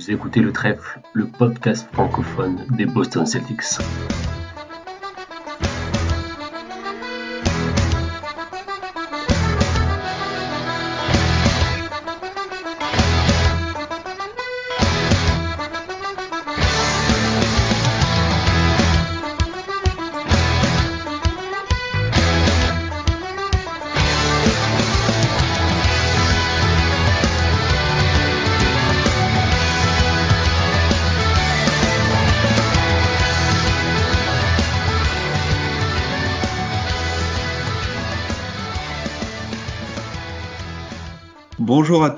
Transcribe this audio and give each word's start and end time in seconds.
Vous 0.00 0.10
écoutez 0.10 0.40
le 0.40 0.50
trèfle, 0.50 0.98
le 1.12 1.26
podcast 1.26 1.86
francophone 1.92 2.64
des 2.70 2.86
Boston 2.86 3.26
Celtics. 3.26 3.60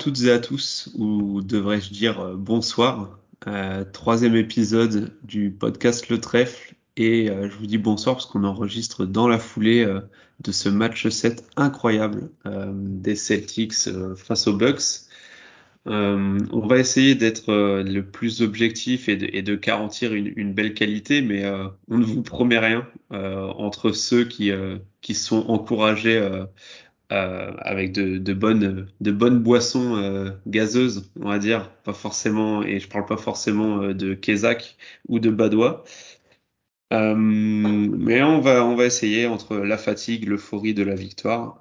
Toutes 0.03 0.23
et 0.23 0.31
à 0.31 0.39
tous, 0.39 0.89
ou 0.95 1.41
devrais-je 1.41 1.93
dire 1.93 2.19
euh, 2.19 2.35
bonsoir. 2.35 3.17
Euh, 3.47 3.85
troisième 3.85 4.35
épisode 4.35 5.13
du 5.23 5.49
podcast 5.49 6.09
Le 6.09 6.19
Trèfle. 6.19 6.75
Et 6.97 7.29
euh, 7.29 7.49
je 7.49 7.55
vous 7.55 7.67
dis 7.67 7.77
bonsoir 7.77 8.17
parce 8.17 8.25
qu'on 8.25 8.43
enregistre 8.43 9.05
dans 9.05 9.29
la 9.29 9.39
foulée 9.39 9.87
de 10.41 10.51
ce 10.51 10.67
match 10.67 11.07
7 11.07 11.45
incroyable 11.55 12.31
des 12.73 13.15
Celtics 13.15 13.89
face 14.17 14.47
aux 14.47 14.57
Bucks. 14.57 15.07
on 15.85 16.67
va 16.67 16.79
essayer 16.79 17.15
d'être 17.15 17.53
le 17.81 18.01
plus 18.01 18.41
objectif 18.41 19.07
et 19.07 19.15
de, 19.15 19.55
garantir 19.55 20.13
une, 20.13 20.53
belle 20.53 20.73
qualité, 20.73 21.21
mais 21.21 21.49
on 21.89 21.97
ne 21.97 22.03
vous 22.03 22.23
promet 22.23 22.59
rien 22.59 22.85
entre 23.09 23.91
ceux 23.91 24.25
qui, 24.25 24.51
qui 25.01 25.15
sont 25.15 25.45
encouragés 25.47 26.19
euh, 27.13 27.51
avec 27.59 27.91
de, 27.91 28.33
bonnes, 28.33 29.39
boissons 29.39 29.97
euh, 29.97 30.31
gazeuses, 30.47 31.11
on 31.21 31.29
va 31.29 31.37
dire, 31.37 31.69
pas 31.83 31.93
forcément, 31.93 32.63
et 32.63 32.79
je 32.79 32.89
parle 32.89 33.05
pas 33.05 33.17
forcément 33.17 33.83
euh, 33.83 33.93
de 33.93 34.15
Kézak 34.15 34.77
ou 35.07 35.19
de 35.19 35.29
Badois. 35.29 35.83
mais 36.91 38.23
on 38.23 38.39
va, 38.41 38.85
essayer 38.85 39.27
entre 39.27 39.57
la 39.57 39.77
fatigue, 39.77 40.27
l'euphorie 40.27 40.73
de 40.73 40.83
la 40.83 40.95
victoire. 40.95 41.59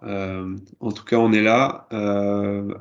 en 0.80 0.92
tout 0.92 1.04
cas, 1.04 1.16
on 1.16 1.32
est 1.32 1.42
là. 1.42 1.86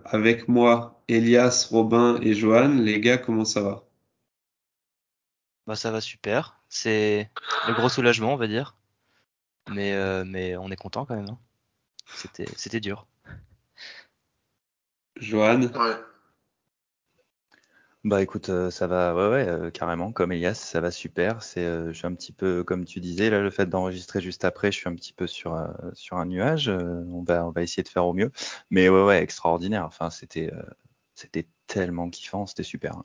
avec 0.05 0.47
moi, 0.47 1.02
Elias, 1.08 1.67
Robin 1.72 2.19
et 2.22 2.33
Johan. 2.33 2.69
Les 2.80 2.99
gars, 3.02 3.17
comment 3.17 3.45
ça 3.45 3.61
va? 3.61 3.83
Bah, 5.67 5.75
Ça 5.75 5.92
va 5.92 6.02
super. 6.02 6.61
C'est 6.69 7.30
le 7.67 7.73
gros 7.73 7.89
soulagement, 7.89 8.33
on 8.33 8.38
va 8.38 8.47
dire. 8.47 8.75
Mais, 9.69 9.94
mais 10.25 10.58
on 10.58 10.69
est 10.72 10.75
content 10.77 11.05
quand 11.05 11.16
même. 11.16 11.30
Hein. 11.30 11.39
C'était, 12.16 12.48
c'était 12.56 12.80
dur. 12.80 13.08
Johan 15.17 15.62
Ouais. 15.62 15.95
Bah 18.04 18.20
écoute, 18.23 18.50
euh, 18.50 18.72
ça 18.72 18.88
va, 18.88 19.14
ouais, 19.14 19.30
ouais, 19.30 19.48
euh, 19.48 19.70
carrément, 19.70 20.12
comme 20.12 20.32
Elias, 20.32 20.56
ça 20.56 20.82
va 20.82 20.89
super. 20.89 21.44
C'est, 21.44 21.64
euh, 21.64 21.94
je 21.94 21.98
suis 21.98 22.08
un 22.08 22.16
petit 22.16 22.32
peu, 22.32 22.64
comme 22.64 22.84
tu 22.84 23.00
disais, 23.00 23.30
là, 23.30 23.39
le 23.42 23.52
fait 23.52 23.67
d'enregistrer 23.67 24.22
juste 24.22 24.44
après, 24.44 24.72
je 24.72 24.78
suis 24.78 24.89
un 24.89 24.95
petit 24.95 25.14
peu 25.14 25.28
sur, 25.28 25.56
sur 25.94 26.17
un 26.17 26.26
nuage. 26.26 26.70
on 26.70 27.22
va, 27.23 27.45
on 27.45 27.52
va 27.52 27.62
essayer 27.62 27.84
de 27.84 27.88
faire 27.89 28.08
au 28.08 28.14
mieux. 28.14 28.32
Mais 28.72 28.89
ouais, 28.89 29.04
ouais, 29.06 29.22
extraordinaire. 29.22 29.86
Enfin, 29.86 30.09
c'était, 30.09 30.52
c'était 31.14 31.48
tellement 31.67 32.09
kiffant, 32.09 32.48
c'était 32.48 32.64
super. 32.64 33.04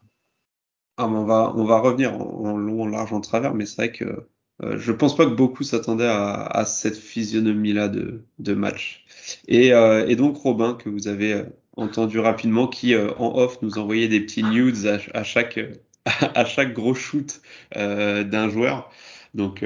Ah, 0.97 1.07
on 1.07 1.25
va, 1.25 1.53
on 1.55 1.65
va 1.67 1.79
revenir 1.81 2.15
en 2.19 2.57
long, 2.57 2.84
en 2.84 2.87
large, 2.89 3.12
en 3.12 3.21
travers, 3.21 3.53
mais 3.55 3.67
c'est 3.67 3.77
vrai 3.77 3.93
que 3.93 4.31
euh, 4.62 4.79
je 4.79 4.93
pense 4.93 5.15
pas 5.15 5.27
que 5.27 5.35
beaucoup 5.35 5.65
s'attendaient 5.65 6.09
à, 6.09 6.65
cette 6.67 6.97
physionomie-là 6.97 7.89
de, 7.89 8.55
match. 8.55 9.05
Euh, 9.50 10.06
et, 10.06 10.17
donc 10.17 10.37
Robin, 10.39 10.75
que 10.75 10.89
vous 10.89 11.09
avez 11.09 11.34
euh, 11.34 11.44
entendu 11.77 12.19
rapidement, 12.19 12.66
qui 12.66 12.97
en 12.97 13.37
off 13.37 13.61
nous 13.62 13.78
envoyait 13.78 14.09
des 14.09 14.21
petits 14.21 14.43
nudes 14.43 14.87
à, 15.12 15.25
chaque 15.25 15.61
à 16.34 16.45
chaque 16.45 16.72
gros 16.72 16.95
shoot 16.95 17.41
d'un 17.75 18.49
joueur. 18.49 18.91
Donc 19.34 19.65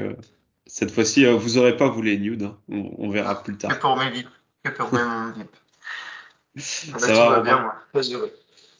cette 0.65 0.91
fois-ci, 0.91 1.25
vous 1.25 1.57
aurez 1.57 1.77
pas 1.77 1.87
vous 1.87 2.01
les 2.01 2.17
nudes, 2.17 2.43
hein. 2.43 2.57
on, 2.67 3.09
verra 3.09 3.41
plus 3.41 3.57
tard. 3.57 3.71
Que 3.73 3.81
pour 3.81 3.95
mes 3.97 4.09
vies, 4.09 4.25
que 4.63 4.71
pour 4.71 4.93
mes 4.93 4.99
Ça 6.57 7.13
va, 7.13 7.29
va 7.29 7.39
bien, 7.39 7.61
moi. 7.61 7.75
Très 7.93 8.11
heureux. 8.11 8.33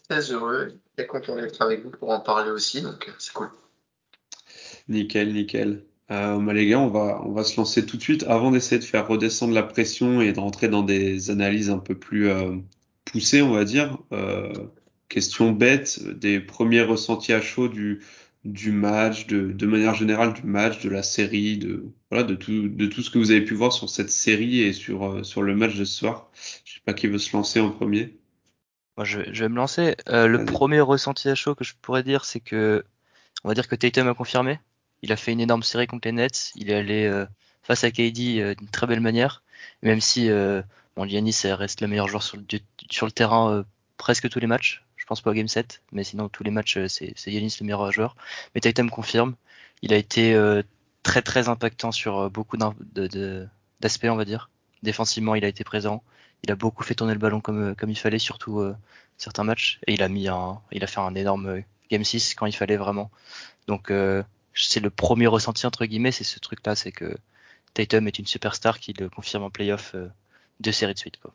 Très 0.10 0.32
heureux. 0.34 0.74
Et 0.98 1.08
content 1.08 1.38
d'être 1.38 1.62
avec 1.62 1.84
vous 1.84 1.90
pour 1.90 2.10
en 2.10 2.20
parler 2.20 2.52
aussi, 2.52 2.82
donc 2.82 3.10
c'est 3.18 3.32
cool. 3.32 3.50
Nickel, 4.90 5.32
nickel. 5.32 5.86
Euh, 6.10 6.54
les 6.54 6.68
gars, 6.68 6.80
on 6.80 6.90
va, 6.90 7.22
on 7.26 7.32
va 7.32 7.44
se 7.44 7.56
lancer 7.58 7.86
tout 7.86 7.96
de 7.96 8.02
suite 8.02 8.24
avant 8.24 8.52
d'essayer 8.52 8.80
de 8.80 8.84
faire 8.84 9.08
redescendre 9.08 9.54
la 9.54 9.64
pression 9.64 10.20
et 10.20 10.34
de 10.34 10.40
rentrer 10.40 10.68
dans 10.68 10.84
des 10.84 11.30
analyses 11.32 11.70
un 11.70 11.78
peu 11.78 11.96
plus 11.96 12.28
euh, 12.28 12.58
poussées, 13.06 13.42
on 13.42 13.52
va 13.52 13.64
dire. 13.64 13.98
Euh, 14.12 14.52
question 15.08 15.52
bête, 15.52 16.02
des 16.18 16.40
premiers 16.40 16.82
ressentis 16.82 17.32
à 17.32 17.42
chaud 17.42 17.70
du, 17.70 18.02
du 18.44 18.72
match, 18.72 19.28
de, 19.28 19.52
de 19.52 19.66
manière 19.66 19.94
générale 19.94 20.34
du 20.34 20.44
match, 20.44 20.82
de 20.84 20.90
la 20.90 21.04
série, 21.04 21.58
de, 21.58 21.86
voilà, 22.10 22.26
de, 22.26 22.36
tout, 22.36 22.68
de 22.68 22.86
tout 22.88 23.02
ce 23.02 23.10
que 23.10 23.18
vous 23.18 23.32
avez 23.32 23.46
pu 23.46 23.54
voir 23.54 23.72
sur 23.72 23.90
cette 23.90 24.10
série 24.10 24.62
et 24.62 24.74
sur, 24.74 25.26
sur 25.26 25.44
le 25.44 25.56
match 25.56 25.78
de 25.78 25.86
ce 25.86 25.98
soir. 25.98 26.30
Je 26.66 26.74
sais 26.74 26.82
pas 26.86 26.94
qui 26.94 27.08
veut 27.08 27.20
se 27.20 27.36
lancer 27.36 27.62
en 27.62 27.72
premier. 27.72 28.18
Moi, 28.98 29.06
je, 29.06 29.22
je 29.32 29.44
vais 29.44 29.50
me 29.50 29.56
lancer. 29.56 29.96
Le 30.08 30.44
premier 30.44 30.82
ressenti 30.82 31.30
à 31.30 31.36
chaud 31.36 31.56
que 31.56 31.64
je 31.64 31.74
pourrais 31.82 32.04
dire, 32.04 32.26
c'est 32.26 32.42
que, 32.42 32.84
on 33.46 33.48
va 33.48 33.54
dire 33.54 33.70
que 33.70 33.76
Tatum 33.76 34.10
a 34.10 34.14
confirmé. 34.14 34.60
Il 35.02 35.12
a 35.12 35.16
fait 35.16 35.32
une 35.32 35.40
énorme 35.40 35.64
série 35.64 35.88
contre 35.88 36.08
les 36.08 36.12
Nets. 36.12 36.52
Il 36.56 36.70
est 36.70 36.76
allé 36.76 37.06
euh, 37.06 37.26
face 37.64 37.84
à 37.84 37.92
KD 37.92 38.40
euh, 38.40 38.56
d'une 38.56 38.70
très 38.70 38.88
belle 38.88 39.00
manière. 39.00 39.44
Même 39.82 40.02
si 40.02 40.30
euh, 40.30 40.62
bon, 40.96 41.08
Giannis 41.08 41.42
reste 41.46 41.82
le 41.82 41.88
meilleur 41.88 42.08
joueur 42.08 42.24
sur 42.24 42.38
le, 42.38 42.44
sur 42.90 43.06
le 43.06 43.12
terrain 43.12 43.64
presque 43.98 44.30
tous 44.30 44.40
les 44.40 44.48
matchs. 44.48 44.84
Je 44.96 45.06
pense 45.06 45.22
pas 45.22 45.32
au 45.32 45.34
Game 45.34 45.48
7, 45.48 45.82
mais 45.92 46.04
sinon 46.04 46.30
tous 46.30 46.44
les 46.44 46.52
matchs 46.52 46.78
c'est 46.88 47.14
Giannis 47.16 47.58
le 47.60 47.66
meilleur 47.66 47.92
joueur. 47.92 48.16
Mais 48.54 48.62
Tatum 48.62 48.90
confirme. 48.90 49.36
Il 49.82 49.94
a 49.94 49.98
été 49.98 50.40
très 51.04 51.22
très 51.22 51.50
impactant 51.50 51.92
sur 51.92 52.30
beaucoup 52.30 52.58
d'aspects, 52.58 54.06
on 54.06 54.16
va 54.16 54.26
dire. 54.26 54.50
Défensivement, 54.84 55.36
il 55.36 55.44
a 55.46 55.48
été 55.48 55.64
présent. 55.64 56.04
Il 56.44 56.52
a 56.52 56.56
beaucoup 56.56 56.84
fait 56.84 56.96
tourner 56.96 57.14
le 57.14 57.20
ballon 57.20 57.42
comme, 57.42 57.76
comme 57.76 57.90
il 57.90 57.98
fallait, 57.98 58.20
surtout 58.20 58.64
certains 59.18 59.44
matchs. 59.44 59.80
Et 59.88 59.94
il 59.94 60.04
a 60.04 60.08
mis 60.08 60.28
un, 60.28 60.62
il 60.72 60.84
a 60.84 60.88
fait 60.88 61.02
un 61.02 61.16
énorme 61.16 61.64
Game 61.90 62.04
6 62.04 62.36
quand 62.36 62.46
il 62.46 62.56
fallait 62.56 62.78
vraiment. 62.78 63.12
Donc 63.68 63.92
c'est 64.54 64.80
le 64.80 64.90
premier 64.90 65.28
ressenti 65.28 65.66
entre 65.66 65.86
guillemets, 65.86 66.12
c'est 66.12 66.24
ce 66.24 66.40
truc-là, 66.40 66.76
c'est 66.76 66.92
que 66.92 67.16
Tatum 67.74 68.08
est 68.08 68.20
une 68.20 68.26
superstar 68.28 68.80
qui 68.80 68.94
le 68.94 69.10
confirme 69.10 69.44
en 69.44 69.50
playoff 69.50 69.94
euh, 69.96 70.08
deux 70.60 70.72
séries 70.72 70.94
de 70.94 71.00
suite. 71.00 71.18
Quoi. 71.18 71.34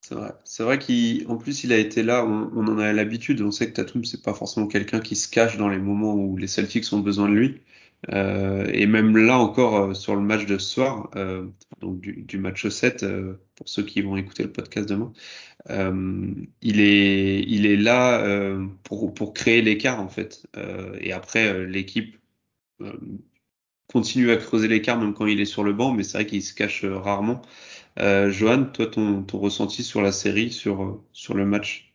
C'est 0.00 0.14
vrai. 0.14 0.32
C'est 0.44 0.62
vrai 0.62 0.78
qu'en 0.78 1.36
plus 1.36 1.64
il 1.64 1.72
a 1.72 1.78
été 1.78 2.02
là, 2.02 2.24
on, 2.24 2.66
en 2.66 2.78
a 2.78 2.92
l'habitude. 2.92 3.40
On 3.40 3.50
sait 3.50 3.68
que 3.68 3.72
Tatum 3.72 4.04
c'est 4.04 4.22
pas 4.22 4.34
forcément 4.34 4.66
quelqu'un 4.66 5.00
qui 5.00 5.16
se 5.16 5.28
cache 5.28 5.56
dans 5.56 5.68
les 5.68 5.78
moments 5.78 6.14
où 6.14 6.36
les 6.36 6.46
Celtics 6.46 6.92
ont 6.92 7.00
besoin 7.00 7.28
de 7.28 7.34
lui. 7.34 7.60
Euh, 8.12 8.68
et 8.72 8.86
même 8.86 9.16
là 9.16 9.38
encore 9.38 9.76
euh, 9.76 9.94
sur 9.94 10.14
le 10.14 10.20
match 10.20 10.46
de 10.46 10.58
ce 10.58 10.68
soir, 10.74 11.10
euh, 11.16 11.46
donc 11.80 12.00
du, 12.00 12.38
match 12.38 12.68
7, 12.68 13.02
euh, 13.02 13.34
pour 13.54 13.68
ceux 13.68 13.82
qui 13.84 14.02
vont 14.02 14.16
écouter 14.16 14.42
le 14.42 14.52
podcast 14.52 14.88
demain, 14.88 15.12
il 16.60 16.80
est 16.80 17.40
il 17.46 17.66
est 17.66 17.76
là 17.76 18.22
pour 18.82 19.14
pour 19.14 19.32
créer 19.34 19.62
l'écart 19.62 20.00
en 20.00 20.08
fait. 20.08 20.46
et 21.00 21.12
après 21.12 21.66
l'équipe 21.66 22.16
continue 23.92 24.30
à 24.30 24.36
creuser 24.36 24.68
l'écart 24.68 24.98
même 24.98 25.14
quand 25.14 25.26
il 25.26 25.40
est 25.40 25.44
sur 25.46 25.64
le 25.64 25.72
banc, 25.72 25.92
mais 25.92 26.02
c'est 26.02 26.18
vrai 26.18 26.26
qu'il 26.26 26.42
se 26.42 26.54
cache 26.54 26.84
rarement. 26.84 27.40
Johan, 27.98 28.64
toi 28.66 28.86
ton 28.86 29.22
ton 29.22 29.38
ressenti 29.38 29.82
sur 29.82 30.02
la 30.02 30.12
série, 30.12 30.50
sur 30.50 31.02
sur 31.12 31.34
le 31.34 31.46
match? 31.46 31.93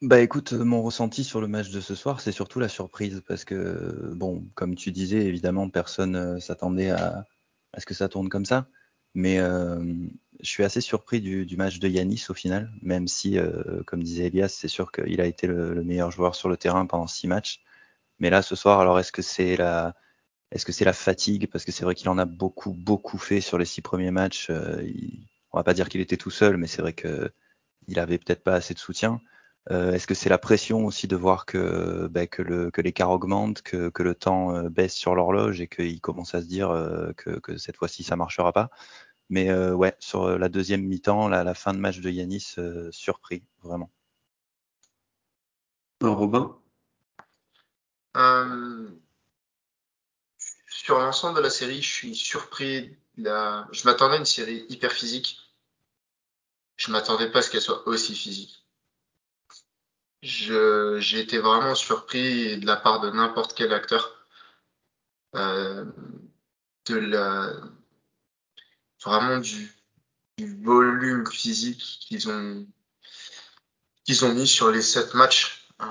Bah 0.00 0.20
écoute, 0.20 0.52
mon 0.52 0.82
ressenti 0.82 1.24
sur 1.24 1.40
le 1.40 1.48
match 1.48 1.70
de 1.70 1.80
ce 1.80 1.94
soir, 1.94 2.20
c'est 2.20 2.32
surtout 2.32 2.60
la 2.60 2.68
surprise 2.68 3.22
parce 3.26 3.44
que, 3.44 4.12
bon, 4.14 4.44
comme 4.54 4.76
tu 4.76 4.92
disais, 4.92 5.24
évidemment, 5.26 5.68
personne 5.68 6.16
euh, 6.16 6.40
s'attendait 6.40 6.90
à, 6.90 7.26
à, 7.72 7.80
ce 7.80 7.86
que 7.86 7.94
ça 7.94 8.08
tourne 8.08 8.28
comme 8.28 8.44
ça. 8.44 8.68
Mais 9.14 9.38
euh, 9.40 9.82
je 10.40 10.48
suis 10.48 10.62
assez 10.64 10.80
surpris 10.80 11.20
du, 11.20 11.46
du, 11.46 11.56
match 11.56 11.80
de 11.80 11.88
Yanis 11.88 12.26
au 12.28 12.34
final, 12.34 12.70
même 12.82 13.08
si, 13.08 13.38
euh, 13.38 13.82
comme 13.86 14.02
disait 14.02 14.26
Elias, 14.26 14.48
c'est 14.48 14.68
sûr 14.68 14.92
qu'il 14.92 15.20
a 15.20 15.26
été 15.26 15.46
le, 15.48 15.74
le, 15.74 15.82
meilleur 15.82 16.10
joueur 16.12 16.34
sur 16.36 16.48
le 16.48 16.56
terrain 16.56 16.86
pendant 16.86 17.08
six 17.08 17.26
matchs. 17.26 17.60
Mais 18.20 18.30
là, 18.30 18.42
ce 18.42 18.54
soir, 18.56 18.80
alors 18.80 18.98
est-ce 19.00 19.12
que 19.12 19.22
c'est 19.22 19.56
la, 19.56 19.96
est-ce 20.52 20.64
que 20.64 20.72
c'est 20.72 20.84
la 20.84 20.92
fatigue? 20.92 21.48
Parce 21.50 21.64
que 21.64 21.72
c'est 21.72 21.84
vrai 21.84 21.94
qu'il 21.94 22.08
en 22.08 22.18
a 22.18 22.24
beaucoup, 22.24 22.72
beaucoup 22.72 23.18
fait 23.18 23.40
sur 23.40 23.58
les 23.58 23.64
six 23.64 23.82
premiers 23.82 24.10
matchs. 24.12 24.48
Euh, 24.50 24.82
il, 24.84 25.26
on 25.52 25.58
va 25.58 25.64
pas 25.64 25.74
dire 25.74 25.88
qu'il 25.88 26.00
était 26.00 26.16
tout 26.16 26.30
seul, 26.30 26.56
mais 26.56 26.66
c'est 26.68 26.82
vrai 26.82 26.92
que 26.92 27.32
il 27.88 27.98
avait 27.98 28.18
peut-être 28.18 28.44
pas 28.44 28.54
assez 28.54 28.74
de 28.74 28.78
soutien. 28.78 29.20
Euh, 29.70 29.92
est-ce 29.92 30.06
que 30.06 30.14
c'est 30.14 30.30
la 30.30 30.38
pression 30.38 30.86
aussi 30.86 31.06
de 31.08 31.16
voir 31.16 31.44
que, 31.44 32.06
bah, 32.08 32.26
que, 32.26 32.42
le, 32.42 32.70
que 32.70 32.80
l'écart 32.80 33.10
augmente, 33.10 33.62
que, 33.62 33.90
que, 33.90 34.02
le 34.02 34.14
temps 34.14 34.54
euh, 34.54 34.68
baisse 34.70 34.94
sur 34.94 35.14
l'horloge 35.14 35.60
et 35.60 35.68
qu'il 35.68 36.00
commence 36.00 36.34
à 36.34 36.40
se 36.40 36.46
dire 36.46 36.70
euh, 36.70 37.12
que, 37.12 37.38
que, 37.38 37.58
cette 37.58 37.76
fois-ci 37.76 38.02
ça 38.02 38.16
marchera 38.16 38.52
pas? 38.52 38.70
Mais 39.30 39.52
ouais, 39.52 39.94
sur 39.98 40.38
la 40.38 40.48
deuxième 40.48 40.82
mi-temps, 40.84 41.28
la, 41.28 41.44
la 41.44 41.52
fin 41.52 41.74
de 41.74 41.78
match 41.78 42.00
de 42.00 42.10
Yanis, 42.10 42.56
surpris, 42.92 43.44
vraiment. 43.62 43.90
Robin? 46.00 46.58
Euh, 48.16 48.88
Sur 50.68 50.98
l'ensemble 50.98 51.36
de 51.36 51.42
la 51.42 51.50
série, 51.50 51.82
je 51.82 51.92
suis 51.92 52.14
surpris. 52.14 52.96
La... 53.16 53.68
Je 53.72 53.84
m'attendais 53.84 54.14
à 54.16 54.18
une 54.18 54.24
série 54.24 54.64
hyper 54.68 54.92
physique. 54.92 55.38
Je 56.76 56.90
m'attendais 56.92 57.30
pas 57.30 57.40
à 57.40 57.42
ce 57.42 57.50
qu'elle 57.50 57.60
soit 57.60 57.86
aussi 57.86 58.14
physique. 58.14 58.64
J'ai 60.22 61.20
été 61.20 61.38
vraiment 61.38 61.74
surpris 61.74 62.58
de 62.58 62.66
la 62.66 62.76
part 62.76 63.00
de 63.00 63.10
n'importe 63.10 63.54
quel 63.54 63.72
acteur. 63.72 64.26
Euh, 65.36 65.84
de 66.86 66.96
la, 66.96 67.52
vraiment 69.04 69.38
du, 69.38 69.74
volume 70.38 71.26
physique 71.26 71.98
qu'ils 72.00 72.30
ont, 72.30 72.66
mis 74.06 74.46
sur 74.46 74.70
les 74.70 74.82
sept 74.82 75.14
matchs. 75.14 75.68
Euh, 75.82 75.86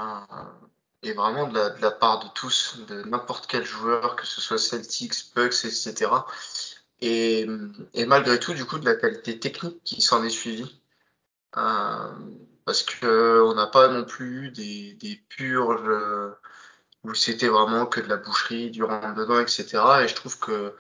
et 1.03 1.13
vraiment 1.13 1.47
de 1.47 1.59
la, 1.81 1.91
part 1.91 2.19
de 2.23 2.30
tous, 2.33 2.80
de 2.88 3.03
n'importe 3.03 3.47
quel 3.47 3.63
joueur, 3.63 4.15
que 4.15 4.25
ce 4.25 4.41
soit 4.41 4.57
Celtics, 4.57 5.33
Bucks, 5.35 5.63
etc. 5.63 6.12
Et, 7.00 7.47
et 7.94 8.06
malgré 8.06 8.39
tout, 8.39 8.53
du 8.53 8.65
coup, 8.65 8.80
de 8.80 8.85
la 8.85 8.95
qualité 8.95 9.39
technique 9.39 9.81
qui 9.83 10.01
s'en 10.01 10.23
est 10.23 10.30
suivie. 10.30 10.81
Euh, 11.56 12.12
parce 12.68 12.84
que 12.84 13.42
on 13.44 13.54
n'a 13.56 13.68
pas 13.68 13.88
non 13.88 14.04
plus 14.04 14.52
des, 14.52 14.94
des 14.96 15.16
purges 15.30 15.88
euh, 15.88 16.31
où 17.06 17.14
c'était 17.14 17.48
vraiment 17.48 17.86
que 17.86 18.02
de 18.02 18.10
la 18.10 18.18
boucherie, 18.18 18.72
du 18.72 18.84
rentre 18.84 19.16
dedans, 19.16 19.40
etc. 19.40 19.66
Et 20.04 20.10
je 20.10 20.16
trouve 20.16 20.38
que 20.38 20.75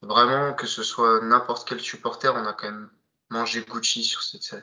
vraiment 0.00 0.54
que 0.54 0.68
ce 0.68 0.84
soit 0.84 1.20
n'importe 1.22 1.68
quel 1.68 1.80
supporter, 1.80 2.32
on 2.36 2.46
a 2.46 2.52
quand 2.52 2.70
même 2.70 2.88
mangé 3.30 3.64
Gucci 3.64 4.04
sur 4.04 4.22
cette 4.22 4.44
série. 4.44 4.62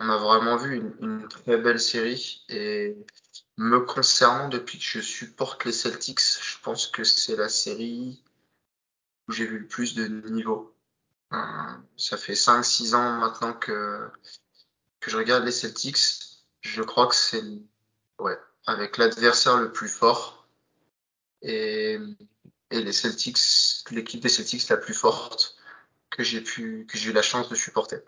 On 0.00 0.10
a 0.10 0.18
vraiment 0.18 0.56
vu 0.58 0.76
une, 0.76 0.94
une 1.00 1.28
très 1.28 1.56
belle 1.56 1.80
série 1.80 2.44
et 2.50 2.94
me 3.56 3.80
concernant 3.80 4.48
depuis 4.50 4.78
que 4.78 4.84
je 4.84 5.00
supporte 5.00 5.64
les 5.64 5.72
Celtics, 5.72 6.20
je 6.20 6.58
pense 6.62 6.88
que 6.88 7.04
c'est 7.04 7.36
la 7.36 7.48
série 7.48 8.22
où 9.28 9.32
j'ai 9.32 9.46
vu 9.46 9.60
le 9.60 9.66
plus 9.66 9.94
de 9.94 10.06
niveau. 10.28 10.76
Euh, 11.32 11.38
ça 11.96 12.18
fait 12.18 12.34
5-6 12.34 12.94
ans 12.94 13.18
maintenant 13.18 13.54
que 13.54 14.10
que 15.00 15.10
je 15.10 15.16
regarde 15.16 15.44
les 15.44 15.52
Celtics, 15.52 15.98
je 16.62 16.82
crois 16.82 17.06
que 17.08 17.14
c'est 17.14 17.42
ouais, 18.20 18.38
avec 18.66 18.98
l'adversaire 18.98 19.58
le 19.58 19.72
plus 19.72 19.88
fort 19.88 20.48
et, 21.42 21.98
et 22.70 22.82
les 22.82 22.92
Celtics, 22.92 23.38
l'équipe 23.92 24.20
des 24.20 24.28
Celtics 24.30 24.68
la 24.68 24.76
plus 24.78 24.94
forte 24.94 25.56
que 26.10 26.24
j'ai 26.24 26.42
pu 26.42 26.86
que 26.88 26.98
j'ai 26.98 27.10
eu 27.10 27.14
la 27.14 27.22
chance 27.22 27.48
de 27.50 27.56
supporter. 27.56 28.02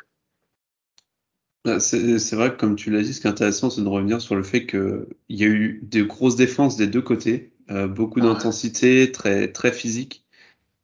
Ah, 1.64 1.78
C'est 1.78 2.32
vrai 2.34 2.50
que 2.52 2.56
comme 2.56 2.74
tu 2.74 2.90
l'as 2.90 3.02
dit, 3.02 3.14
ce 3.14 3.20
qui 3.20 3.26
est 3.28 3.30
intéressant, 3.30 3.70
c'est 3.70 3.82
de 3.82 3.88
revenir 3.88 4.20
sur 4.20 4.34
le 4.34 4.42
fait 4.42 4.66
qu'il 4.66 5.06
y 5.28 5.44
a 5.44 5.46
eu 5.46 5.80
des 5.84 6.02
grosses 6.04 6.34
défenses 6.34 6.76
des 6.76 6.88
deux 6.88 7.02
côtés, 7.02 7.52
euh, 7.70 7.86
beaucoup 7.86 8.20
Ouais. 8.20 8.26
d'intensité, 8.26 9.12
très 9.12 9.52
très 9.52 9.72
physique. 9.72 10.26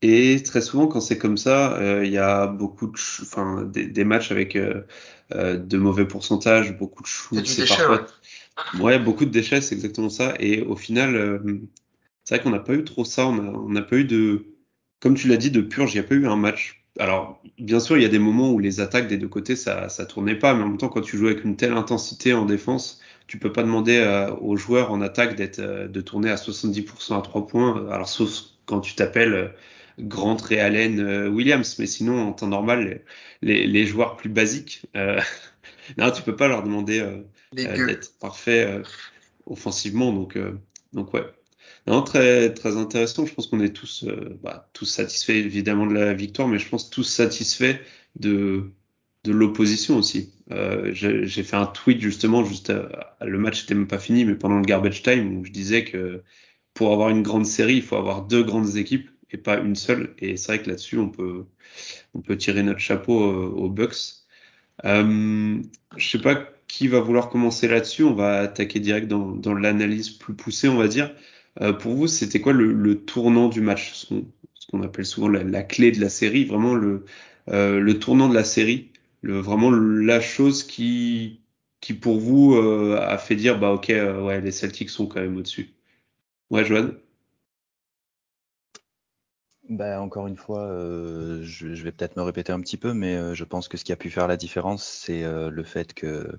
Et 0.02 0.42
très 0.44 0.60
souvent, 0.62 0.88
quand 0.88 1.00
c'est 1.00 1.18
comme 1.18 1.38
ça, 1.38 1.76
euh, 1.78 2.04
il 2.06 2.12
y 2.12 2.18
a 2.18 2.46
beaucoup 2.48 2.86
de, 2.88 2.92
enfin, 3.22 3.64
des, 3.64 3.86
des 3.88 4.04
matchs 4.04 4.32
avec 4.32 4.56
euh, 4.56 4.82
de 5.30 5.76
mauvais 5.76 6.06
pourcentages, 6.06 6.76
beaucoup 6.78 7.02
de 7.02 7.08
shoots, 7.08 7.46
c'est 7.46 7.62
ouais. 7.62 7.68
parfois, 7.68 8.06
ouais, 8.80 8.98
beaucoup 8.98 9.24
de 9.24 9.30
déchets, 9.30 9.60
c'est 9.60 9.74
exactement 9.74 10.10
ça. 10.10 10.34
Et 10.38 10.62
au 10.62 10.76
final, 10.76 11.16
euh, 11.16 11.38
c'est 12.24 12.36
vrai 12.36 12.44
qu'on 12.44 12.50
n'a 12.50 12.58
pas 12.58 12.74
eu 12.74 12.84
trop 12.84 13.04
ça. 13.04 13.26
On 13.26 13.68
n'a 13.68 13.82
pas 13.82 13.96
eu 13.96 14.04
de, 14.04 14.46
comme 15.00 15.14
tu 15.14 15.28
l'as 15.28 15.36
dit, 15.36 15.50
de 15.50 15.60
purge. 15.60 15.94
Il 15.94 15.98
n'y 15.98 16.04
a 16.04 16.08
pas 16.08 16.14
eu 16.14 16.26
un 16.26 16.36
match. 16.36 16.84
Alors, 16.98 17.40
bien 17.58 17.80
sûr, 17.80 17.96
il 17.96 18.02
y 18.02 18.06
a 18.06 18.10
des 18.10 18.18
moments 18.18 18.50
où 18.50 18.58
les 18.58 18.80
attaques 18.80 19.08
des 19.08 19.18
deux 19.18 19.28
côtés, 19.28 19.56
ça, 19.56 19.88
ça 19.88 20.04
tournait 20.04 20.34
pas. 20.34 20.54
Mais 20.54 20.62
en 20.62 20.68
même 20.68 20.78
temps, 20.78 20.88
quand 20.88 21.00
tu 21.00 21.16
joues 21.16 21.28
avec 21.28 21.44
une 21.44 21.56
telle 21.56 21.72
intensité 21.72 22.34
en 22.34 22.44
défense, 22.44 23.00
tu 23.26 23.38
peux 23.38 23.52
pas 23.52 23.62
demander 23.62 23.98
euh, 23.98 24.34
aux 24.40 24.56
joueurs 24.56 24.90
en 24.90 25.00
attaque 25.00 25.36
d'être, 25.36 25.60
euh, 25.60 25.86
de 25.86 26.00
tourner 26.00 26.30
à 26.30 26.36
70% 26.36 27.18
à 27.18 27.22
trois 27.22 27.46
points. 27.46 27.88
Alors, 27.90 28.08
sauf 28.08 28.30
quand 28.66 28.80
tu 28.80 28.94
t'appelles 28.94 29.34
euh, 29.34 29.48
Grant, 29.98 30.36
Ray 30.36 30.60
Allen, 30.60 31.00
euh, 31.00 31.28
Williams. 31.28 31.78
Mais 31.78 31.86
sinon, 31.86 32.20
en 32.20 32.32
temps 32.32 32.48
normal, 32.48 33.02
les, 33.42 33.86
joueurs 33.86 34.16
plus 34.16 34.28
basiques, 34.30 34.86
euh, 34.96 35.20
non, 35.98 36.10
tu 36.10 36.22
peux 36.22 36.36
pas 36.36 36.48
leur 36.48 36.62
demander 36.62 37.00
euh, 37.00 37.22
d'être 37.52 38.18
parfait 38.18 38.82
offensivement. 39.46 40.12
Donc, 40.12 40.38
donc 40.92 41.14
ouais. 41.14 41.24
Non, 41.88 42.02
très, 42.02 42.52
très 42.52 42.76
intéressant. 42.76 43.24
Je 43.24 43.34
pense 43.34 43.46
qu'on 43.46 43.60
est 43.60 43.72
tous, 43.74 44.04
euh, 44.04 44.38
bah, 44.42 44.68
tous 44.74 44.84
satisfaits 44.84 45.32
évidemment 45.32 45.86
de 45.86 45.94
la 45.94 46.12
victoire, 46.12 46.46
mais 46.46 46.58
je 46.58 46.68
pense 46.68 46.90
tous 46.90 47.04
satisfaits 47.04 47.78
de, 48.16 48.72
de 49.24 49.32
l'opposition 49.32 49.96
aussi. 49.96 50.34
Euh, 50.50 50.90
j'ai 50.92 51.42
fait 51.42 51.56
un 51.56 51.66
tweet 51.66 52.00
justement, 52.00 52.44
juste 52.44 52.70
à- 52.70 53.16
le 53.22 53.38
match 53.38 53.62
n'était 53.62 53.74
même 53.74 53.88
pas 53.88 53.98
fini, 53.98 54.24
mais 54.26 54.34
pendant 54.34 54.56
le 54.56 54.64
garbage 54.64 55.02
time, 55.02 55.38
où 55.38 55.44
je 55.44 55.50
disais 55.50 55.84
que 55.84 56.22
pour 56.74 56.92
avoir 56.92 57.08
une 57.10 57.22
grande 57.22 57.46
série, 57.46 57.76
il 57.76 57.82
faut 57.82 57.96
avoir 57.96 58.26
deux 58.26 58.42
grandes 58.42 58.76
équipes 58.76 59.10
et 59.30 59.38
pas 59.38 59.58
une 59.58 59.76
seule. 59.76 60.14
Et 60.18 60.36
c'est 60.36 60.52
vrai 60.56 60.62
que 60.62 60.70
là-dessus, 60.70 60.98
on 60.98 61.08
peut, 61.10 61.46
on 62.14 62.20
peut 62.22 62.36
tirer 62.36 62.62
notre 62.62 62.80
chapeau 62.80 63.22
euh, 63.30 63.48
aux 63.50 63.68
Bucks. 63.70 63.96
Euh, 64.84 65.60
je 65.96 66.08
sais 66.08 66.20
pas 66.20 66.48
qui 66.68 66.88
va 66.88 67.00
vouloir 67.00 67.30
commencer 67.30 67.68
là-dessus. 67.68 68.04
On 68.04 68.14
va 68.14 68.40
attaquer 68.40 68.80
direct 68.80 69.08
dans, 69.08 69.30
dans 69.32 69.54
l'analyse 69.54 70.10
plus 70.10 70.34
poussée, 70.34 70.68
on 70.68 70.76
va 70.76 70.88
dire. 70.88 71.14
Euh, 71.60 71.72
pour 71.72 71.94
vous, 71.94 72.06
c'était 72.06 72.40
quoi 72.40 72.52
le, 72.52 72.72
le 72.72 73.04
tournant 73.04 73.48
du 73.48 73.60
match, 73.60 73.92
ce 73.94 74.06
qu'on 74.08 74.26
qu'on 74.70 74.82
appelle 74.82 75.06
souvent 75.06 75.28
la, 75.28 75.42
la 75.44 75.62
clé 75.62 75.92
de 75.92 76.00
la 76.00 76.10
série, 76.10 76.44
vraiment 76.44 76.74
le, 76.74 77.04
euh, 77.48 77.80
le 77.80 77.98
tournant 77.98 78.28
de 78.28 78.34
la 78.34 78.44
série, 78.44 78.92
le, 79.22 79.38
vraiment 79.40 79.70
la 79.70 80.20
chose 80.20 80.62
qui, 80.62 81.40
qui 81.80 81.94
pour 81.94 82.18
vous 82.20 82.54
euh, 82.54 82.98
a 83.00 83.16
fait 83.18 83.34
dire 83.36 83.58
bah 83.58 83.72
ok, 83.72 83.88
euh, 83.90 84.22
ouais, 84.22 84.40
les 84.42 84.50
Celtics 84.52 84.90
sont 84.90 85.06
quand 85.06 85.20
même 85.20 85.36
au-dessus. 85.38 85.70
Ouais, 86.50 86.64
Joanne. 86.64 86.94
Bah, 89.68 90.00
encore 90.00 90.26
une 90.26 90.36
fois, 90.36 90.62
euh, 90.66 91.42
je, 91.42 91.74
je 91.74 91.84
vais 91.84 91.92
peut-être 91.92 92.16
me 92.16 92.22
répéter 92.22 92.52
un 92.52 92.60
petit 92.60 92.76
peu, 92.78 92.92
mais 92.94 93.16
euh, 93.16 93.34
je 93.34 93.44
pense 93.44 93.68
que 93.68 93.76
ce 93.76 93.84
qui 93.84 93.92
a 93.92 93.96
pu 93.96 94.10
faire 94.10 94.26
la 94.26 94.36
différence, 94.36 94.84
c'est 94.84 95.24
euh, 95.24 95.50
le 95.50 95.62
fait 95.62 95.92
que, 95.94 96.38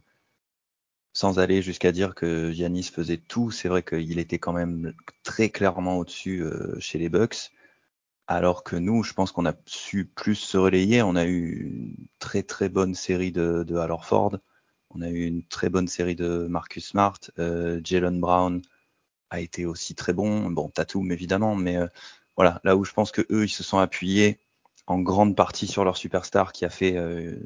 sans 1.13 1.39
aller 1.39 1.61
jusqu'à 1.61 1.91
dire 1.91 2.15
que 2.15 2.51
Yanis 2.51 2.83
faisait 2.83 3.17
tout, 3.17 3.51
c'est 3.51 3.67
vrai 3.67 3.83
qu'il 3.83 4.19
était 4.19 4.39
quand 4.39 4.53
même 4.53 4.93
très 5.23 5.49
clairement 5.49 5.97
au-dessus 5.97 6.41
euh, 6.43 6.79
chez 6.79 6.97
les 6.99 7.09
Bucks, 7.09 7.51
alors 8.27 8.63
que 8.63 8.75
nous, 8.77 9.03
je 9.03 9.13
pense 9.13 9.31
qu'on 9.31 9.47
a 9.47 9.53
su 9.67 10.05
plus 10.05 10.35
se 10.35 10.57
relayer. 10.57 11.01
On 11.03 11.15
a 11.15 11.25
eu 11.25 11.61
une 11.67 12.07
très 12.19 12.43
très 12.43 12.69
bonne 12.69 12.95
série 12.95 13.31
de, 13.31 13.63
de 13.67 13.75
Horford, 13.75 14.39
on 14.91 15.01
a 15.01 15.09
eu 15.09 15.25
une 15.25 15.43
très 15.45 15.69
bonne 15.69 15.87
série 15.87 16.15
de 16.15 16.47
Marcus 16.49 16.87
Smart, 16.87 17.19
euh, 17.39 17.81
Jalen 17.83 18.19
Brown 18.21 18.61
a 19.31 19.39
été 19.41 19.65
aussi 19.65 19.95
très 19.95 20.13
bon, 20.13 20.49
bon 20.51 20.69
Tatum 20.69 21.11
évidemment, 21.11 21.55
mais 21.55 21.77
euh, 21.77 21.87
voilà, 22.39 22.61
là 22.63 22.77
où 22.77 22.85
je 22.85 22.93
pense 22.93 23.11
que 23.11 23.21
eux, 23.31 23.43
ils 23.43 23.49
se 23.49 23.63
sont 23.63 23.79
appuyés 23.79 24.39
en 24.87 25.01
grande 25.01 25.35
partie 25.35 25.67
sur 25.67 25.83
leur 25.83 25.97
superstar 25.97 26.53
qui 26.53 26.63
a 26.63 26.69
fait 26.69 26.95
euh, 26.95 27.37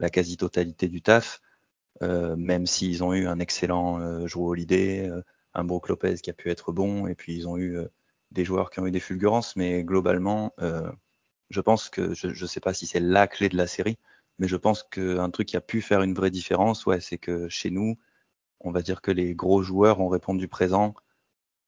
la 0.00 0.10
quasi-totalité 0.10 0.88
du 0.88 1.02
taf, 1.02 1.40
euh, 2.02 2.34
même 2.34 2.66
s'ils 2.66 3.04
ont 3.04 3.14
eu 3.14 3.28
un 3.28 3.38
excellent 3.38 4.00
euh, 4.00 4.26
Drew 4.26 4.48
Holiday, 4.48 5.08
euh, 5.08 5.22
un 5.54 5.62
Brook 5.62 5.88
Lopez 5.88 6.16
qui 6.16 6.30
a 6.30 6.32
pu 6.32 6.50
être 6.50 6.72
bon, 6.72 7.06
et 7.06 7.14
puis 7.14 7.36
ils 7.36 7.46
ont 7.46 7.56
eu 7.56 7.78
euh, 7.78 7.86
des 8.32 8.44
joueurs 8.44 8.70
qui 8.70 8.80
ont 8.80 8.88
eu 8.88 8.90
des 8.90 8.98
fulgurances, 8.98 9.54
mais 9.54 9.84
globalement, 9.84 10.52
je 11.50 11.60
pense 11.60 11.88
que, 11.88 12.12
je 12.12 12.26
ne 12.26 12.48
sais 12.48 12.58
pas 12.58 12.74
si 12.74 12.88
c'est 12.88 12.98
la 12.98 13.28
clé 13.28 13.48
de 13.48 13.56
la 13.56 13.68
série, 13.68 13.98
mais 14.40 14.48
je 14.48 14.56
pense 14.56 14.82
qu'un 14.82 15.30
truc 15.30 15.46
qui 15.46 15.56
a 15.56 15.60
pu 15.60 15.80
faire 15.80 16.02
une 16.02 16.14
vraie 16.14 16.32
différence, 16.32 16.86
ouais, 16.86 17.00
c'est 17.00 17.18
que 17.18 17.48
chez 17.48 17.70
nous, 17.70 17.96
on 18.58 18.72
va 18.72 18.82
dire 18.82 19.00
que 19.00 19.12
les 19.12 19.36
gros 19.36 19.62
joueurs 19.62 20.00
ont 20.00 20.08
répondu 20.08 20.48
présent 20.48 20.92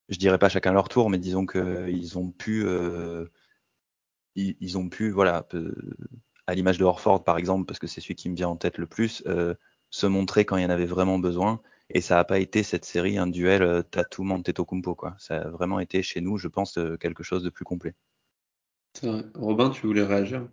je 0.08 0.18
dirais 0.18 0.38
pas 0.38 0.48
chacun 0.48 0.72
leur 0.72 0.88
tour, 0.88 1.10
mais 1.10 1.18
disons 1.18 1.46
qu'ils 1.46 2.18
ont 2.18 2.30
pu, 2.30 2.64
euh, 2.64 3.26
ils, 4.34 4.56
ils, 4.60 4.78
ont 4.78 4.88
pu, 4.88 5.10
voilà, 5.10 5.46
euh, 5.54 5.74
à 6.46 6.54
l'image 6.54 6.78
de 6.78 6.84
Horford 6.84 7.24
par 7.24 7.38
exemple, 7.38 7.66
parce 7.66 7.78
que 7.78 7.86
c'est 7.86 8.00
celui 8.00 8.14
qui 8.14 8.28
me 8.28 8.36
vient 8.36 8.48
en 8.48 8.56
tête 8.56 8.78
le 8.78 8.86
plus, 8.86 9.22
euh, 9.26 9.54
se 9.90 10.06
montrer 10.06 10.44
quand 10.44 10.56
il 10.56 10.62
y 10.62 10.66
en 10.66 10.70
avait 10.70 10.86
vraiment 10.86 11.18
besoin. 11.18 11.60
Et 11.90 12.00
ça 12.00 12.16
n'a 12.16 12.24
pas 12.24 12.38
été 12.38 12.62
cette 12.62 12.84
série 12.84 13.16
un 13.16 13.26
duel 13.26 13.62
euh, 13.62 13.82
Tatum 13.82 14.32
Antetokounmpo 14.32 14.94
quoi. 14.94 15.14
Ça 15.18 15.36
a 15.36 15.48
vraiment 15.48 15.78
été 15.78 16.02
chez 16.02 16.20
nous, 16.20 16.36
je 16.36 16.48
pense, 16.48 16.78
euh, 16.78 16.96
quelque 16.96 17.22
chose 17.22 17.42
de 17.42 17.50
plus 17.50 17.64
complet. 17.64 17.94
Robin, 19.34 19.70
tu 19.70 19.86
voulais 19.86 20.04
réagir? 20.04 20.48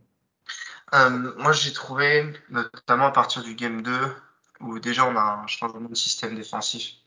Euh, 0.94 1.34
moi, 1.38 1.54
j'ai 1.54 1.72
trouvé, 1.72 2.32
notamment 2.50 3.06
à 3.06 3.12
partir 3.12 3.42
du 3.42 3.56
game 3.56 3.82
2, 3.82 3.92
où 4.60 4.80
déjà 4.80 5.08
on 5.08 5.16
a 5.16 5.42
un 5.44 5.48
changement 5.48 5.90
de 5.90 5.96
système 5.96 6.36
défensif. 6.36 6.98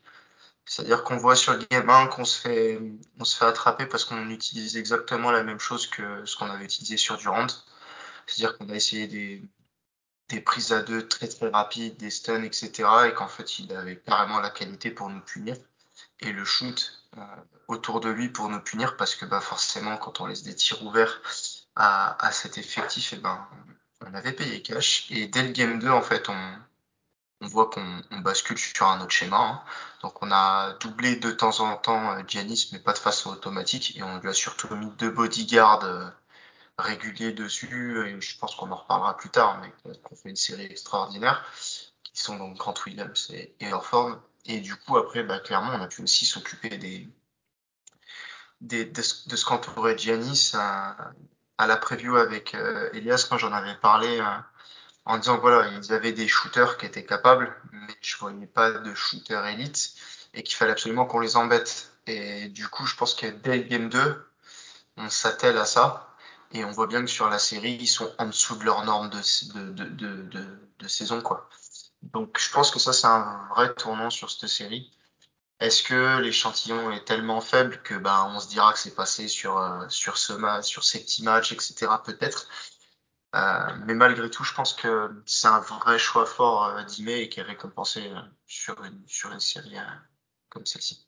C'est-à-dire 0.66 1.04
qu'on 1.04 1.16
voit 1.16 1.36
sur 1.36 1.52
le 1.52 1.64
game 1.70 1.88
1 1.88 2.08
qu'on 2.08 2.24
se 2.24 2.40
fait, 2.40 2.80
on 3.20 3.24
se 3.24 3.36
fait 3.36 3.44
attraper 3.44 3.86
parce 3.86 4.04
qu'on 4.04 4.28
utilise 4.30 4.76
exactement 4.76 5.30
la 5.30 5.44
même 5.44 5.60
chose 5.60 5.86
que 5.86 6.24
ce 6.26 6.36
qu'on 6.36 6.50
avait 6.50 6.64
utilisé 6.64 6.96
sur 6.96 7.16
Durant. 7.16 7.46
C'est-à-dire 8.26 8.58
qu'on 8.58 8.68
a 8.70 8.74
essayé 8.74 9.06
des, 9.06 9.42
des 10.28 10.40
prises 10.40 10.72
à 10.72 10.82
deux 10.82 11.06
très 11.06 11.28
très 11.28 11.48
rapides, 11.50 11.96
des 11.96 12.10
stuns, 12.10 12.42
etc. 12.42 12.88
Et 13.08 13.14
qu'en 13.14 13.28
fait, 13.28 13.60
il 13.60 13.72
avait 13.72 13.96
carrément 13.96 14.40
la 14.40 14.50
qualité 14.50 14.90
pour 14.90 15.08
nous 15.08 15.20
punir. 15.20 15.56
Et 16.20 16.32
le 16.32 16.44
shoot 16.44 17.06
euh, 17.16 17.20
autour 17.68 18.00
de 18.00 18.10
lui 18.10 18.28
pour 18.28 18.48
nous 18.48 18.60
punir 18.60 18.96
parce 18.96 19.14
que 19.14 19.24
bah, 19.24 19.40
forcément, 19.40 19.96
quand 19.96 20.20
on 20.20 20.26
laisse 20.26 20.42
des 20.42 20.54
tirs 20.54 20.82
ouverts 20.84 21.22
à, 21.76 22.26
à 22.26 22.32
cet 22.32 22.58
effectif, 22.58 23.12
et 23.12 23.16
ben, 23.16 23.46
on 24.00 24.14
avait 24.14 24.32
payé 24.32 24.62
cash. 24.62 25.06
Et 25.10 25.28
dès 25.28 25.44
le 25.44 25.52
game 25.52 25.78
2, 25.78 25.88
en 25.90 26.02
fait, 26.02 26.28
on, 26.28 26.58
on 27.40 27.46
voit 27.48 27.70
qu'on 27.70 28.02
bascule 28.20 28.58
sur 28.58 28.86
un 28.86 29.00
autre 29.00 29.10
schéma. 29.10 29.38
Hein. 29.38 29.62
Donc 30.02 30.22
on 30.22 30.30
a 30.32 30.74
doublé 30.80 31.16
de 31.16 31.30
temps 31.30 31.60
en 31.60 31.76
temps 31.76 32.16
Giannis, 32.26 32.70
mais 32.72 32.78
pas 32.78 32.92
de 32.92 32.98
façon 32.98 33.30
automatique, 33.30 33.96
et 33.96 34.02
on 34.02 34.18
lui 34.18 34.28
a 34.28 34.34
surtout 34.34 34.74
mis 34.74 34.90
deux 34.98 35.10
bodyguards 35.10 36.12
réguliers 36.78 37.32
dessus, 37.32 38.06
et 38.06 38.20
je 38.20 38.38
pense 38.38 38.54
qu'on 38.54 38.70
en 38.70 38.76
reparlera 38.76 39.16
plus 39.16 39.30
tard, 39.30 39.60
mais 39.60 39.72
qu'on 40.02 40.16
fait 40.16 40.28
une 40.30 40.36
série 40.36 40.64
extraordinaire, 40.64 41.44
qui 42.02 42.22
sont 42.22 42.36
donc 42.36 42.56
Grant 42.56 42.74
Williams 42.86 43.30
et, 43.30 43.54
et. 43.60 43.70
Et 44.48 44.60
du 44.60 44.76
coup, 44.76 44.96
après, 44.96 45.24
bah, 45.24 45.40
clairement, 45.40 45.72
on 45.74 45.82
a 45.82 45.88
pu 45.88 46.02
aussi 46.02 46.24
s'occuper 46.24 46.78
des, 46.78 47.08
des, 48.60 48.84
de, 48.84 49.02
ce 49.02 49.44
qu'entourait 49.44 49.98
Giannis 49.98 50.52
à, 50.54 51.12
à, 51.58 51.66
la 51.66 51.76
preview 51.76 52.16
avec 52.16 52.54
euh, 52.54 52.88
Elias 52.92 53.26
quand 53.28 53.38
j'en 53.38 53.52
avais 53.52 53.74
parlé 53.76 54.20
euh, 54.20 54.24
en 55.06 55.18
disant 55.18 55.38
voilà, 55.38 55.68
ils 55.68 55.92
avaient 55.92 56.12
des 56.12 56.28
shooters 56.28 56.76
qui 56.78 56.86
étaient 56.86 57.04
capables, 57.06 57.54
mais 57.72 57.94
je 58.00 58.16
voyais 58.18 58.46
pas 58.46 58.72
de 58.72 58.94
shooters 58.94 59.46
élite 59.46 59.94
et 60.34 60.42
qu'il 60.42 60.56
fallait 60.56 60.72
absolument 60.72 61.06
qu'on 61.06 61.20
les 61.20 61.36
embête. 61.36 61.92
Et 62.06 62.48
du 62.48 62.68
coup, 62.68 62.86
je 62.86 62.96
pense 62.96 63.14
que 63.14 63.26
dès 63.26 63.64
Game 63.64 63.88
2, 63.88 64.26
on 64.96 65.08
s'attelle 65.08 65.58
à 65.58 65.64
ça. 65.64 66.12
Et 66.52 66.64
on 66.64 66.70
voit 66.70 66.86
bien 66.86 67.00
que 67.02 67.10
sur 67.10 67.28
la 67.28 67.38
série, 67.38 67.76
ils 67.80 67.88
sont 67.88 68.12
en 68.18 68.26
dessous 68.26 68.56
de 68.56 68.64
leur 68.64 68.84
norme 68.84 69.10
de, 69.10 69.72
de, 69.72 69.84
de, 69.84 70.46
de, 70.78 70.88
saison. 70.88 71.20
Quoi. 71.20 71.48
Donc 72.02 72.38
je 72.38 72.50
pense 72.50 72.70
que 72.70 72.78
ça, 72.78 72.92
c'est 72.92 73.06
un 73.06 73.48
vrai 73.54 73.74
tournant 73.74 74.10
sur 74.10 74.30
cette 74.30 74.48
série. 74.48 74.90
Est-ce 75.58 75.82
que 75.82 76.18
l'échantillon 76.20 76.90
est 76.92 77.04
tellement 77.04 77.40
faible 77.40 77.80
que 77.82 77.94
ben 77.94 78.30
on 78.34 78.40
se 78.40 78.48
dira 78.48 78.72
que 78.72 78.78
c'est 78.78 78.94
passé 78.94 79.26
sur 79.26 79.58
euh, 79.58 79.88
sur 79.88 80.18
ce 80.18 80.34
match, 80.34 80.66
sur 80.66 80.84
ces 80.84 81.00
petits 81.00 81.22
matchs, 81.22 81.52
etc. 81.52 81.86
Peut-être? 82.04 82.46
Euh, 83.34 83.38
mais 83.86 83.94
malgré 83.94 84.30
tout, 84.30 84.44
je 84.44 84.54
pense 84.54 84.72
que 84.72 85.10
c'est 85.26 85.48
un 85.48 85.60
vrai 85.60 85.98
choix 85.98 86.24
fort 86.26 86.66
euh, 86.66 86.84
d'Ime 86.84 87.08
et 87.08 87.28
qui 87.28 87.40
est 87.40 87.42
récompensé 87.42 88.00
euh, 88.00 88.20
sur 88.46 88.82
une 88.84 89.00
sur 89.06 89.32
une 89.32 89.40
série 89.40 89.76
comme 90.48 90.64
celle-ci. 90.64 91.06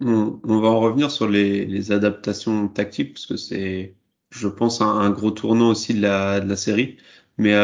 On, 0.00 0.40
va 0.44 0.68
en 0.68 0.80
revenir 0.80 1.10
sur 1.10 1.28
les, 1.28 1.92
adaptations 1.92 2.66
tactiques 2.68 3.14
parce 3.14 3.26
que 3.26 3.36
c'est, 3.36 3.94
je 4.30 4.48
pense, 4.48 4.80
un, 4.80 5.08
gros 5.10 5.30
tournant 5.30 5.70
aussi 5.70 5.94
de 5.94 6.02
la, 6.02 6.40
de 6.40 6.48
la 6.48 6.56
série. 6.56 6.98
Mais 7.38 7.54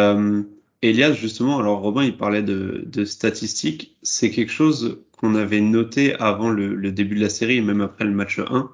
Elias, 0.82 1.12
justement, 1.12 1.58
alors 1.58 1.80
Robin, 1.80 2.04
il 2.04 2.16
parlait 2.16 2.42
de, 2.42 3.04
statistiques. 3.04 3.96
C'est 4.02 4.30
quelque 4.30 4.52
chose 4.52 5.02
qu'on 5.18 5.34
avait 5.34 5.60
noté 5.60 6.14
avant 6.14 6.48
le, 6.48 6.90
début 6.92 7.16
de 7.16 7.20
la 7.20 7.28
série 7.28 7.60
même 7.60 7.82
après 7.82 8.04
le 8.04 8.12
match 8.12 8.38
1. 8.38 8.70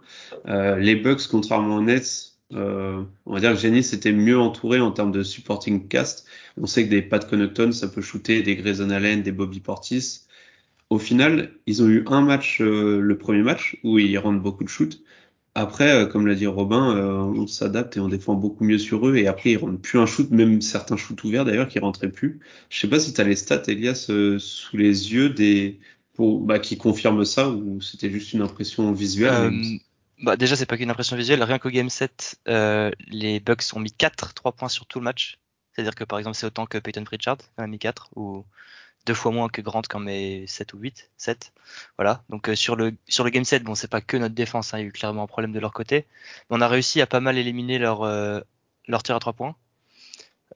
Euh, 0.47 0.77
les 0.77 0.95
Bucks, 0.95 1.27
contrairement 1.29 1.77
aux 1.77 1.83
Nets, 1.83 2.36
euh, 2.55 3.03
on 3.27 3.35
va 3.35 3.41
dire 3.41 3.53
que 3.53 3.59
Giannis 3.59 3.91
était 3.93 4.13
mieux 4.13 4.39
entouré 4.39 4.81
en 4.81 4.93
termes 4.93 5.13
de 5.13 5.23
supporting 5.23 5.89
cast. 5.89 6.27
On 6.57 6.67
sait 6.67 6.85
que 6.85 6.91
des 6.91 7.03
Pat 7.03 7.29
Connaughton, 7.29 7.73
ça 7.73 7.89
peut 7.89 8.03
shooter, 8.03 8.43
des 8.43 8.57
Grayson 8.57 8.91
Allen, 8.91 9.23
des 9.23 9.33
Bobby 9.33 9.61
Portis. 9.61 10.23
Au 10.91 10.99
final, 10.99 11.53
ils 11.67 11.83
ont 11.83 11.89
eu 11.89 12.05
un 12.07 12.21
match, 12.21 12.61
euh, 12.61 13.01
le 13.01 13.19
premier 13.19 13.43
match, 13.43 13.79
où 13.83 13.99
ils 13.99 14.19
rendent 14.19 14.43
beaucoup 14.43 14.65
de 14.65 14.69
shoots. 14.69 15.03
Après, 15.57 15.91
euh, 15.91 16.07
comme 16.07 16.27
l'a 16.27 16.35
dit 16.35 16.47
Robin, 16.47 16.95
euh, 16.95 17.13
on 17.15 17.47
s'adapte 17.47 17.97
et 17.97 18.01
on 18.01 18.09
défend 18.09 18.35
beaucoup 18.35 18.63
mieux 18.63 18.77
sur 18.77 19.09
eux. 19.09 19.17
Et 19.17 19.27
après, 19.27 19.53
ils 19.53 19.57
rentrent 19.57 19.81
plus 19.81 19.99
un 19.99 20.05
shoot, 20.05 20.31
même 20.31 20.61
certains 20.61 20.99
shoots 20.99 21.25
ouverts 21.25 21.47
d'ailleurs 21.47 21.69
qui 21.69 21.79
rentraient 21.79 22.11
plus. 22.11 22.41
Je 22.69 22.79
sais 22.79 22.89
pas 22.89 23.01
si 23.01 23.15
tu 23.15 23.21
as 23.23 23.25
les 23.25 23.37
stats, 23.37 23.63
Elias, 23.67 24.09
euh, 24.11 24.39
sous 24.39 24.77
les 24.77 25.15
yeux 25.15 25.31
des 25.31 25.81
pour, 26.13 26.41
bah, 26.41 26.59
qui 26.59 26.77
confirment 26.77 27.25
ça 27.25 27.49
ou 27.49 27.81
c'était 27.81 28.11
juste 28.11 28.35
une 28.35 28.43
impression 28.43 28.93
visuelle. 28.93 29.55
Bah 30.23 30.37
déjà, 30.37 30.57
c'est 30.57 30.67
pas 30.67 30.77
qu'une 30.77 30.91
impression 30.91 31.17
visuelle. 31.17 31.43
Rien 31.43 31.59
qu'au 31.59 31.71
game 31.71 31.91
7, 31.91 32.41
les 32.47 33.41
Bucks 33.41 33.65
ont 33.75 33.81
mis 33.81 33.93
4 33.93 34.35
3 34.35 34.53
points 34.53 34.69
sur 34.69 34.87
tout 34.87 34.99
le 34.99 35.05
match. 35.05 35.39
C'est-à-dire 35.77 35.95
que 35.95 36.05
par 36.05 36.19
exemple, 36.19 36.37
c'est 36.37 36.47
autant 36.47 36.65
que 36.65 36.79
Peyton 36.79 37.05
Pritchard 37.05 37.37
qui 37.37 37.45
a 37.59 37.67
mis 37.67 37.79
4 37.79 38.09
ou 38.17 38.47
deux 39.07 39.15
fois 39.15 39.31
moins 39.31 39.49
que 39.49 39.61
Grant 39.61 39.83
quand 39.89 40.01
met 40.01 40.47
7 40.47 40.75
ou 40.75 40.79
8, 40.79 41.11
7. 41.17 41.53
Voilà. 41.97 42.25
Donc 42.29 42.49
euh, 42.49 42.57
sur 42.57 42.77
le 42.77 42.95
sur 43.09 43.25
le 43.25 43.31
game 43.31 43.45
7, 43.45 43.63
bon 43.63 43.75
c'est 43.75 43.89
pas 43.89 44.01
que 44.01 44.17
notre 44.17 44.35
défense, 44.35 44.75
hein, 44.75 44.79
il 44.79 44.83
y 44.83 44.85
a 44.85 44.89
eu 44.89 44.93
clairement 44.93 45.23
un 45.23 45.27
problème 45.27 45.53
de 45.53 45.61
leur 45.61 45.73
côté. 45.73 46.07
Mais 46.51 46.57
on 46.57 46.61
a 46.61 46.69
réussi 46.69 47.01
à 47.01 47.07
pas 47.07 47.21
mal 47.21 47.39
éliminer 47.39 47.79
leur 47.79 48.03
euh, 48.03 48.41
tir 49.05 49.17
à 49.17 49.21
3 49.21 49.33
points. 49.35 49.57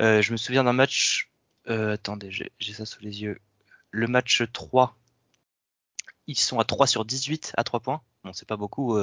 Euh, 0.00 0.22
je 0.22 0.32
me 0.32 0.36
souviens 0.36 0.64
d'un 0.64 0.72
match 0.72 1.30
euh, 1.68 1.94
attendez, 1.94 2.30
j'ai 2.30 2.72
ça 2.72 2.86
sous 2.86 3.02
les 3.02 3.22
yeux. 3.22 3.38
Le 3.90 4.06
match 4.06 4.42
3 4.52 4.96
ils 6.26 6.38
sont 6.38 6.60
à 6.60 6.64
3 6.64 6.86
sur 6.86 7.04
18 7.04 7.52
à 7.56 7.64
3 7.64 7.80
points. 7.80 8.00
Bon, 8.24 8.32
c'est 8.32 8.48
pas 8.48 8.56
beaucoup 8.56 8.96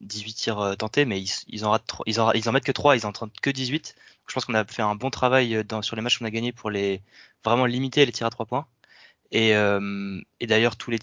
18 0.00 0.34
tirs 0.34 0.76
tentés 0.78 1.04
mais 1.04 1.20
ils, 1.20 1.30
ils 1.48 1.64
en 1.64 1.70
ratent 1.70 1.90
ils 2.06 2.20
en 2.20 2.52
mettent 2.52 2.64
que 2.64 2.72
3, 2.72 2.96
ils 2.96 3.06
en 3.06 3.12
tentent 3.12 3.38
que 3.40 3.50
18 3.50 3.94
je 4.26 4.34
pense 4.34 4.44
qu'on 4.44 4.54
a 4.54 4.64
fait 4.64 4.82
un 4.82 4.94
bon 4.94 5.10
travail 5.10 5.54
euh, 5.54 5.62
dans, 5.62 5.82
sur 5.82 5.96
les 5.96 6.02
matchs 6.02 6.18
qu'on 6.18 6.24
a 6.24 6.30
gagnés 6.30 6.52
pour 6.52 6.70
les 6.70 7.02
vraiment 7.44 7.66
limiter 7.66 8.04
les 8.06 8.12
tirs 8.12 8.26
à 8.26 8.30
trois 8.30 8.46
points. 8.46 8.66
Et, 9.32 9.54
euh, 9.56 10.20
et 10.40 10.46
d'ailleurs, 10.46 10.76
tous 10.76 10.90
les 10.90 10.98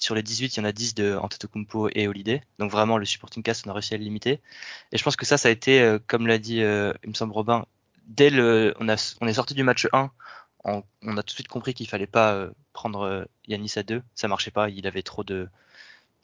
sur 0.00 0.14
les 0.14 0.22
18, 0.22 0.56
il 0.56 0.60
y 0.60 0.62
en 0.62 0.64
a 0.64 0.72
10 0.72 0.94
de 0.94 1.16
Antetokounmpo 1.16 1.88
et 1.92 2.06
Holiday. 2.06 2.42
Donc 2.60 2.70
vraiment, 2.70 2.98
le 2.98 3.04
supporting 3.04 3.42
cast, 3.42 3.66
on 3.66 3.70
a 3.70 3.72
réussi 3.72 3.94
à 3.94 3.96
le 3.98 4.04
limiter. 4.04 4.40
Et 4.92 4.98
je 4.98 5.02
pense 5.02 5.16
que 5.16 5.26
ça, 5.26 5.36
ça 5.38 5.48
a 5.48 5.50
été, 5.50 5.80
euh, 5.80 5.98
comme 6.06 6.28
l'a 6.28 6.38
dit, 6.38 6.62
euh, 6.62 6.92
il 7.02 7.10
me 7.10 7.14
semble 7.14 7.32
Robin, 7.32 7.66
dès 8.06 8.30
le, 8.30 8.74
on, 8.78 8.88
a, 8.88 9.16
on 9.20 9.26
est 9.26 9.34
sorti 9.34 9.54
du 9.54 9.64
match 9.64 9.88
1, 9.92 10.10
on, 10.64 10.84
on 11.02 11.16
a 11.16 11.22
tout 11.22 11.26
de 11.26 11.30
suite 11.32 11.48
compris 11.48 11.74
qu'il 11.74 11.88
fallait 11.88 12.06
pas 12.06 12.32
euh, 12.34 12.50
prendre 12.72 13.26
Yanis 13.48 13.72
à 13.76 13.82
2. 13.82 14.02
Ça 14.14 14.28
marchait 14.28 14.52
pas. 14.52 14.68
Il 14.70 14.86
avait 14.86 15.02
trop 15.02 15.24
de, 15.24 15.48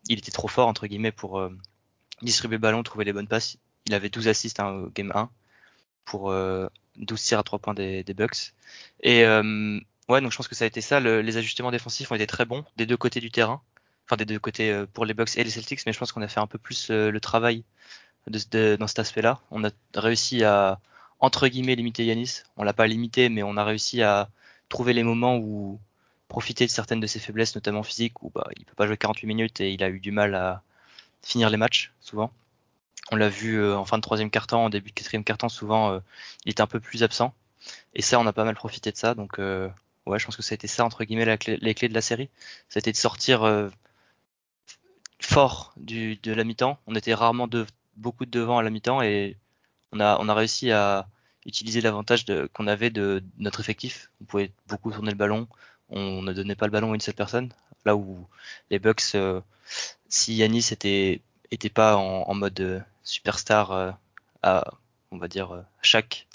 il 0.08 0.18
était 0.18 0.30
trop 0.30 0.48
fort 0.48 0.68
entre 0.68 0.86
guillemets 0.86 1.12
pour 1.12 1.40
distribuer 2.22 2.56
le 2.56 2.60
ballon, 2.60 2.82
trouver 2.82 3.04
les 3.04 3.12
bonnes 3.12 3.28
passes. 3.28 3.56
Il 3.86 3.94
avait 3.94 4.08
12 4.08 4.28
assists 4.28 4.60
hein, 4.60 4.70
au 4.70 4.90
game 4.90 5.12
1 5.14 5.28
pour 6.04 6.30
euh, 6.30 6.68
12 6.96 7.22
tirs 7.22 7.38
à 7.38 7.42
3 7.42 7.58
points 7.58 7.74
des, 7.74 8.04
Bucks. 8.14 8.54
Et 9.02 9.24
euh, 9.24 9.78
ouais, 10.08 10.20
donc 10.20 10.32
je 10.32 10.36
pense 10.36 10.48
que 10.48 10.54
ça 10.54 10.64
a 10.64 10.68
été 10.68 10.80
ça. 10.80 11.00
Le, 11.00 11.20
les 11.20 11.36
ajustements 11.36 11.70
défensifs 11.70 12.10
ont 12.10 12.14
été 12.14 12.26
très 12.26 12.44
bons 12.44 12.64
des 12.76 12.86
deux 12.86 12.96
côtés 12.96 13.20
du 13.20 13.30
terrain. 13.30 13.62
Enfin, 14.06 14.16
des 14.16 14.24
deux 14.26 14.38
côtés 14.38 14.70
euh, 14.70 14.86
pour 14.86 15.04
les 15.06 15.14
Bucks 15.14 15.36
et 15.36 15.44
les 15.44 15.50
Celtics, 15.50 15.80
mais 15.86 15.92
je 15.92 15.98
pense 15.98 16.12
qu'on 16.12 16.22
a 16.22 16.28
fait 16.28 16.40
un 16.40 16.46
peu 16.46 16.58
plus 16.58 16.90
euh, 16.90 17.10
le 17.10 17.20
travail 17.20 17.64
dans 18.26 18.86
cet 18.86 18.98
aspect-là. 18.98 19.40
On 19.50 19.64
a 19.64 19.70
réussi 19.94 20.44
à, 20.44 20.80
entre 21.20 21.48
guillemets, 21.48 21.74
limiter 21.74 22.04
Yanis. 22.04 22.42
On 22.56 22.64
l'a 22.64 22.72
pas 22.72 22.86
limité, 22.86 23.28
mais 23.28 23.42
on 23.42 23.56
a 23.56 23.64
réussi 23.64 24.02
à 24.02 24.30
trouver 24.68 24.92
les 24.94 25.02
moments 25.02 25.36
où 25.36 25.78
profiter 26.28 26.66
de 26.66 26.70
certaines 26.70 27.00
de 27.00 27.06
ses 27.06 27.18
faiblesses, 27.18 27.54
notamment 27.54 27.82
physiques, 27.82 28.22
où 28.22 28.30
bah, 28.30 28.48
il 28.56 28.64
peut 28.64 28.74
pas 28.74 28.86
jouer 28.86 28.96
48 28.96 29.26
minutes 29.26 29.60
et 29.60 29.72
il 29.72 29.82
a 29.84 29.90
eu 29.90 30.00
du 30.00 30.10
mal 30.10 30.34
à 30.34 30.62
finir 31.24 31.50
les 31.50 31.56
matchs, 31.56 31.92
souvent. 32.00 32.32
On 33.10 33.16
l'a 33.16 33.28
vu 33.28 33.60
euh, 33.60 33.76
en 33.76 33.84
fin 33.84 33.98
de 33.98 34.02
troisième 34.02 34.30
quart-temps, 34.30 34.64
en 34.64 34.70
début 34.70 34.90
de 34.90 34.94
quatrième 34.94 35.24
quart-temps, 35.24 35.48
souvent 35.48 35.92
euh, 35.92 36.00
il 36.44 36.52
était 36.52 36.62
un 36.62 36.66
peu 36.66 36.80
plus 36.80 37.02
absent. 37.02 37.34
Et 37.94 38.02
ça, 38.02 38.18
on 38.20 38.26
a 38.26 38.32
pas 38.32 38.44
mal 38.44 38.54
profité 38.54 38.92
de 38.92 38.96
ça. 38.96 39.14
Donc 39.14 39.38
euh, 39.38 39.68
ouais, 40.06 40.18
je 40.18 40.26
pense 40.26 40.36
que 40.36 40.42
ça 40.42 40.54
a 40.54 40.56
été 40.56 40.68
ça 40.68 40.84
entre 40.84 41.04
guillemets 41.04 41.38
les 41.46 41.74
clés 41.74 41.88
de 41.88 41.94
la 41.94 42.00
série. 42.00 42.30
Été 42.74 42.92
de 42.92 42.96
sortir 42.96 43.70
fort 45.20 45.72
de 45.76 46.32
la 46.32 46.44
mi-temps. 46.44 46.78
On 46.86 46.94
était 46.94 47.14
rarement 47.14 47.48
beaucoup 47.96 48.26
de 48.26 48.30
devant 48.30 48.58
à 48.58 48.62
la 48.62 48.70
mi-temps 48.70 49.02
et 49.02 49.36
on 49.92 50.00
a, 50.00 50.18
on 50.20 50.28
a 50.28 50.34
réussi 50.34 50.72
à 50.72 51.08
utiliser 51.46 51.80
l'avantage 51.80 52.24
qu'on 52.52 52.66
avait 52.66 52.90
de, 52.90 53.22
notre 53.38 53.60
effectif. 53.60 54.10
On 54.20 54.24
pouvait 54.24 54.50
beaucoup 54.66 54.90
tourner 54.92 55.10
le 55.10 55.16
ballon. 55.16 55.46
On 55.90 56.22
ne 56.22 56.32
donnait 56.32 56.56
pas 56.56 56.66
le 56.66 56.72
ballon 56.72 56.92
à 56.92 56.94
une 56.94 57.00
seule 57.00 57.14
personne. 57.14 57.52
Là 57.84 57.96
où 57.96 58.26
les 58.70 58.78
Bucks, 58.78 59.16
si 60.08 60.34
Yanis 60.34 60.68
était, 60.70 61.20
était 61.50 61.70
pas 61.70 61.96
en, 61.96 62.34
mode 62.34 62.84
superstar 63.02 63.72
euh, 63.72 63.90
à, 64.42 64.64
on 65.14 65.18
va 65.18 65.28
dire, 65.28 65.54
euh, 65.54 65.62
chaque 65.82 66.26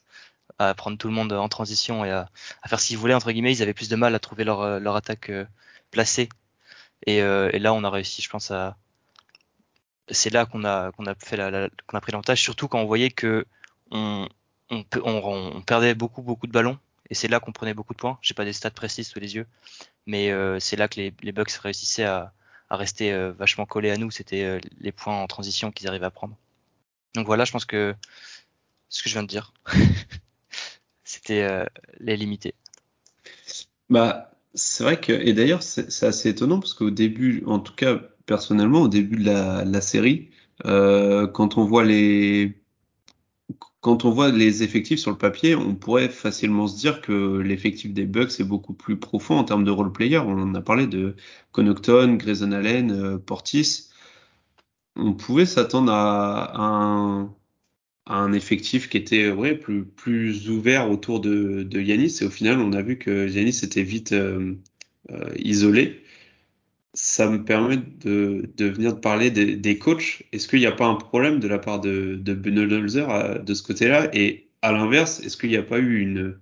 à 0.58 0.74
prendre 0.74 0.98
tout 0.98 1.08
le 1.08 1.14
monde 1.14 1.32
en 1.32 1.48
transition 1.48 2.04
et 2.04 2.12
à, 2.12 2.30
faire 2.68 2.80
ce 2.80 2.88
qu'ils 2.88 2.98
voulaient 2.98 3.14
entre 3.14 3.32
guillemets. 3.32 3.54
Ils 3.54 3.62
avaient 3.62 3.74
plus 3.74 3.90
de 3.90 3.96
mal 3.96 4.14
à 4.16 4.20
trouver 4.20 4.44
leur, 4.44 4.62
euh, 4.62 4.80
leur 4.80 4.96
attaque 4.96 5.32
placée. 5.92 6.30
Et, 7.06 7.22
euh, 7.22 7.50
là, 7.54 7.74
on 7.74 7.84
a 7.84 7.90
réussi, 7.90 8.22
je 8.22 8.30
pense, 8.30 8.52
à. 8.52 8.78
C'est 10.12 10.32
là 10.32 10.46
qu'on 10.48 10.64
a 10.66 10.88
a 10.90 11.02
la, 11.06 11.12
a 11.12 12.02
pris 12.02 12.12
l'avantage, 12.12 12.42
surtout 12.42 12.68
quand 12.68 12.80
on 12.80 12.86
voyait 12.86 13.12
que 13.12 13.46
on, 13.92 14.28
on 14.72 15.62
perdait 15.62 15.94
beaucoup 15.94 16.24
beaucoup 16.24 16.48
de 16.48 16.52
ballons. 16.52 16.80
Et 17.12 17.16
c'est 17.16 17.28
là 17.28 17.40
qu'on 17.40 17.52
prenait 17.52 17.76
beaucoup 17.76 17.94
de 17.94 18.00
points. 18.00 18.18
J'ai 18.22 18.34
pas 18.34 18.46
des 18.46 18.54
stats 18.54 18.72
précises 18.72 19.08
sous 19.08 19.20
les 19.20 19.36
yeux, 19.36 19.46
mais 20.10 20.32
euh, 20.32 20.60
c'est 20.60 20.76
là 20.76 20.88
que 20.88 21.00
les, 21.00 21.14
les 21.22 21.32
Bucks 21.32 21.52
réussissaient 21.52 22.04
à, 22.04 22.34
à 22.70 22.78
rester 22.78 23.14
euh, 23.14 23.32
vachement 23.32 23.66
collés 23.66 23.92
à 23.92 23.98
nous. 23.98 24.12
C'était 24.12 24.60
les 24.80 24.92
points 24.92 25.16
en 25.16 25.28
transition 25.28 25.72
qu'ils 25.72 25.88
arrivaient 25.88 26.06
à 26.08 26.12
prendre. 26.12 26.36
Donc 27.16 27.26
voilà, 27.26 27.46
je 27.46 27.52
pense 27.52 27.66
que 27.66 27.96
ce 28.90 29.04
que 29.04 29.10
je 29.10 29.14
viens 29.14 29.24
de 29.24 29.28
dire, 29.28 29.54
c'était 31.04 31.44
euh, 31.44 31.66
les 32.00 32.18
limités. 32.18 32.56
Bah, 33.90 34.32
c'est 34.54 34.84
vrai 34.84 35.00
que, 35.00 35.14
et 35.14 35.34
d'ailleurs, 35.34 35.64
c'est 35.64 36.04
assez 36.04 36.30
étonnant 36.30 36.60
parce 36.60 36.74
qu'au 36.74 36.92
début, 36.92 37.44
en 37.46 37.60
tout 37.60 37.74
cas, 37.74 38.00
personnellement, 38.26 38.82
au 38.82 38.88
début 38.88 39.18
de 39.18 39.26
la, 39.26 39.64
la 39.64 39.82
série, 39.82 40.32
euh, 40.66 41.28
quand 41.28 41.58
on 41.58 41.66
voit 41.66 41.84
les, 41.84 42.59
quand 43.82 44.06
on 44.06 44.12
voit 44.12 44.32
les 44.32 44.64
effectifs 44.64 45.00
sur 45.00 45.12
le 45.12 45.18
papier, 45.18 45.56
on 45.56 45.76
pourrait 45.76 46.10
facilement 46.10 46.68
se 46.68 46.78
dire 46.78 47.02
que 47.02 47.40
l'effectif 47.40 47.94
des 47.94 48.06
Bucks 48.06 48.40
est 48.40 48.44
beaucoup 48.44 48.74
plus 48.74 48.98
profond 49.00 49.38
en 49.38 49.44
termes 49.46 49.64
de 49.64 49.72
role 49.72 49.92
player. 49.92 50.18
On 50.20 50.42
en 50.42 50.54
a 50.56 50.62
parlé 50.62 50.88
de 50.88 51.16
Connaughton, 51.52 52.16
Grayson 52.16 52.52
Allen, 52.52 52.92
euh, 52.92 53.18
Portis 53.18 53.90
on 55.00 55.14
pouvait 55.14 55.46
s'attendre 55.46 55.92
à, 55.94 57.30
un, 58.08 58.34
effectif 58.34 58.90
qui 58.90 58.98
était 58.98 59.32
ouais, 59.32 59.56
plus, 59.56 60.50
ouvert 60.50 60.90
autour 60.90 61.20
de, 61.20 61.64
de 61.64 61.82
Yanis. 61.82 62.18
Et 62.22 62.26
au 62.26 62.30
final, 62.30 62.60
on 62.60 62.74
a 62.74 62.82
vu 62.82 62.98
que 62.98 63.28
Yanis 63.28 63.62
était 63.64 63.84
vite 63.84 64.14
euh, 64.14 64.56
euh, 65.12 65.30
isolé. 65.38 66.04
Ça 66.94 67.30
me 67.30 67.44
permet 67.46 67.78
de, 67.78 68.50
de 68.58 68.66
venir 68.66 69.00
parler 69.00 69.30
des, 69.32 69.78
coachs. 69.78 70.24
Est-ce 70.32 70.48
qu'il 70.48 70.60
n'y 70.60 70.66
a 70.66 70.72
pas 70.72 70.88
un 70.88 70.96
problème 70.96 71.40
de 71.40 71.48
la 71.48 71.60
part 71.60 71.80
de, 71.80 72.16
de 72.16 72.34
Budenholzer 72.34 73.44
de 73.44 73.54
ce 73.54 73.64
côté-là? 73.64 74.10
Et 74.14 74.50
à 74.62 74.72
l'inverse, 74.72 75.20
est-ce 75.22 75.38
qu'il 75.38 75.50
n'y 75.50 75.58
a 75.58 75.64
pas 75.64 75.80
eu 75.80 76.00
une, 76.00 76.40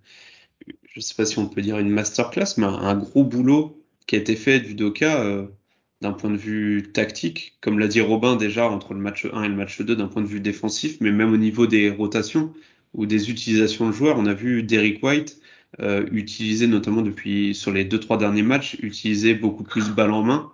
je 0.98 1.00
sais 1.00 1.16
pas 1.16 1.26
si 1.26 1.38
on 1.40 1.48
peut 1.48 1.62
dire 1.62 1.78
une 1.80 1.90
masterclass, 1.90 2.56
mais 2.58 2.66
un, 2.66 2.74
un 2.74 2.96
gros 2.96 3.24
boulot 3.24 3.84
qui 4.08 4.16
a 4.16 4.20
été 4.20 4.36
fait 4.36 4.60
du 4.60 4.74
Doka 4.74 5.22
euh, 5.24 5.48
d'un 6.02 6.14
point 6.14 6.32
de 6.32 6.38
vue 6.38 6.92
tactique, 6.94 7.58
comme 7.62 7.80
l'a 7.80 7.88
dit 7.88 8.02
Robin 8.02 8.36
déjà 8.36 8.70
entre 8.70 8.94
le 8.94 9.00
match 9.00 9.26
1 9.32 9.44
et 9.44 9.48
le 9.48 9.56
match 9.56 9.82
2 9.82 9.96
d'un 9.96 10.08
point 10.08 10.22
de 10.22 10.28
vue 10.28 10.40
défensif, 10.40 10.98
mais 11.02 11.12
même 11.12 11.32
au 11.34 11.38
niveau 11.38 11.68
des 11.68 11.90
rotations 11.90 12.54
ou 12.94 13.06
des 13.06 13.30
utilisations 13.30 13.88
de 13.88 13.92
joueurs, 13.92 14.18
on 14.18 14.26
a 14.26 14.34
vu 14.34 14.64
Derrick 14.64 15.04
White 15.04 15.42
euh, 15.80 16.08
utiliser 16.12 16.66
notamment 16.66 17.02
depuis 17.02 17.54
sur 17.54 17.72
les 17.72 17.84
deux 17.84 18.00
trois 18.00 18.18
derniers 18.18 18.42
matchs, 18.42 18.76
utiliser 18.82 19.36
beaucoup 19.36 19.64
plus 19.64 19.90
balle 19.90 20.12
en 20.12 20.24
main. 20.24 20.52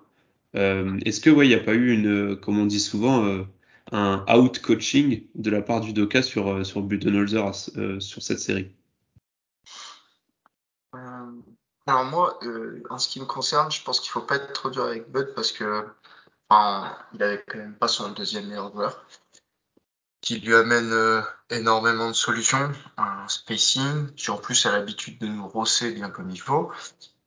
Euh, 0.56 1.00
Est-ce 1.06 1.22
que 1.22 1.30
ouais, 1.30 1.46
il 1.46 1.50
n'y 1.50 1.56
a 1.56 1.63
pas 1.63 1.74
eu 1.74 1.94
une, 1.94 2.36
comme 2.36 2.60
on 2.60 2.66
dit 2.66 2.80
souvent, 2.80 3.24
euh, 3.24 3.44
un 3.92 4.25
out 4.36 4.60
coaching 4.60 5.24
de 5.36 5.50
la 5.50 5.62
part 5.62 5.82
du 5.82 5.94
Doka 5.94 6.24
sur 6.24 6.66
sur 6.66 6.82
Budenholzer 6.82 7.54
sur 8.00 8.22
cette 8.22 8.40
série? 8.40 8.72
Alors 11.86 12.06
moi, 12.06 12.40
en 12.90 12.98
ce 12.98 13.08
qui 13.08 13.20
me 13.20 13.25
concerne, 13.25 13.72
je 13.72 13.84
pense 13.84 14.00
qu'il 14.00 14.10
faut 14.10 14.22
pas 14.22 14.38
être 14.38 14.54
trop 14.54 14.70
dur 14.70 14.84
avec 14.84 15.12
Bud 15.12 15.34
parce 15.36 15.52
que 15.52 15.86
enfin, 16.50 16.96
il 17.13 17.44
quand 17.48 17.58
même 17.58 17.75
pas 17.75 17.88
son 17.88 18.12
deuxième 18.12 18.48
meilleur 18.48 18.72
joueur 18.72 19.06
qui 20.24 20.39
lui 20.39 20.56
amène 20.56 20.92
euh, 20.94 21.22
énormément 21.50 22.08
de 22.08 22.15
solutions, 22.15 22.72
un 22.98 23.27
spacing 23.27 24.12
qui 24.15 24.32
en 24.32 24.38
plus 24.38 24.65
a 24.65 24.72
l'habitude 24.72 25.20
de 25.20 25.27
nous 25.27 25.48
rosser 25.48 25.92
bien 25.92 26.10
comme 26.10 26.30
il 26.32 26.39
faut. 26.39 26.72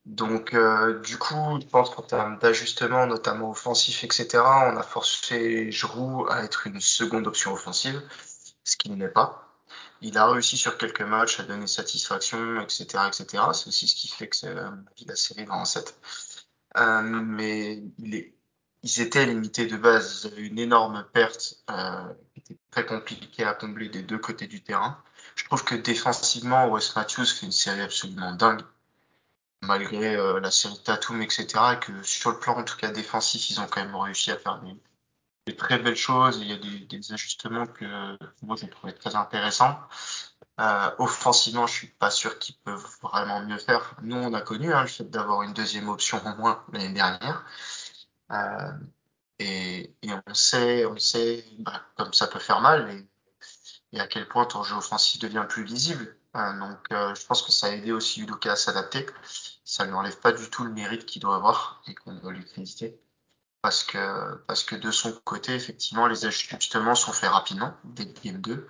Donc 0.06 0.54
euh, 0.54 0.98
du 1.00 1.18
coup, 1.18 1.60
je 1.60 1.66
pense 1.66 1.90
qu'en 1.90 2.02
termes 2.02 2.38
d'ajustement, 2.38 3.06
notamment 3.06 3.50
offensif, 3.50 4.02
etc., 4.02 4.28
on 4.42 4.76
a 4.78 4.82
forcé 4.82 5.70
Giroud 5.70 6.26
à 6.30 6.42
être 6.44 6.66
une 6.66 6.80
seconde 6.80 7.26
option 7.26 7.52
offensive, 7.52 8.02
ce 8.64 8.76
qui 8.78 8.90
n'est 8.90 9.08
pas. 9.08 9.46
Il 10.00 10.16
a 10.16 10.26
réussi 10.30 10.56
sur 10.56 10.78
quelques 10.78 11.02
matchs 11.02 11.38
à 11.40 11.42
donner 11.42 11.66
satisfaction, 11.66 12.60
etc., 12.62 12.86
etc. 13.08 13.44
C'est 13.52 13.68
aussi 13.68 13.88
ce 13.88 13.94
qui 13.94 14.08
fait 14.08 14.28
que 14.28 14.46
euh, 14.46 14.70
la 15.06 15.16
série 15.16 15.44
va 15.44 15.56
en 15.56 15.66
7. 15.66 15.94
Euh, 16.78 17.02
mais 17.02 17.82
il 17.98 18.14
est, 18.14 18.35
ils 18.86 19.00
étaient 19.00 19.26
limités 19.26 19.66
de 19.66 19.76
base. 19.76 20.22
Ils 20.22 20.26
avaient 20.28 20.46
une 20.46 20.58
énorme 20.58 21.04
perte 21.12 21.56
euh, 21.70 22.12
qui 22.32 22.40
était 22.40 22.60
très 22.70 22.86
compliquée 22.86 23.44
à 23.44 23.52
combler 23.54 23.88
des 23.88 24.02
deux 24.02 24.18
côtés 24.18 24.46
du 24.46 24.62
terrain. 24.62 25.02
Je 25.34 25.44
trouve 25.44 25.64
que 25.64 25.74
défensivement, 25.74 26.68
Wes 26.68 26.94
Matthews 26.94 27.26
fait 27.26 27.46
une 27.46 27.52
série 27.52 27.82
absolument 27.82 28.32
dingue, 28.32 28.62
malgré 29.62 30.14
euh, 30.14 30.38
la 30.40 30.52
série 30.52 30.80
Tatum, 30.84 31.20
etc. 31.20 31.46
Et 31.74 31.80
que 31.80 32.02
sur 32.04 32.30
le 32.30 32.38
plan, 32.38 32.56
en 32.56 32.62
tout 32.62 32.76
cas 32.76 32.90
défensif, 32.90 33.50
ils 33.50 33.60
ont 33.60 33.66
quand 33.66 33.84
même 33.84 33.96
réussi 33.96 34.30
à 34.30 34.38
faire 34.38 34.60
des, 34.60 34.76
des 35.46 35.56
très 35.56 35.78
belles 35.78 35.96
choses. 35.96 36.38
Il 36.40 36.46
y 36.46 36.52
a 36.52 36.56
des, 36.56 36.78
des 36.86 37.12
ajustements 37.12 37.66
que 37.66 38.16
moi 38.42 38.56
j'ai 38.56 38.70
trouvé 38.70 38.94
très 38.94 39.16
intéressants. 39.16 39.78
Euh, 40.58 40.90
offensivement, 40.98 41.66
je 41.66 41.74
suis 41.74 41.86
pas 41.88 42.10
sûr 42.10 42.38
qu'ils 42.38 42.56
peuvent 42.56 42.86
vraiment 43.02 43.42
mieux 43.42 43.58
faire. 43.58 43.94
Nous, 44.02 44.16
on 44.16 44.32
a 44.32 44.40
connu 44.40 44.72
hein, 44.72 44.82
le 44.82 44.88
fait 44.88 45.04
d'avoir 45.10 45.42
une 45.42 45.52
deuxième 45.52 45.88
option 45.88 46.18
au 46.24 46.36
moins 46.36 46.64
l'année 46.72 46.94
dernière. 46.94 47.44
Euh, 48.32 48.72
et, 49.38 49.94
et, 50.02 50.10
on 50.26 50.34
sait, 50.34 50.86
on 50.86 50.96
sait 50.98 51.44
bah, 51.58 51.82
comme 51.96 52.12
ça 52.12 52.26
peut 52.26 52.38
faire 52.38 52.60
mal 52.60 52.90
et, 52.90 53.96
et, 53.96 54.00
à 54.00 54.06
quel 54.06 54.26
point 54.28 54.46
ton 54.46 54.62
jeu 54.62 54.76
offensif 54.76 55.20
devient 55.20 55.46
plus 55.48 55.64
lisible. 55.64 56.16
Euh, 56.36 56.58
donc, 56.58 56.78
euh, 56.92 57.14
je 57.14 57.26
pense 57.26 57.42
que 57.42 57.52
ça 57.52 57.68
a 57.68 57.70
aidé 57.70 57.92
aussi 57.92 58.22
Udoka 58.22 58.52
à 58.52 58.56
s'adapter. 58.56 59.06
Ça 59.64 59.84
ne 59.84 59.90
lui 59.90 59.96
enlève 59.96 60.18
pas 60.18 60.32
du 60.32 60.48
tout 60.50 60.64
le 60.64 60.72
mérite 60.72 61.06
qu'il 61.06 61.22
doit 61.22 61.36
avoir 61.36 61.82
et 61.86 61.94
qu'on 61.94 62.14
doit 62.14 62.32
lui 62.32 62.44
créditer 62.44 63.00
parce 63.66 63.82
que, 63.82 64.36
parce 64.46 64.62
que 64.62 64.76
de 64.76 64.92
son 64.92 65.12
côté, 65.24 65.52
effectivement, 65.54 66.06
les 66.06 66.24
ajustements 66.24 66.94
sont 66.94 67.12
faits 67.12 67.30
rapidement, 67.30 67.74
dès 67.82 68.04
le 68.04 68.12
game 68.12 68.40
2. 68.40 68.68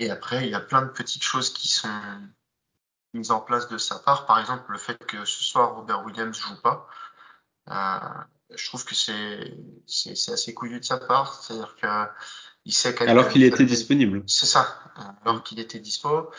Et 0.00 0.10
après, 0.10 0.46
il 0.46 0.50
y 0.50 0.54
a 0.56 0.60
plein 0.60 0.82
de 0.82 0.88
petites 0.88 1.22
choses 1.22 1.52
qui 1.52 1.68
sont 1.68 1.88
mises 3.14 3.30
en 3.30 3.40
place 3.40 3.68
de 3.68 3.78
sa 3.78 4.00
part. 4.00 4.26
Par 4.26 4.40
exemple, 4.40 4.72
le 4.72 4.78
fait 4.78 4.98
que 5.06 5.24
ce 5.24 5.44
soir, 5.44 5.76
Robert 5.76 6.04
Williams 6.04 6.36
joue 6.36 6.60
pas. 6.60 6.88
Je 8.56 8.66
trouve 8.66 8.84
que 8.84 8.94
c'est, 8.94 10.32
assez 10.32 10.54
couillu 10.54 10.80
de 10.80 10.84
sa 10.84 10.98
part. 10.98 11.42
C'est-à-dire 11.42 11.76
que 11.80 11.86
il 12.64 12.72
sait 12.72 12.96
Alors 13.08 13.28
qu'il 13.28 13.42
était 13.42 13.64
disponible. 13.64 14.22
C'est 14.26 14.46
ça. 14.46 14.78
Alors 15.24 15.42
qu'il 15.42 15.58
était 15.58 15.80
dispo. 15.80 16.30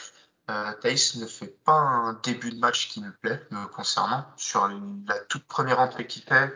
Euh, 0.49 0.73
Thaïs 0.82 1.15
ne 1.15 1.26
fait 1.26 1.58
pas 1.63 1.73
un 1.73 2.19
début 2.21 2.52
de 2.52 2.60
match 2.60 2.89
qui 2.89 3.02
me 3.02 3.12
plaît, 3.12 3.41
me 3.52 3.65
concernant. 3.67 4.26
Sur 4.36 4.69
la 5.08 5.19
toute 5.30 5.45
première 5.45 5.80
entrée 5.80 6.06
qu'il 6.06 6.23
fait, 6.23 6.54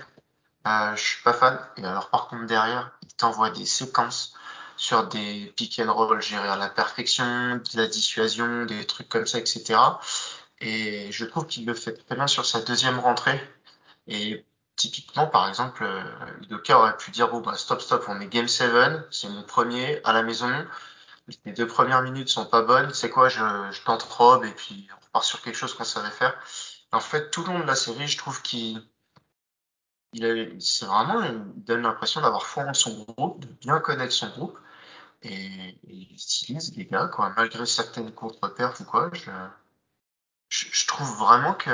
euh, 0.67 0.96
je 0.96 1.02
suis 1.02 1.24
pas 1.24 1.34
fan. 1.34 1.60
Et 1.78 1.86
alors, 1.86 2.10
par 2.10 2.28
contre, 2.28 2.46
derrière, 2.46 2.91
il 3.04 3.13
t'envoie 3.13 3.50
des 3.50 3.65
séquences 3.65 4.34
sur 4.76 5.08
des 5.08 5.54
pick 5.56 5.80
and 5.80 5.91
roll 5.91 6.22
gérés 6.22 6.48
à 6.48 6.58
la 6.58 6.70
perfection, 6.70 7.58
de 7.58 7.78
la 7.78 7.88
dissuasion, 7.88 8.65
des 8.65 8.86
trucs 8.86 9.10
comme 9.10 9.26
ça, 9.26 9.39
etc. 9.39 9.80
Et 10.60 11.12
je 11.12 11.26
trouve 11.26 11.48
qu'il 11.48 11.65
le 11.65 11.74
fait 11.74 11.93
très 11.93 12.15
bien 12.15 12.28
sur 12.28 12.46
sa 12.46 12.62
deuxième 12.62 13.00
rentrée. 13.00 13.39
Et 14.08 14.46
typiquement, 14.77 15.27
par 15.27 15.49
exemple, 15.49 15.83
euh, 15.83 16.03
Udoka 16.43 16.79
aurait 16.79 16.97
pu 16.97 17.11
dire, 17.11 17.29
bon, 17.29 17.41
bah, 17.41 17.55
stop, 17.55 17.81
stop, 17.81 18.05
on 18.07 18.21
est 18.21 18.27
game 18.27 18.47
7, 18.47 18.71
c'est 19.11 19.29
mon 19.29 19.43
premier 19.43 20.01
à 20.05 20.13
la 20.13 20.23
maison. 20.23 20.49
Les 21.45 21.51
deux 21.51 21.67
premières 21.67 22.01
minutes 22.03 22.29
sont 22.29 22.45
pas 22.45 22.61
bonnes. 22.61 22.93
C'est 22.93 23.09
quoi, 23.09 23.27
je, 23.29 23.39
je 23.71 23.81
tente 23.83 24.07
et 24.45 24.51
puis 24.51 24.87
on 24.91 25.05
repart 25.05 25.25
sur 25.25 25.41
quelque 25.41 25.57
chose 25.57 25.73
qu'on 25.73 25.83
savait 25.83 26.11
faire. 26.11 26.37
En 26.93 27.01
fait, 27.01 27.31
tout 27.31 27.43
le 27.43 27.53
long 27.53 27.59
de 27.59 27.65
la 27.65 27.75
série, 27.75 28.07
je 28.07 28.17
trouve 28.17 28.41
qu'il 28.41 28.81
il 30.13 30.61
c'est 30.61 30.85
vraiment, 30.85 31.21
il 31.23 31.63
donne 31.63 31.81
l'impression 31.81 32.21
d'avoir 32.21 32.45
foi 32.45 32.63
en 32.63 32.73
son 32.73 33.03
groupe, 33.03 33.39
de 33.41 33.47
bien 33.47 33.79
connaître 33.79 34.13
son 34.13 34.29
groupe, 34.29 34.57
et, 35.23 35.35
et 35.35 35.79
il 35.83 36.13
utilise 36.13 36.75
les 36.77 36.85
gars, 36.85 37.07
quoi, 37.07 37.33
malgré 37.35 37.65
certaines 37.65 38.13
contre-perfs 38.13 38.79
ou 38.81 38.85
quoi, 38.85 39.09
je, 39.13 39.31
je, 40.49 40.87
trouve 40.87 41.09
vraiment 41.17 41.53
que, 41.53 41.69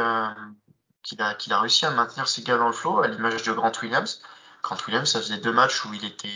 qu'il 1.04 1.22
a, 1.22 1.36
qu'il 1.36 1.54
a 1.54 1.60
réussi 1.60 1.86
à 1.86 1.92
maintenir 1.92 2.28
ses 2.28 2.42
gars 2.42 2.58
dans 2.58 2.68
le 2.68 2.74
flow, 2.74 3.00
à 3.00 3.08
l'image 3.08 3.44
de 3.44 3.52
Grant 3.52 3.72
Williams. 3.82 4.22
Grant 4.64 4.78
Williams, 4.88 5.10
ça 5.10 5.20
faisait 5.20 5.38
deux 5.38 5.54
matchs 5.54 5.86
où 5.86 5.94
il 5.94 6.06
était 6.06 6.30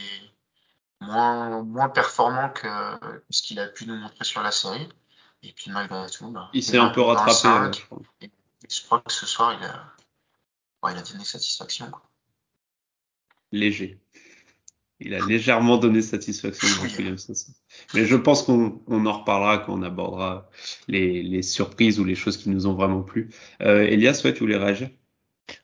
moins, 1.01 1.63
moins 1.63 1.89
performant 1.89 2.49
que 2.49 2.67
ce 3.29 3.41
qu'il 3.41 3.59
a 3.59 3.67
pu 3.67 3.85
nous 3.87 3.95
montrer 3.95 4.23
sur 4.23 4.43
la 4.43 4.51
série. 4.51 4.87
Et 5.43 5.53
puis 5.53 5.71
malgré 5.71 6.09
tout, 6.09 6.29
bah, 6.29 6.49
il 6.53 6.63
s'est 6.63 6.77
un 6.77 6.89
peu 6.89 7.01
rattrapé. 7.01 7.33
5, 7.33 7.75
je, 7.75 8.25
et 8.25 8.31
je 8.69 8.81
crois 8.83 9.01
que 9.01 9.13
ce 9.13 9.25
soir, 9.25 9.53
il 9.53 9.63
a, 9.63 9.93
Ouais, 10.83 10.91
il 10.93 10.97
a 10.97 11.01
donné 11.01 11.23
satisfaction. 11.23 11.89
Quoi. 11.89 12.01
Léger. 13.51 13.99
Il 14.99 15.13
a 15.13 15.25
légèrement 15.25 15.77
donné 15.77 16.01
satisfaction. 16.01 16.67
Oui. 16.81 17.15
Mais 17.93 18.05
je 18.05 18.15
pense 18.15 18.43
qu'on 18.43 18.81
on 18.87 19.05
en 19.05 19.19
reparlera 19.19 19.59
quand 19.59 19.73
on 19.73 19.83
abordera 19.83 20.49
les, 20.87 21.21
les, 21.21 21.43
surprises 21.43 21.99
ou 21.99 22.03
les 22.03 22.15
choses 22.15 22.37
qui 22.37 22.49
nous 22.49 22.65
ont 22.65 22.73
vraiment 22.73 23.03
plu. 23.03 23.29
Euh, 23.61 23.83
Elias, 23.83 24.21
ouais, 24.25 24.33
tu 24.33 24.39
voulais 24.39 24.57
réagir? 24.57 24.89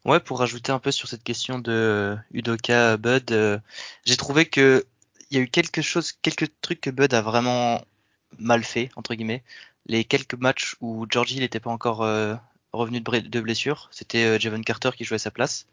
Ouais, 0.06 0.20
pour 0.20 0.40
rajouter 0.40 0.72
un 0.72 0.80
peu 0.80 0.92
sur 0.92 1.08
cette 1.08 1.24
question 1.24 1.60
de 1.60 2.16
Udoka 2.32 2.98
Bud, 2.98 3.32
euh, 3.32 3.60
j'ai 4.06 4.18
trouvé 4.18 4.46
que 4.46 4.86
il 5.30 5.38
y 5.38 5.40
a 5.40 5.44
eu 5.44 5.48
quelque 5.48 5.82
chose, 5.82 6.12
quelques 6.12 6.48
trucs 6.62 6.80
que 6.80 6.90
Bud 6.92 7.14
a 7.14 7.22
vraiment 7.22 7.84
mal 8.40 8.64
fait 8.64 8.90
entre 8.96 9.16
guillemets. 9.16 9.44
Les 9.88 10.06
quelques 10.06 10.36
matchs 10.36 10.76
où 10.80 11.06
Georgie 11.10 11.40
n'était 11.40 11.60
pas 11.60 11.72
encore 11.72 12.04
euh, 12.04 12.36
revenu 12.72 13.02
de, 13.02 13.20
de 13.20 13.42
blessure. 13.42 13.90
C'était 13.92 14.26
euh, 14.26 14.40
Javon 14.40 14.62
Carter 14.62 14.92
qui 14.96 15.06
jouait 15.06 15.16
à 15.16 15.20
sa 15.20 15.32
place. 15.32 15.68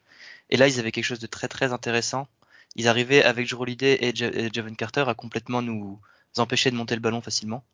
Et 0.50 0.56
là, 0.56 0.68
ils 0.68 0.80
avaient 0.80 0.92
quelque 0.92 1.04
chose 1.04 1.20
de 1.20 1.26
très 1.26 1.48
très 1.48 1.72
intéressant. 1.72 2.28
Ils 2.76 2.88
arrivaient 2.88 3.22
avec 3.22 3.48
Drew 3.48 3.62
Holiday 3.62 3.98
et, 4.00 4.14
Javon 4.14 4.74
Carter 4.74 5.04
à 5.06 5.14
complètement 5.14 5.62
nous 5.62 6.00
empêcher 6.36 6.70
de 6.70 6.76
monter 6.76 6.94
le 6.94 7.00
ballon 7.00 7.20
facilement. 7.20 7.64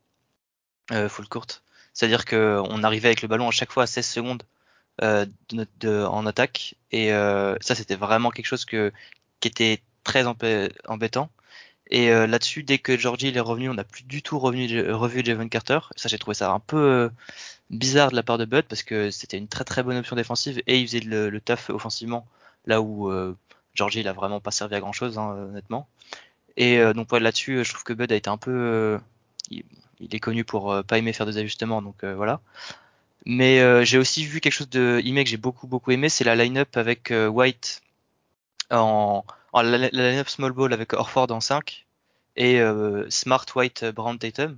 Euh, 0.91 1.09
full 1.09 1.27
court. 1.27 1.47
C'est-à-dire 1.93 2.25
qu'on 2.25 2.83
arrivait 2.83 3.09
avec 3.09 3.21
le 3.21 3.27
ballon 3.27 3.47
à 3.47 3.51
chaque 3.51 3.71
fois 3.71 3.83
à 3.83 3.87
16 3.87 4.05
secondes 4.05 4.43
euh, 5.01 5.25
de, 5.49 5.67
de, 5.79 6.03
en 6.05 6.25
attaque. 6.25 6.75
Et 6.91 7.11
euh, 7.13 7.55
ça, 7.61 7.75
c'était 7.75 7.95
vraiment 7.95 8.31
quelque 8.31 8.45
chose 8.45 8.65
que, 8.65 8.93
qui 9.39 9.47
était 9.47 9.81
très 10.03 10.25
embêtant. 10.25 11.29
Et 11.89 12.11
euh, 12.11 12.27
là-dessus, 12.27 12.63
dès 12.63 12.79
que 12.79 12.97
Georgie 12.97 13.29
est 13.29 13.39
revenu, 13.39 13.69
on 13.69 13.73
n'a 13.73 13.83
plus 13.83 14.03
du 14.03 14.21
tout 14.21 14.39
revenu, 14.39 14.91
revu 14.91 15.23
Javon 15.23 15.47
Carter. 15.47 15.79
Ça, 15.95 16.09
j'ai 16.09 16.17
trouvé 16.17 16.35
ça 16.35 16.51
un 16.51 16.59
peu 16.59 16.77
euh, 16.77 17.09
bizarre 17.69 18.11
de 18.11 18.15
la 18.15 18.23
part 18.23 18.37
de 18.37 18.45
Bud 18.45 18.63
parce 18.63 18.83
que 18.83 19.09
c'était 19.11 19.37
une 19.37 19.47
très 19.47 19.63
très 19.63 19.83
bonne 19.83 19.97
option 19.97 20.15
défensive 20.15 20.61
et 20.67 20.79
il 20.79 20.87
faisait 20.87 20.99
le, 21.01 21.29
le 21.29 21.41
taf 21.41 21.69
offensivement 21.69 22.27
là 22.65 22.81
où 22.81 23.11
euh, 23.11 23.35
Georgie 23.77 24.01
il 24.01 24.07
a 24.07 24.13
vraiment 24.13 24.39
pas 24.41 24.51
servi 24.51 24.75
à 24.75 24.79
grand 24.79 24.93
chose 24.93 25.17
hein, 25.17 25.47
honnêtement. 25.49 25.87
Et 26.57 26.79
euh, 26.79 26.93
donc 26.93 27.11
là-dessus, 27.11 27.63
je 27.63 27.71
trouve 27.71 27.83
que 27.83 27.93
Bud 27.93 28.11
a 28.11 28.15
été 28.15 28.29
un 28.29 28.37
peu, 28.37 28.51
euh, 28.51 28.99
il, 29.51 29.63
est 30.13 30.19
connu 30.19 30.43
pour 30.43 30.73
euh, 30.73 30.81
pas 30.81 30.97
aimer 30.97 31.13
faire 31.13 31.27
des 31.27 31.37
ajustements, 31.37 31.81
donc 31.81 32.03
voilà. 32.03 32.41
Mais 33.25 33.85
j'ai 33.85 33.97
aussi 33.97 34.25
vu 34.25 34.39
quelque 34.39 34.53
chose 34.53 34.69
de 34.69 35.01
Ime 35.03 35.23
que 35.23 35.29
j'ai 35.29 35.37
beaucoup 35.37 35.67
beaucoup 35.67 35.91
aimé, 35.91 36.07
c'est 36.09 36.23
la 36.23 36.35
line-up 36.35 36.77
avec 36.77 37.11
White 37.11 37.81
en, 38.71 39.25
la 39.53 39.89
line-up 39.89 40.29
small 40.29 40.53
ball 40.53 40.71
avec 40.73 40.93
Orford 40.93 41.31
en 41.31 41.41
5 41.41 41.85
et 42.37 42.61
Smart, 43.09 43.45
White, 43.53 43.83
Brown, 43.85 44.17
Tatum, 44.17 44.57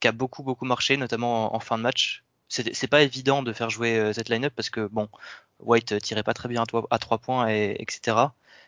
qui 0.00 0.08
a 0.08 0.12
beaucoup 0.12 0.42
beaucoup 0.42 0.64
marché, 0.64 0.96
notamment 0.96 1.54
en, 1.54 1.60
fin 1.60 1.76
de 1.76 1.82
match. 1.82 2.24
C'est 2.48 2.88
pas 2.88 3.02
évident 3.02 3.42
de 3.42 3.52
faire 3.52 3.68
jouer 3.68 4.12
cette 4.14 4.30
line-up 4.30 4.54
parce 4.56 4.70
que 4.70 4.86
bon, 4.86 5.10
White 5.60 6.00
tirait 6.00 6.22
pas 6.22 6.34
très 6.34 6.48
bien 6.48 6.64
à, 6.90 6.98
3 6.98 7.18
points, 7.18 7.48
et, 7.48 7.76
etc. 7.80 8.16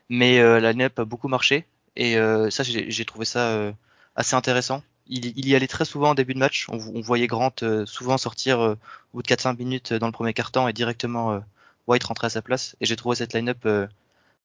Mais 0.09 0.39
la 0.41 0.73
line-up 0.73 0.99
a 0.99 1.05
beaucoup 1.05 1.29
marché 1.29 1.67
et 1.97 2.15
ça 2.51 2.63
j'ai 2.63 3.05
trouvé 3.05 3.25
ça 3.25 3.73
assez 4.17 4.35
intéressant. 4.35 4.83
Il, 5.07 5.47
y 5.47 5.55
allait 5.55 5.67
très 5.67 5.85
souvent 5.85 6.11
en 6.11 6.15
début 6.15 6.35
de 6.35 6.39
match. 6.39 6.67
On, 6.71 7.01
voyait 7.01 7.27
Grant 7.27 7.55
souvent 7.87 8.19
sortir 8.19 8.59
au 8.61 8.77
bout 9.15 9.23
de 9.23 9.29
4-5 9.29 9.57
minutes 9.59 9.93
dans 9.93 10.07
le 10.07 10.13
premier 10.13 10.33
quart-temps 10.33 10.69
et 10.69 10.73
directement 10.73 11.43
White 11.87 12.05
rentrer 12.05 12.27
à 12.27 12.31
sa 12.31 12.43
place. 12.43 12.77
Et 12.81 12.87
j'ai 12.87 12.97
trouvé 12.97 13.17
cette 13.17 13.35
line-up 13.35 13.67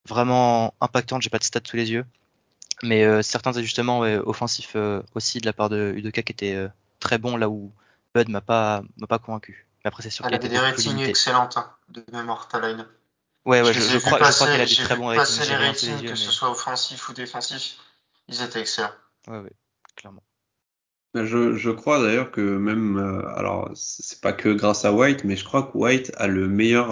vraiment 0.08 0.73
impactante. 0.82 1.21
J'ai 1.21 1.30
pas 1.30 1.39
de 1.39 1.43
stats 1.43 1.62
sous 1.65 1.78
les 1.78 1.91
yeux, 1.91 2.06
mais 2.82 3.04
euh, 3.04 3.21
certains 3.21 3.56
ajustements 3.58 3.99
offensifs 3.99 4.73
euh, 4.76 5.02
aussi 5.15 5.39
de 5.39 5.45
la 5.45 5.54
part 5.54 5.69
de 5.69 5.93
Udoka 5.95 6.21
qui 6.21 6.32
étaient 6.32 6.56
euh, 6.56 6.67
très 6.99 7.17
bons 7.17 7.38
là 7.38 7.49
où 7.49 7.71
Bud 8.13 8.30
m'a 8.30 8.41
pas 8.41 8.84
m'a 8.97 9.08
pas 9.08 9.19
convaincu. 9.19 9.67
Mais 9.84 9.89
après 9.89 10.04
c'est 10.04 10.10
sûr 10.10 10.26
qu'il 10.26 10.36
a 10.36 10.38
des 10.38 10.58
ratings 10.58 10.99
excellentes 10.99 11.58
hein, 11.58 11.71
de 11.89 12.04
mémoire 12.12 12.47
ta 12.47 12.60
line. 12.60 12.86
Ouais 13.45 13.62
ouais, 13.62 13.73
je, 13.73 13.82
je, 13.82 13.97
crois, 13.97 14.19
je 14.23 14.32
crois 14.36 14.47
qu'elle 14.47 14.62
a 14.62 14.65
des 14.65 14.73
très 14.73 14.95
bons 14.95 15.08
ratings. 15.08 15.49
les 15.49 15.56
ratings 15.56 16.06
que 16.06 16.15
ce 16.15 16.32
soit 16.32 16.49
offensif 16.49 17.10
ou 17.10 17.13
défensif, 17.13 17.75
ils 18.27 18.41
étaient 18.41 18.62
excellents. 18.62 18.91
Ouais 19.27 19.39
ouais, 19.39 19.51
clairement. 19.95 20.23
Je, 21.15 21.56
je 21.56 21.69
crois 21.69 22.01
d'ailleurs 22.01 22.32
que 22.32 22.41
même, 22.41 22.97
alors 23.36 23.69
c'est 23.75 24.19
pas 24.21 24.34
que 24.34 24.49
grâce 24.49 24.84
à 24.86 24.91
White, 24.93 25.25
mais 25.25 25.36
je 25.36 25.43
crois 25.43 25.63
que 25.63 25.77
White 25.77 26.12
a 26.17 26.27
le 26.27 26.47
meilleur 26.47 26.89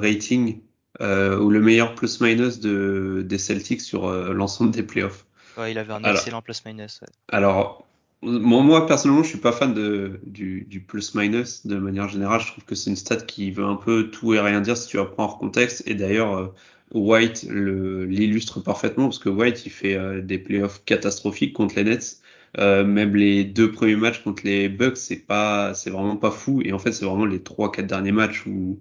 rating 0.00 0.60
euh, 1.00 1.38
ou 1.38 1.50
le 1.50 1.60
meilleur 1.60 1.94
plus-minus 1.94 2.60
de, 2.60 3.22
des 3.24 3.38
Celtics 3.38 3.80
sur 3.80 4.06
euh, 4.06 4.34
l'ensemble 4.34 4.70
des 4.70 4.82
playoffs. 4.82 5.24
Ouais, 5.56 5.72
il 5.72 5.78
avait 5.78 5.94
un 5.94 6.02
excellent 6.04 6.42
plus-minus. 6.42 7.00
Ouais. 7.00 7.08
Alors, 7.28 7.86
moi, 8.22 8.86
personnellement, 8.86 9.22
je 9.22 9.30
suis 9.30 9.38
pas 9.38 9.52
fan 9.52 9.72
de, 9.74 10.20
du, 10.26 10.62
du 10.68 10.80
plus-minus 10.80 11.66
de 11.66 11.76
manière 11.76 12.08
générale. 12.08 12.40
Je 12.40 12.48
trouve 12.48 12.64
que 12.64 12.74
c'est 12.74 12.90
une 12.90 12.96
stat 12.96 13.16
qui 13.16 13.50
veut 13.50 13.64
un 13.64 13.76
peu 13.76 14.10
tout 14.10 14.34
et 14.34 14.40
rien 14.40 14.60
dire 14.60 14.76
si 14.76 14.88
tu 14.88 14.96
la 14.98 15.04
prends 15.04 15.24
hors 15.24 15.38
contexte. 15.38 15.82
Et 15.86 15.94
d'ailleurs, 15.94 16.36
euh, 16.36 16.54
White 16.92 17.46
l'illustre 17.48 18.60
parfaitement 18.60 19.04
parce 19.04 19.18
que 19.18 19.28
White, 19.30 19.64
il 19.66 19.70
fait 19.70 19.94
euh, 19.96 20.20
des 20.20 20.38
playoffs 20.38 20.84
catastrophiques 20.84 21.54
contre 21.54 21.76
les 21.76 21.84
Nets. 21.84 22.20
Euh, 22.58 22.84
même 22.84 23.14
les 23.14 23.44
deux 23.44 23.70
premiers 23.70 23.96
matchs 23.96 24.22
contre 24.24 24.42
les 24.44 24.68
Bucks, 24.68 24.96
c'est 24.96 25.16
pas, 25.24 25.72
c'est 25.74 25.90
vraiment 25.90 26.16
pas 26.16 26.30
fou. 26.32 26.60
Et 26.64 26.72
en 26.72 26.78
fait, 26.78 26.92
c'est 26.92 27.04
vraiment 27.04 27.26
les 27.26 27.42
trois, 27.42 27.70
quatre 27.72 27.86
derniers 27.86 28.12
matchs 28.12 28.44
où 28.46 28.78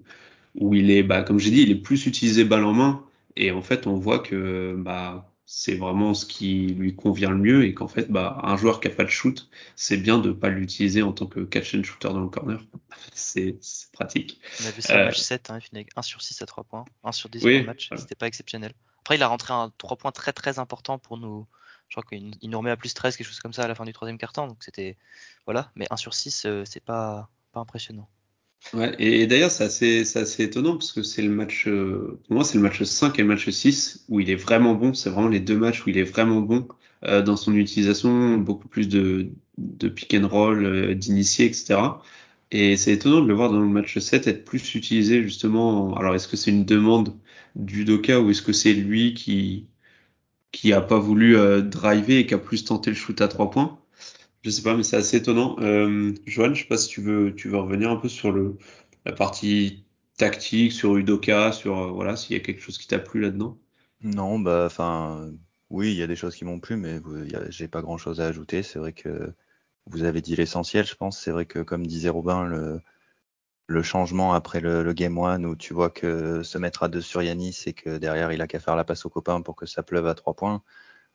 où 0.56 0.74
il 0.74 0.92
est, 0.92 1.04
bah, 1.04 1.24
comme 1.24 1.40
j'ai 1.40 1.52
dit, 1.52 1.62
il 1.64 1.72
est 1.72 1.76
plus 1.82 2.06
utilisé 2.08 2.44
balle 2.44 2.66
en 2.66 2.74
main. 2.74 3.04
Et 3.36 3.52
en 3.52 3.62
fait, 3.62 3.88
on 3.88 3.96
voit 3.96 4.20
que 4.20 4.76
bah, 4.78 5.29
c'est 5.52 5.76
vraiment 5.76 6.14
ce 6.14 6.28
qui 6.28 6.68
lui 6.68 6.96
convient 6.96 7.32
le 7.32 7.40
mieux 7.40 7.66
et 7.66 7.74
qu'en 7.74 7.88
fait, 7.88 8.12
bah, 8.12 8.38
un 8.44 8.56
joueur 8.56 8.80
qui 8.80 8.88
a 8.88 8.92
pas 8.92 9.04
de 9.04 9.10
shoot, 9.10 9.50
c'est 9.76 9.98
bien 9.98 10.20
de 10.20 10.32
pas 10.32 10.50
l'utiliser 10.50 11.02
en 11.02 11.12
tant 11.12 11.26
que 11.26 11.40
catch 11.40 11.74
and 11.74 11.82
shooter 11.82 12.10
dans 12.10 12.22
le 12.22 12.30
corner. 12.30 12.62
c'est 13.14 13.58
pratique. 13.92 14.40
On 14.62 14.68
a 14.68 14.72
vu 14.72 14.84
ça 14.84 15.02
au 15.02 15.06
match 15.06 15.18
7, 15.18 15.50
hein, 15.50 15.58
il 15.58 15.62
finit 15.62 15.80
avec 15.80 15.90
1 15.96 16.04
sur 16.04 16.22
6 16.22 16.44
à 16.44 16.46
3 16.46 16.66
points, 16.66 16.86
1 17.04 17.12
sur 17.14 17.30
10 17.30 17.44
oui, 17.44 17.64
match, 17.64 17.90
c'était 17.98 18.14
pas 18.14 18.28
exceptionnel. 18.28 18.74
Après, 19.00 19.16
il 19.16 19.24
a 19.24 19.28
rentré 19.28 19.52
un 19.52 19.74
3 19.80 19.98
points 19.98 20.12
très 20.12 20.34
très 20.34 20.60
important 20.60 21.00
pour 21.00 21.18
nous. 21.18 21.48
Je 21.88 21.96
crois 21.96 22.04
qu'il 22.08 22.38
nous 22.44 22.58
remet 22.60 22.70
à 22.70 22.78
plus 22.78 22.94
13, 22.94 23.18
quelque 23.18 23.26
chose 23.26 23.40
comme 23.40 23.54
ça 23.54 23.64
à 23.64 23.68
la 23.68 23.74
fin 23.74 23.86
du 23.86 23.92
troisième 23.92 24.20
quart-temps. 24.20 24.46
Donc 24.46 24.64
c'était. 24.64 24.98
Voilà. 25.46 25.72
Mais 25.74 25.88
1 25.90 25.98
sur 25.98 26.14
6, 26.14 26.46
euh, 26.46 26.64
c'est 26.64 26.80
pas, 26.80 27.28
pas 27.54 27.60
impressionnant. 27.60 28.08
Ouais, 28.74 28.94
et, 29.00 29.26
d'ailleurs, 29.26 29.50
c'est 29.50 29.64
assez, 29.64 30.18
assez, 30.18 30.44
étonnant 30.44 30.74
parce 30.74 30.92
que 30.92 31.02
c'est 31.02 31.24
le 31.24 31.30
match, 31.32 31.68
euh, 31.68 32.20
pour 32.28 32.36
moi, 32.36 32.44
c'est 32.44 32.56
le 32.58 32.62
match 32.64 32.84
5 32.84 33.18
et 33.18 33.24
le 33.24 33.28
match 33.28 33.50
6 33.50 34.06
où 34.10 34.20
il 34.20 34.30
est 34.30 34.36
vraiment 34.36 34.76
bon. 34.76 34.94
C'est 34.94 35.10
vraiment 35.10 35.28
les 35.28 35.40
deux 35.40 35.58
matchs 35.58 35.86
où 35.86 35.90
il 35.90 35.98
est 35.98 36.04
vraiment 36.04 36.42
bon 36.42 36.68
euh, 37.06 37.22
dans 37.24 37.36
son 37.36 37.56
utilisation, 37.56 38.38
beaucoup 38.38 38.68
plus 38.68 38.88
de, 38.88 39.32
de 39.58 39.90
pick 39.90 40.14
and 40.14 40.28
roll, 40.28 40.66
euh, 40.66 40.94
d'initier, 40.94 41.46
etc. 41.48 42.02
Et 42.52 42.78
c'est 42.78 42.94
étonnant 42.94 43.22
de 43.22 43.28
le 43.28 43.34
voir 43.34 43.52
dans 43.52 43.60
le 43.60 43.68
match 43.68 43.98
7 43.98 44.28
être 44.28 44.46
plus 44.46 44.76
utilisé 44.76 45.24
justement. 45.24 45.96
Alors, 45.96 46.14
est-ce 46.16 46.28
que 46.28 46.38
c'est 46.38 46.52
une 46.52 46.66
demande 46.66 47.16
du 47.56 47.86
Doka 47.86 48.22
ou 48.22 48.30
est-ce 48.30 48.42
que 48.42 48.54
c'est 48.54 48.74
lui 48.74 49.14
qui 49.16 49.68
qui 50.52 50.74
a 50.74 50.82
pas 50.82 51.00
voulu 51.00 51.36
driver 51.64 52.20
et 52.20 52.28
qui 52.28 52.34
a 52.36 52.40
plus 52.40 52.66
tenté 52.66 52.92
le 52.92 52.96
shoot 52.96 53.22
à 53.22 53.28
trois 53.28 53.52
points? 53.52 53.80
Je 54.44 54.50
sais 54.50 54.62
pas, 54.62 54.76
mais 54.76 54.84
c'est 54.84 54.96
assez 54.96 55.18
étonnant. 55.18 55.58
Euh, 55.60 56.14
Joanne, 56.26 56.56
je 56.56 56.62
sais 56.62 56.68
pas 56.68 56.78
si 56.78 56.88
tu 56.88 57.02
veux, 57.02 57.36
tu 57.36 57.50
veux 57.50 57.58
revenir 57.58 57.90
un 57.90 57.98
peu 57.98 58.08
sur 58.08 58.32
le, 58.32 58.58
la 59.06 59.12
partie 59.12 59.86
tactique, 60.18 60.72
sur 60.72 60.96
Udoka, 60.98 61.52
sur 61.52 61.78
euh, 61.78 61.92
voilà, 61.92 62.16
s'il 62.16 62.38
y 62.38 62.40
a 62.40 62.44
quelque 62.44 62.62
chose 62.62 62.78
qui 62.78 62.88
t'a 62.88 63.00
plu 63.00 63.22
là-dedans? 63.22 63.58
Non, 64.02 64.40
bah, 64.40 64.64
enfin, 64.66 65.32
oui, 65.70 65.92
il 65.92 65.98
y 65.98 66.04
a 66.04 66.08
des 66.08 66.16
choses 66.16 66.36
qui 66.36 66.46
m'ont 66.46 66.60
plu, 66.60 66.78
mais 66.78 67.02
j'ai 67.50 67.68
pas 67.68 67.82
grand-chose 67.82 68.22
à 68.22 68.28
ajouter. 68.28 68.64
C'est 68.64 68.80
vrai 68.80 68.94
que 68.94 69.34
vous 69.88 70.04
avez 70.04 70.22
dit 70.22 70.36
l'essentiel, 70.36 70.86
je 70.86 70.96
pense. 70.96 71.20
C'est 71.20 71.32
vrai 71.32 71.46
que, 71.46 71.60
comme 71.60 71.86
disait 71.86 72.10
Robin, 72.10 72.46
le, 72.46 73.84
changement 73.84 74.34
après 74.34 74.62
le, 74.62 74.84
le, 74.84 74.94
game 74.94 75.18
one 75.18 75.46
où 75.46 75.56
tu 75.56 75.74
vois 75.74 75.90
que 75.90 76.44
se 76.44 76.58
mettre 76.58 76.84
à 76.84 76.88
deux 76.88 77.02
sur 77.02 77.22
Yanis 77.22 77.64
et 77.66 77.74
que 77.74 77.98
derrière 77.98 78.32
il 78.32 78.42
a 78.42 78.48
qu'à 78.48 78.60
faire 78.60 78.76
la 78.76 78.84
passe 78.84 79.06
au 79.06 79.10
copain 79.10 79.42
pour 79.42 79.56
que 79.56 79.66
ça 79.66 79.84
pleuve 79.84 80.08
à 80.08 80.16
trois 80.16 80.34
points. 80.34 80.64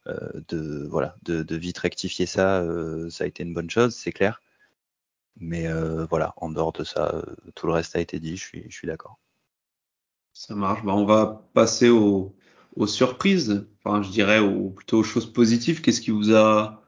Euh, 0.07 0.40
de 0.49 0.87
voilà 0.90 1.17
de, 1.23 1.57
vite 1.57 1.79
rectifier 1.79 2.27
ça, 2.27 2.61
euh, 2.61 3.09
ça 3.09 3.25
a 3.25 3.27
été 3.27 3.43
une 3.43 3.55
bonne 3.55 3.71
chose, 3.71 3.95
c'est 3.95 4.12
clair. 4.12 4.43
Mais 5.38 5.67
euh, 5.67 6.05
voilà, 6.07 6.35
en 6.37 6.51
dehors 6.51 6.73
de 6.73 6.85
ça, 6.85 7.25
tout 7.55 7.67
le 7.67 7.73
reste 7.73 7.97
a 7.97 8.01
été 8.01 8.21
dit, 8.21 8.37
je 8.37 8.45
suis, 8.45 8.64
je 8.69 8.75
suis 8.75 8.87
d'accord. 8.87 9.19
Ça 10.33 10.55
marche. 10.55 10.85
Bah, 10.85 10.95
on 10.95 11.07
va 11.07 11.49
passer 11.55 11.88
aux, 11.88 12.35
surprises, 12.87 13.67
enfin 13.85 14.03
je 14.03 14.11
dirais 14.11 14.40
aux, 14.40 14.71
plutôt 14.71 14.99
aux 14.99 15.03
choses 15.05 15.33
positives. 15.33 15.81
Qu'est-ce 15.81 16.01
qui 16.01 16.11
vous 16.11 16.35
a 16.35 16.83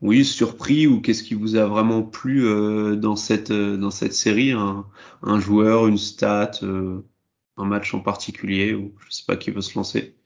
oui, 0.00 0.24
surpris 0.24 0.86
ou 0.86 1.00
qu'est-ce 1.00 1.22
qui 1.22 1.34
vous 1.34 1.56
a 1.56 1.66
vraiment 1.66 2.02
plu 2.02 2.42
dans 2.96 3.16
cette 3.16 3.52
dans 3.52 3.90
cette 3.90 4.14
série? 4.14 4.52
Un, 4.52 4.86
un 5.22 5.40
joueur, 5.40 5.86
une 5.86 5.98
stat, 5.98 6.52
un 6.62 7.64
match 7.64 7.94
en 7.94 8.00
particulier 8.00 8.74
ou 8.74 8.94
je 9.00 9.10
sais 9.10 9.24
pas 9.26 9.36
qui 9.36 9.50
veut 9.50 9.60
se 9.60 9.76
lancer. 9.76 10.16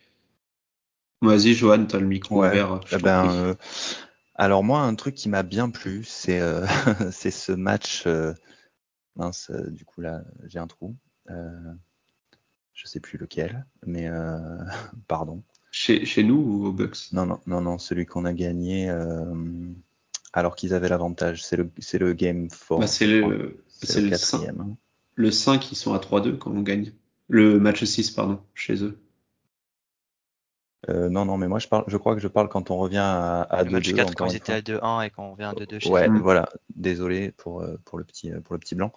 Vas-y, 1.23 1.55
Johan, 1.55 1.87
tu 1.87 1.97
as 1.97 2.01
le 2.01 2.07
micro 2.07 2.39
ouvert. 2.39 2.81
Eh 2.93 2.99
ben, 2.99 3.31
euh, 3.31 3.55
alors 4.35 4.63
moi, 4.63 4.81
un 4.81 4.95
truc 4.95 5.15
qui 5.15 5.29
m'a 5.29 5.43
bien 5.43 5.71
plu, 5.71 6.05
c'est 6.05 6.41
euh, 6.41 6.67
c'est 7.11 7.31
ce 7.31 7.53
match. 7.53 8.05
Euh, 8.07 8.35
mince, 9.17 9.51
du 9.69 9.85
coup 9.85 10.01
là, 10.01 10.23
j'ai 10.47 10.59
un 10.59 10.67
trou. 10.67 10.97
je 11.29 12.87
sais 12.87 13.01
plus 13.01 13.19
lequel, 13.19 13.67
mais 13.87 14.09
pardon. 15.09 15.43
Chez, 15.71 16.05
chez 16.07 16.23
nous 16.23 16.37
ou 16.37 16.67
au 16.67 16.73
Bucks? 16.73 17.13
Non, 17.13 17.27
non, 17.27 17.41
non, 17.47 17.61
non, 17.61 17.79
celui 17.79 18.07
qu'on 18.07 18.25
a 18.25 18.33
gagné 18.33 18.91
alors 20.33 20.55
qu'ils 20.55 20.75
avaient 20.75 20.89
l'avantage. 20.89 21.45
C'est 21.45 21.57
le, 21.57 21.71
c'est 21.79 21.99
le 21.99 22.13
Game 22.13 22.49
4. 22.49 22.79
Bah, 22.79 22.87
c'est 22.87 23.07
le, 23.07 23.65
c'est 23.69 24.03
le, 24.03 24.11
quatrième. 24.11 24.61
Hein. 24.61 24.77
Le 25.15 25.31
5, 25.31 25.73
ils 25.73 25.77
sont 25.77 25.95
à 25.95 25.99
3-2 25.99 26.37
quand 26.37 26.51
on 26.51 26.61
gagne. 26.61 26.93
Le 27.29 27.59
match 27.59 27.83
6, 27.83 28.11
pardon, 28.11 28.41
chez 28.55 28.85
eux. 28.85 28.99
Euh, 30.89 31.09
non, 31.09 31.25
non, 31.25 31.37
mais 31.37 31.49
moi 31.49 31.59
je 31.59 31.69
parle, 31.69 31.85
je 31.89 31.97
crois 31.97 32.15
que 32.15 32.21
je 32.21 32.29
parle 32.29 32.49
quand 32.49 32.71
on 32.71 32.77
revient 32.77 32.99
à, 32.99 33.65
2-2. 33.65 34.15
quand 34.15 34.27
ils 34.27 34.37
étaient 34.37 34.53
à 34.53 34.61
2-1 34.61 35.07
et 35.07 35.11
quand 35.11 35.25
on 35.25 35.33
revient 35.33 35.45
à 35.45 35.53
2-2. 35.53 35.89
Ouais, 35.91 36.09
voilà. 36.09 36.49
Désolé 36.75 37.33
pour 37.33 37.63
euh, 37.63 37.77
pour 37.85 37.99
le 37.99 38.05
petit 38.05 38.31
pour 38.45 38.55
le 38.55 38.61
petit 38.61 38.75
blanc. 38.75 38.93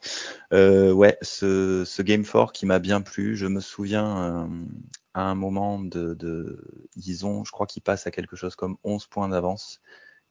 Euh, 0.54 0.92
ouais, 0.92 1.18
ce, 1.22 1.84
ce 1.86 2.02
game 2.02 2.24
4 2.24 2.52
qui 2.52 2.66
m'a 2.66 2.80
bien 2.80 3.02
plu. 3.02 3.36
Je 3.36 3.48
me 3.48 3.60
souviens 3.60 4.50
à 5.14 5.22
un 5.24 5.36
moment 5.36 5.80
de, 5.80 6.14
de 6.14 6.64
disons, 6.96 7.44
je 7.44 7.52
crois 7.52 7.66
qu'il 7.66 7.82
passe 7.82 8.06
à 8.06 8.12
quelque 8.12 8.36
chose 8.36 8.56
comme 8.56 8.78
11 8.84 9.08
points 9.08 9.30
d'avance. 9.30 9.82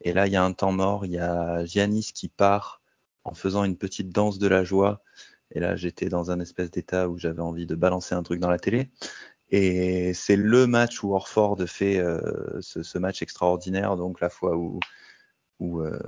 Et 0.00 0.12
là, 0.12 0.26
il 0.26 0.32
y 0.32 0.36
a 0.36 0.44
un 0.44 0.52
temps 0.52 0.72
mort. 0.72 1.06
Il 1.06 1.12
y 1.12 1.18
a 1.18 1.64
Giannis 1.64 2.12
qui 2.14 2.28
part 2.28 2.80
en 3.24 3.34
faisant 3.34 3.64
une 3.64 3.76
petite 3.76 4.10
danse 4.10 4.38
de 4.38 4.46
la 4.46 4.64
joie. 4.64 5.02
Et 5.50 5.60
là, 5.60 5.76
j'étais 5.76 6.08
dans 6.08 6.30
un 6.30 6.40
espèce 6.40 6.70
d'état 6.70 7.08
où 7.08 7.18
j'avais 7.18 7.40
envie 7.40 7.66
de 7.66 7.74
balancer 7.74 8.14
un 8.14 8.22
truc 8.22 8.38
dans 8.38 8.50
la 8.50 8.58
télé. 8.58 8.90
Et 9.50 10.12
c'est 10.14 10.36
le 10.36 10.66
match 10.66 11.02
où 11.02 11.14
Orford 11.14 11.58
fait 11.66 11.98
euh, 11.98 12.60
ce, 12.60 12.82
ce, 12.82 12.98
match 12.98 13.22
extraordinaire, 13.22 13.96
donc 13.96 14.20
la 14.20 14.28
fois 14.30 14.56
où. 14.56 14.80
où 15.58 15.80
euh, 15.80 15.98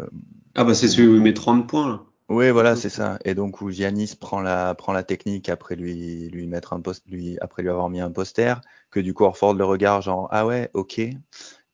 ah 0.54 0.64
bah 0.64 0.74
c'est 0.74 0.88
celui 0.88 1.08
où 1.08 1.14
il 1.14 1.22
met 1.22 1.34
30 1.34 1.68
points. 1.68 1.88
Là. 1.88 2.02
Oui, 2.30 2.50
voilà, 2.50 2.76
c'est 2.76 2.90
ça. 2.90 3.18
Et 3.24 3.34
donc 3.34 3.60
où 3.60 3.70
Giannis 3.70 4.14
prend 4.18 4.40
la 4.40 4.74
prend 4.76 4.92
la 4.92 5.02
technique 5.02 5.48
après 5.48 5.74
lui 5.74 6.28
lui 6.28 6.46
mettre 6.46 6.72
un 6.74 6.80
post 6.80 7.02
lui 7.08 7.36
après 7.40 7.62
lui 7.62 7.70
avoir 7.70 7.88
mis 7.90 8.00
un 8.00 8.12
poster, 8.12 8.60
que 8.90 9.00
du 9.00 9.14
coup 9.14 9.24
Orford 9.24 9.54
le 9.54 9.64
regarde 9.64 10.02
genre 10.02 10.28
ah 10.30 10.46
ouais 10.46 10.70
ok 10.74 11.00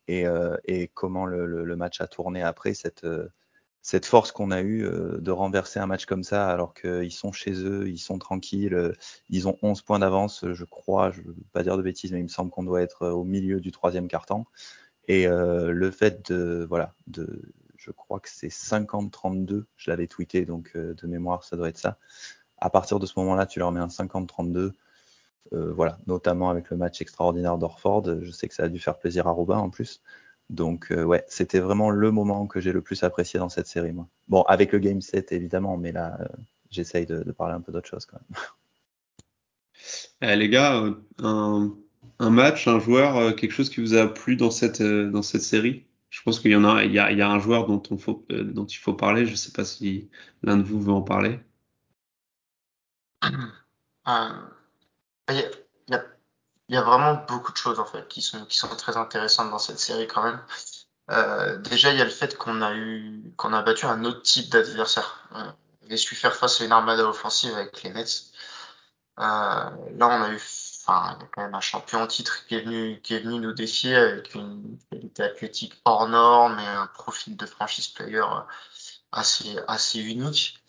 et 0.09 0.27
euh, 0.27 0.57
et 0.65 0.89
comment 0.89 1.27
le, 1.27 1.47
le, 1.47 1.65
le, 1.65 1.77
match 1.77 2.01
a 2.01 2.07
tourné 2.07 2.43
après 2.43 2.75
cette 2.75 3.05
euh, 3.05 3.29
cette 3.87 4.05
force 4.05 4.33
qu'on 4.33 4.51
a 4.51 4.63
eue 4.63 4.85
euh, 4.85 5.19
de 5.21 5.31
renverser 5.31 5.79
un 5.79 5.87
match 5.87 6.07
comme 6.07 6.25
ça 6.25 6.49
alors 6.49 6.75
qu'ils 6.75 7.13
sont 7.13 7.31
chez 7.31 7.53
eux, 7.53 7.89
ils 7.89 8.01
sont 8.01 8.19
tranquilles, 8.19 8.75
euh, 8.75 8.93
ils 9.31 9.47
ont 9.47 9.57
11 9.63 9.83
points 9.83 10.01
d'avance, 10.01 10.45
je 10.45 10.65
crois, 10.65 11.13
je 11.13 11.21
ne 11.21 11.29
veux 11.29 11.37
pas 11.53 11.63
dire 11.63 11.77
de 11.77 11.83
bêtises, 11.83 12.11
mais 12.11 12.19
il 12.19 12.25
me 12.25 12.29
semble 12.29 12.51
qu'on 12.51 12.65
doit 12.65 12.83
être 12.83 13.07
au 13.07 13.23
milieu 13.23 13.61
du 13.61 13.71
troisième 13.71 14.09
quart-temps. 14.09 14.45
Et 15.07 15.29
euh, 15.29 15.71
le 15.71 15.93
fait 15.93 16.29
de, 16.33 16.67
voilà, 16.69 16.95
de, 17.07 17.41
je 17.77 17.93
crois 17.93 18.19
que 18.19 18.29
c'est 18.29 18.49
50-32, 18.49 19.67
je 19.77 19.91
l'avais 19.93 20.09
tweeté, 20.09 20.47
donc 20.47 20.77
de 20.77 21.07
mémoire, 21.07 21.45
ça 21.45 21.57
doit 21.57 21.69
être 21.69 21.79
ça. 21.79 21.97
À 22.59 22.71
partir 22.71 22.99
de 22.99 23.07
ce 23.07 23.13
moment-là, 23.21 23.47
tu 23.47 23.61
leur 23.61 23.71
mets 23.71 23.79
un 23.79 23.87
50-32. 23.87 24.73
voilà, 25.53 25.99
notamment 26.09 26.51
avec 26.51 26.71
le 26.71 26.77
match 26.77 27.01
extraordinaire 27.01 27.57
d'Orford. 27.57 28.21
Je 28.21 28.31
sais 28.33 28.49
que 28.49 28.55
ça 28.55 28.65
a 28.65 28.69
dû 28.69 28.81
faire 28.81 28.99
plaisir 28.99 29.29
à 29.29 29.31
Robin 29.31 29.59
en 29.59 29.71
plus. 29.71 30.03
Donc 30.51 30.89
ouais, 30.91 31.25
c'était 31.29 31.61
vraiment 31.61 31.91
le 31.91 32.11
moment 32.11 32.47
que 32.47 32.61
j'ai 32.61 32.73
le 32.73 32.81
plus 32.81 33.03
apprécié 33.03 33.39
dans 33.39 33.49
cette 33.49 33.67
série, 33.67 33.93
moi. 33.93 34.09
Bon, 34.29 34.43
avec 34.43 34.73
le 34.73 34.79
game 34.79 35.01
set 35.01 35.33
évidemment, 35.33 35.77
mais 35.77 35.93
là, 35.93 36.19
j'essaye 36.71 37.07
de, 37.07 37.23
de, 37.23 37.33
parler 37.33 37.55
un 37.55 37.61
peu 37.61 37.73
d'autre 37.73 37.89
chose 37.89 38.07
quand 38.07 38.19
même. 38.31 38.41
Eh, 40.23 40.35
les 40.35 40.49
gars, 40.49 40.83
un, 41.19 41.75
un, 42.19 42.31
match, 42.31 42.67
un 42.67 42.81
joueur, 42.81 43.37
quelque 43.37 43.53
chose 43.53 43.69
qui 43.69 43.83
vous 43.83 43.95
a 43.95 44.09
plu 44.09 44.35
dans 44.35 44.51
cette 44.51 44.83
dans 44.83 45.21
cette 45.23 45.43
série? 45.43 45.85
Je 46.11 46.23
pense 46.23 46.41
qu'il 46.41 46.51
y 46.51 46.57
en 46.57 46.65
a, 46.65 46.85
il 46.85 46.93
y 46.93 46.99
a, 46.99 47.13
il 47.13 47.19
y 47.19 47.23
a 47.23 47.31
un 47.31 47.39
joueur 47.39 47.67
dont, 47.67 47.83
on 47.91 47.99
faut, 47.99 48.25
dont 48.31 48.65
il 48.65 48.77
faut 48.77 48.95
parler. 48.95 49.27
Je 49.27 49.33
ne 49.33 49.37
sais 49.37 49.53
pas 49.53 49.67
si 49.67 50.09
l'un 50.43 50.57
de 50.57 50.63
vous 50.63 50.81
veut 50.81 50.93
en 50.93 51.03
parler. 51.03 51.41
Euh, 54.09 54.47
il 55.29 55.51
il 56.69 56.75
y, 56.75 56.79
a, 56.79 56.83
vraiment 56.83 57.15
beaucoup 57.29 57.53
de 57.53 57.57
choses 57.57 57.79
en 57.79 57.85
fait 57.85 58.07
qui 58.09 58.23
sont, 58.23 58.45
qui 58.47 58.59
sont 58.59 58.69
très 58.77 58.97
intéressantes 58.97 59.51
dans 59.51 59.59
cette 59.59 59.79
série 59.79 60.09
quand 60.09 60.23
même. 60.23 60.41
Euh, 61.11 61.57
déjà, 61.59 61.93
il 61.93 61.99
y 61.99 62.01
a 62.03 62.05
le 62.05 62.11
fait 62.11 62.37
qu'on 62.37 62.63
a 62.63 62.75
eu, 62.75 63.33
qu'on 63.37 63.53
a 63.53 63.63
battu 63.63 63.87
un 63.87 64.05
autre 64.05 64.23
type 64.23 64.51
d'adversaire. 64.51 65.29
Euh, 65.35 65.51
on 65.83 65.87
avait 65.87 65.97
su 65.97 66.15
faire 66.17 66.35
face 66.35 66.61
à 66.61 66.65
une 66.65 66.73
armada 66.73 67.09
offensive 67.09 67.55
avec 67.55 67.83
les 67.83 67.91
Nets. 67.91 68.33
Euh, 69.19 69.23
là, 69.23 70.09
on 70.09 70.23
a 70.23 70.31
eu, 70.31 70.37
enfin, 70.37 71.17
a 71.21 71.27
quand 71.33 71.43
même 71.43 71.55
un 71.55 71.61
champion 71.61 72.03
en 72.03 72.07
titre 72.07 72.47
qui 72.47 72.57
est 72.57 72.63
venu, 72.63 73.01
qui 73.03 73.15
est 73.15 73.21
venu 73.21 73.39
nous 73.41 73.53
défier 73.53 73.95
avec 73.97 74.35
une 74.35 74.79
qualité 74.91 75.23
athlétique 75.23 75.81
hors 75.85 76.09
norme 76.09 76.59
et 76.59 76.67
un 76.67 76.87
profil 76.89 77.37
de 77.37 77.47
franchise 77.47 77.89
player 77.89 78.25
assez, 79.13 79.57
assez 79.69 80.01
unique. 80.01 80.63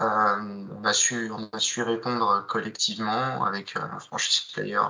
Euh, 0.00 0.66
on, 0.76 0.84
a 0.84 0.92
su, 0.92 1.30
on 1.32 1.48
a 1.52 1.58
su 1.58 1.82
répondre 1.82 2.46
collectivement 2.48 3.44
avec 3.44 3.76
un 3.76 3.98
franchise 4.00 4.40
player, 4.52 4.80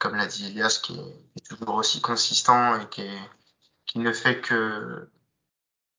comme 0.00 0.16
l'a 0.16 0.26
dit 0.26 0.46
Elias, 0.46 0.80
qui 0.82 0.98
est, 0.98 1.48
toujours 1.48 1.76
aussi 1.76 2.00
consistant 2.00 2.80
et 2.80 2.88
qui, 2.88 3.02
est, 3.02 3.30
qui 3.86 3.98
ne 4.00 4.12
fait 4.12 4.40
que, 4.40 5.08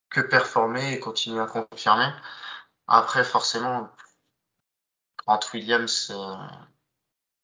que 0.10 0.22
performer 0.22 0.94
et 0.94 1.00
continuer 1.00 1.40
à 1.40 1.46
confirmer. 1.46 2.12
Après, 2.88 3.24
forcément, 3.24 3.90
Grant 5.20 5.40
Williams, 5.54 6.12
euh, 6.12 6.36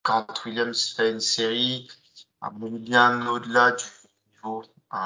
Grant 0.04 0.28
Williams 0.46 0.94
fait 0.96 1.12
une 1.12 1.20
série 1.20 1.88
bien 2.42 3.28
au-delà 3.28 3.74
du 3.74 3.86
niveau 4.34 4.64
euh, 4.94 4.98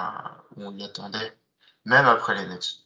où 0.55 0.63
on 0.63 0.77
y 0.77 0.83
attendait, 0.83 1.37
même 1.83 2.05
après 2.05 2.35
les 2.35 2.47
Nets. 2.47 2.77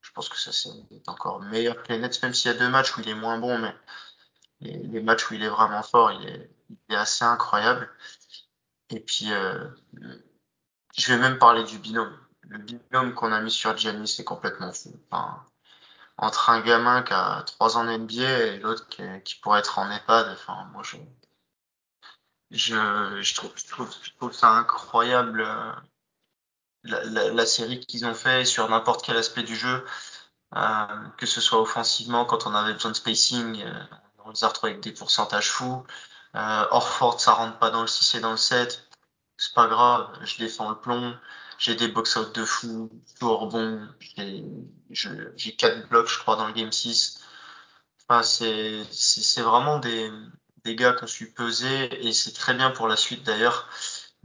Je 0.00 0.10
pense 0.12 0.28
que 0.28 0.38
ça 0.38 0.50
c'est 0.52 0.70
encore 1.06 1.40
meilleur 1.40 1.82
que 1.84 1.92
les 1.92 2.00
Nets, 2.00 2.20
même 2.22 2.34
s'il 2.34 2.50
y 2.50 2.54
a 2.54 2.58
deux 2.58 2.68
matchs 2.68 2.96
où 2.96 3.00
il 3.00 3.08
est 3.08 3.14
moins 3.14 3.38
bon, 3.38 3.58
mais 3.58 3.74
les 4.60 5.00
matchs 5.02 5.30
où 5.30 5.34
il 5.34 5.42
est 5.44 5.48
vraiment 5.48 5.84
fort, 5.84 6.10
il 6.10 6.28
est, 6.28 6.50
il 6.70 6.94
est 6.94 6.96
assez 6.96 7.24
incroyable. 7.24 7.90
Et 8.90 9.00
puis, 9.00 9.32
euh, 9.32 9.68
je 10.96 11.12
vais 11.12 11.18
même 11.18 11.38
parler 11.38 11.64
du 11.64 11.78
binôme. 11.78 12.16
Le 12.42 12.58
binôme 12.58 13.14
qu'on 13.14 13.32
a 13.32 13.40
mis 13.40 13.50
sur 13.50 13.76
Giannis 13.76 14.08
c'est 14.08 14.24
complètement 14.24 14.72
fou. 14.72 14.94
Entre 16.16 16.50
un 16.50 16.60
gamin 16.60 17.02
qui 17.02 17.12
a 17.12 17.42
trois 17.42 17.76
ans 17.76 17.86
en 17.86 17.98
NBA 17.98 18.22
et 18.22 18.58
l'autre 18.58 18.88
qui, 18.88 19.34
pourrait 19.36 19.60
être 19.60 19.78
en 19.78 19.90
EHPAD, 19.90 20.28
enfin, 20.32 20.68
moi 20.72 20.82
je, 20.82 20.96
trouve, 23.34 24.32
ça 24.32 24.50
incroyable. 24.50 25.42
Euh, 25.42 25.72
la, 26.84 27.46
série 27.46 27.80
qu'ils 27.80 28.06
ont 28.06 28.14
fait 28.14 28.44
sur 28.44 28.68
n'importe 28.68 29.04
quel 29.04 29.16
aspect 29.16 29.42
du 29.42 29.54
jeu, 29.54 29.84
euh, 30.56 31.08
que 31.18 31.26
ce 31.26 31.40
soit 31.40 31.60
offensivement 31.60 32.24
quand 32.24 32.46
on 32.46 32.54
avait 32.54 32.72
besoin 32.72 32.92
de 32.92 32.96
spacing, 32.96 33.62
on 34.24 34.30
les 34.30 34.44
a 34.44 34.48
retrouvés 34.48 34.72
avec 34.72 34.82
des 34.82 34.92
pourcentages 34.92 35.50
fous. 35.50 35.84
Euh, 36.34 36.66
Orford, 36.70 37.20
ça 37.20 37.32
rentre 37.32 37.58
pas 37.58 37.70
dans 37.70 37.82
le 37.82 37.86
6 37.86 38.16
et 38.16 38.20
dans 38.20 38.32
le 38.32 38.36
7. 38.36 38.88
C'est 39.36 39.54
pas 39.54 39.68
grave, 39.68 40.10
je 40.24 40.38
défends 40.38 40.70
le 40.70 40.76
plomb. 40.76 41.16
J'ai 41.58 41.74
des 41.74 41.88
box-out 41.88 42.34
de 42.34 42.44
fou, 42.44 42.90
toujours 43.18 43.48
bon. 43.48 43.88
J'ai 44.90 45.56
quatre 45.56 45.88
blocs, 45.88 46.08
je 46.08 46.18
crois, 46.18 46.36
dans 46.36 46.46
le 46.46 46.52
game 46.52 46.72
6. 46.72 47.20
Enfin, 48.08 48.22
c'est, 48.22 49.42
vraiment 49.42 49.78
des, 49.78 50.10
des 50.64 50.76
gars 50.76 50.92
qu'on 50.92 51.06
su 51.06 51.30
peser 51.32 52.06
et 52.06 52.12
c'est 52.12 52.32
très 52.32 52.54
bien 52.54 52.70
pour 52.70 52.88
la 52.88 52.96
suite 52.96 53.24
d'ailleurs. 53.24 53.68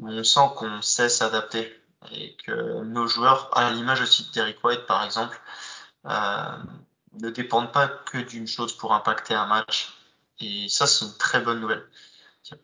On 0.02 0.24
sent 0.24 0.40
qu'on 0.56 0.82
sait 0.82 1.10
s'adapter 1.10 1.84
et 2.12 2.36
que 2.46 2.84
nos 2.84 3.08
joueurs, 3.08 3.50
à 3.58 3.72
l'image 3.72 4.02
aussi 4.02 4.28
de 4.28 4.32
Derek 4.32 4.64
White 4.64 4.86
par 4.86 5.04
exemple, 5.04 5.40
euh, 6.06 6.58
ne 7.14 7.30
dépendent 7.30 7.72
pas 7.72 7.88
que 7.88 8.18
d'une 8.18 8.48
chose 8.48 8.76
pour 8.76 8.94
impacter 8.94 9.34
un 9.36 9.46
match. 9.46 9.94
Et 10.40 10.68
ça, 10.70 10.88
c'est 10.88 11.06
une 11.06 11.18
très 11.18 11.42
bonne 11.42 11.60
nouvelle. 11.60 11.84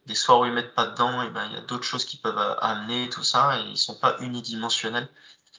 Des 0.05 0.15
soirs 0.15 0.41
où 0.41 0.45
ils 0.45 0.51
mettent 0.51 0.75
pas 0.75 0.87
dedans, 0.87 1.21
et 1.21 1.29
ben 1.29 1.45
il 1.47 1.53
y 1.53 1.57
a 1.57 1.61
d'autres 1.61 1.85
choses 1.85 2.05
qui 2.05 2.17
peuvent 2.17 2.37
amener 2.59 3.09
tout 3.09 3.23
ça 3.23 3.59
et 3.59 3.69
ils 3.69 3.77
sont 3.77 3.95
pas 3.95 4.17
unidimensionnels. 4.19 5.07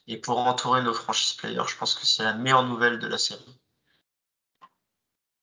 Et 0.06 0.16
pour 0.16 0.38
entourer 0.38 0.82
nos 0.82 0.92
franchise 0.92 1.34
players, 1.34 1.62
je 1.68 1.76
pense 1.76 1.94
que 1.94 2.06
c'est 2.06 2.22
la 2.22 2.34
meilleure 2.34 2.66
nouvelle 2.66 2.98
de 2.98 3.06
la 3.06 3.18
série. 3.18 3.40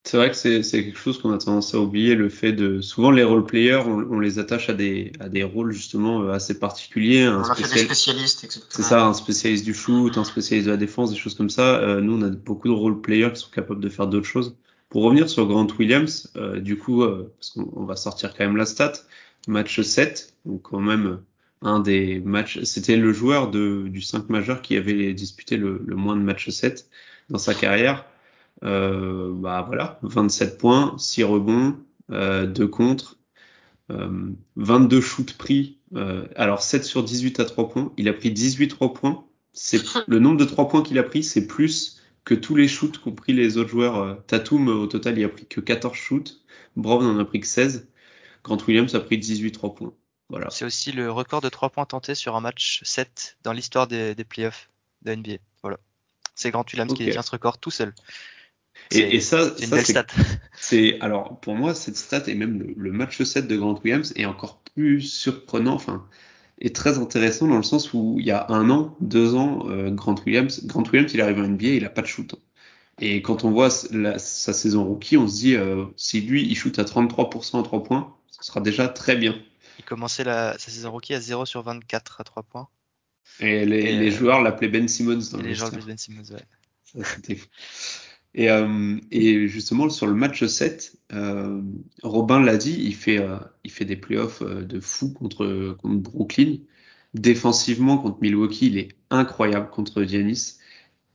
C'est 0.07 0.15
vrai 0.15 0.31
que 0.31 0.37
c'est 0.37 0.61
quelque 0.63 0.97
chose 0.97 1.21
qu'on 1.21 1.33
a 1.33 1.37
tendance 1.37 1.73
à 1.73 1.79
oublier, 1.79 2.15
le 2.15 2.29
fait 2.29 2.53
de 2.53 2.79
souvent 2.79 3.11
les 3.11 3.25
role 3.25 3.45
players, 3.45 3.83
on, 3.85 4.07
on, 4.09 4.19
les 4.21 4.39
attache 4.39 4.69
à 4.69 4.73
des 4.73 5.11
à 5.19 5.27
des 5.27 5.43
rôles 5.43 5.73
justement 5.73 6.21
euh, 6.21 6.31
assez 6.31 6.59
particuliers. 6.59 7.23
Un 7.23 7.41
on 7.41 7.49
a 7.49 7.55
fait 7.55 7.63
des 7.63 7.83
spécialistes, 7.83 8.47
C'est 8.69 8.83
ça, 8.83 9.05
un 9.05 9.13
spécialiste 9.13 9.65
du 9.65 9.73
shoot, 9.73 10.17
un 10.17 10.23
spécialiste 10.23 10.67
de 10.67 10.71
la 10.71 10.77
défense, 10.77 11.11
des 11.11 11.17
choses 11.17 11.35
comme 11.35 11.49
ça. 11.49 11.79
Euh, 11.79 11.99
nous, 11.99 12.17
on 12.17 12.21
a 12.21 12.29
beaucoup 12.29 12.69
de 12.69 12.73
role 12.73 13.01
players 13.01 13.33
qui 13.33 13.41
sont 13.41 13.49
capables 13.49 13.81
de 13.81 13.89
faire 13.89 14.07
d'autres 14.07 14.25
choses. 14.25 14.55
Pour 14.89 15.03
revenir 15.03 15.29
sur 15.29 15.47
Grant 15.47 15.67
Williams, 15.77 16.31
euh, 16.37 16.59
du 16.59 16.77
coup, 16.77 17.03
euh, 17.03 17.33
parce 17.37 17.51
qu'on 17.51 17.85
va 17.85 17.95
sortir 17.95 18.33
quand 18.33 18.45
même 18.45 18.57
la 18.57 18.65
stat, 18.65 18.93
match 19.47 19.81
7, 19.81 20.35
donc 20.45 20.61
quand 20.63 20.79
même 20.79 21.21
un 21.61 21.79
des 21.79 22.19
matchs, 22.19 22.61
c'était 22.63 22.97
le 22.97 23.11
joueur 23.11 23.49
de, 23.49 23.87
du 23.87 24.01
5 24.01 24.29
majeur 24.29 24.61
qui 24.61 24.77
avait 24.77 25.13
disputé 25.13 25.57
le, 25.57 25.81
le 25.85 25.95
moins 25.95 26.15
de 26.15 26.21
matchs 26.21 26.49
7 26.49 26.89
dans 27.29 27.37
sa 27.37 27.53
carrière. 27.53 28.05
Euh, 28.63 29.31
bah 29.33 29.63
voilà, 29.67 29.99
27 30.03 30.57
points, 30.57 30.95
6 30.97 31.23
rebonds, 31.23 31.77
euh, 32.11 32.47
2 32.47 32.67
contre, 32.67 33.17
euh, 33.91 34.31
22 34.55 35.01
shoots 35.01 35.37
pris. 35.37 35.77
Euh, 35.95 36.25
alors 36.35 36.61
7 36.61 36.83
sur 36.83 37.03
18 37.03 37.39
à 37.39 37.45
3 37.45 37.69
points. 37.69 37.93
Il 37.97 38.09
a 38.09 38.13
pris 38.13 38.31
18 38.31 38.67
3 38.67 38.93
points. 38.93 39.25
C'est 39.53 39.81
le 40.07 40.19
nombre 40.19 40.37
de 40.37 40.45
3 40.45 40.69
points 40.69 40.83
qu'il 40.83 40.99
a 40.99 41.03
pris, 41.03 41.23
c'est 41.23 41.47
plus 41.47 41.96
que 42.27 42.35
tous 42.35 42.55
les 42.55 42.67
shoots 42.67 42.97
qu'ont 42.97 43.13
pris 43.13 43.31
les 43.31 43.57
autres 43.57 43.69
joueurs. 43.69 43.97
Euh, 43.97 44.15
Tatum 44.27 44.67
au 44.67 44.85
total, 44.85 45.17
il 45.17 45.23
a 45.23 45.29
pris 45.29 45.45
que 45.45 45.61
14 45.61 45.95
shoots. 45.95 46.41
Brown 46.75 47.05
en 47.05 47.17
a 47.19 47.23
pris 47.23 47.39
que 47.39 47.47
16. 47.47 47.87
Grant 48.43 48.57
Williams 48.67 48.93
a 48.95 48.99
pris 48.99 49.17
18 49.17 49.53
3 49.53 49.75
points. 49.75 49.93
Voilà. 50.29 50.49
C'est 50.49 50.65
aussi 50.65 50.91
le 50.91 51.09
record 51.09 51.39
de 51.39 51.47
3 51.47 51.69
points 51.69 51.85
tentés 51.85 52.15
sur 52.15 52.35
un 52.35 52.41
match 52.41 52.81
7 52.83 53.37
dans 53.43 53.53
l'histoire 53.53 53.87
des, 53.87 54.13
des 54.13 54.25
playoffs 54.25 54.69
de 55.03 55.15
NBA. 55.15 55.37
Voilà. 55.61 55.77
C'est 56.35 56.51
Grant 56.51 56.65
Williams 56.69 56.91
okay. 56.91 56.97
qui 56.97 57.05
détient 57.05 57.21
ce 57.21 57.31
record 57.31 57.59
tout 57.59 57.71
seul. 57.71 57.95
Et, 58.91 59.15
et, 59.15 59.21
ça, 59.21 59.55
c'est 59.55 59.63
une 59.63 59.69
belle 59.69 59.85
stat. 59.85 60.07
C'est 60.59 60.99
alors 60.99 61.39
pour 61.39 61.55
moi 61.55 61.73
cette 61.73 61.95
stat 61.95 62.23
et 62.27 62.35
même 62.35 62.59
le, 62.59 62.73
le, 62.75 62.91
match 62.91 63.21
7 63.21 63.47
de 63.47 63.55
Grant 63.55 63.79
Williams 63.83 64.11
est 64.15 64.25
encore 64.25 64.61
plus 64.75 65.01
surprenant, 65.01 65.73
enfin 65.73 66.05
est 66.59 66.75
très 66.75 66.97
intéressant 66.97 67.47
dans 67.47 67.57
le 67.57 67.63
sens 67.63 67.93
où 67.93 68.17
il 68.19 68.25
y 68.25 68.31
a 68.31 68.47
un 68.49 68.69
an, 68.69 68.95
deux 68.99 69.35
ans, 69.35 69.67
euh, 69.69 69.91
Grant 69.91 70.15
Williams, 70.25 70.65
Grant 70.65 70.83
Williams 70.91 71.13
il 71.13 71.21
arrive 71.21 71.39
en 71.39 71.47
NBA, 71.47 71.67
il 71.67 71.85
a 71.85 71.89
pas 71.89 72.01
de 72.01 72.07
shoot. 72.07 72.35
Et 72.99 73.21
quand 73.21 73.43
on 73.43 73.51
voit 73.51 73.69
la, 73.91 74.17
sa 74.17 74.53
saison 74.53 74.83
rookie, 74.83 75.17
on 75.17 75.27
se 75.27 75.35
dit 75.35 75.55
euh, 75.55 75.85
si 75.95 76.21
lui 76.21 76.43
il 76.43 76.55
shoot 76.55 76.77
à 76.79 76.83
33% 76.83 77.59
à 77.59 77.63
3 77.63 77.83
points, 77.83 78.15
ce 78.31 78.43
sera 78.43 78.59
déjà 78.59 78.87
très 78.87 79.15
bien. 79.15 79.39
Il 79.77 79.85
commençait 79.85 80.23
la, 80.23 80.57
sa 80.57 80.71
saison 80.71 80.91
rookie 80.91 81.13
à 81.13 81.21
0 81.21 81.45
sur 81.45 81.61
24 81.61 82.21
à 82.21 82.23
3 82.23 82.43
points. 82.43 82.67
Et 83.39 83.65
les, 83.65 83.79
et 83.79 83.99
les 83.99 84.11
euh, 84.11 84.17
joueurs 84.17 84.41
l'appelaient 84.41 84.69
Ben 84.69 84.87
Simmons 84.87 85.21
dans 85.31 85.37
les 85.39 85.53
joueurs 85.53 85.71
Ben 85.71 85.97
Simmons, 85.97 86.23
ouais. 86.31 86.43
Ça 86.85 87.03
c'était 87.03 87.35
fou. 87.35 87.47
Et, 88.37 88.51
euh, 88.51 88.97
et, 89.11 89.47
justement, 89.47 89.89
sur 89.89 90.05
le 90.07 90.13
match 90.13 90.45
7, 90.45 90.95
euh, 91.13 91.61
Robin 92.03 92.39
l'a 92.39 92.57
dit, 92.57 92.77
il 92.79 92.95
fait, 92.95 93.17
euh, 93.17 93.37
il 93.63 93.71
fait 93.71 93.83
des 93.83 93.95
playoffs 93.97 94.43
de 94.43 94.79
fou 94.79 95.11
contre, 95.11 95.75
Brooklyn. 95.83 96.57
Défensivement, 97.15 97.97
contre 97.97 98.19
Milwaukee, 98.21 98.67
il 98.67 98.77
est 98.77 98.89
incroyable 99.09 99.69
contre 99.71 100.03
Giannis. 100.03 100.59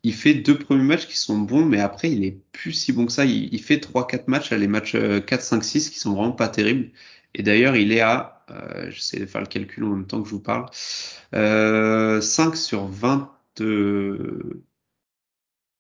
Il 0.03 0.15
fait 0.15 0.35
deux 0.35 0.59
premiers 0.59 0.83
matchs 0.83 1.07
qui 1.07 1.17
sont 1.17 1.39
bons, 1.39 1.65
mais 1.65 1.81
après, 1.81 2.11
il 2.11 2.25
est 2.25 2.41
plus 2.53 2.73
si 2.73 2.93
bon 2.93 3.07
que 3.07 3.13
ça. 3.13 3.25
Il, 3.25 3.63
fait 3.63 3.77
3-4 3.77 4.25
matchs, 4.27 4.51
les 4.53 4.69
matchs 4.69 4.97
4, 5.27 5.43
5, 5.43 5.65
6 5.65 5.91
qui 5.91 5.99
sont 6.01 6.15
vraiment 6.15 6.33
pas 6.33 6.49
terribles. 6.49 6.91
Et 7.35 7.43
d'ailleurs, 7.43 7.77
il 7.77 7.93
est 7.93 8.01
à, 8.01 8.45
euh, 8.51 8.91
j'essaie 8.91 9.21
de 9.21 9.27
faire 9.27 9.41
le 9.41 9.47
calcul 9.47 9.85
en 9.85 9.91
même 9.91 10.07
temps 10.07 10.23
que 10.23 10.29
je 10.29 10.35
vous 10.35 10.41
parle, 10.41 10.67
euh, 11.35 12.21
5 12.21 12.57
sur 12.57 12.87
20, 12.87 13.31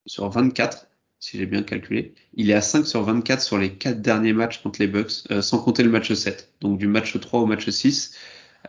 sur 0.06 0.28
24 0.30 0.86
si 1.22 1.38
j'ai 1.38 1.46
bien 1.46 1.62
calculé. 1.62 2.14
Il 2.34 2.50
est 2.50 2.54
à 2.54 2.60
5 2.60 2.84
sur 2.84 3.04
24 3.04 3.40
sur 3.40 3.56
les 3.56 3.74
4 3.74 4.02
derniers 4.02 4.32
matchs 4.32 4.60
contre 4.60 4.80
les 4.80 4.88
Bucks, 4.88 5.12
euh, 5.30 5.40
sans 5.40 5.58
compter 5.62 5.84
le 5.84 5.88
match 5.88 6.12
7. 6.12 6.52
Donc 6.60 6.78
du 6.78 6.88
match 6.88 7.18
3 7.18 7.40
au 7.40 7.46
match 7.46 7.70
6, 7.70 8.16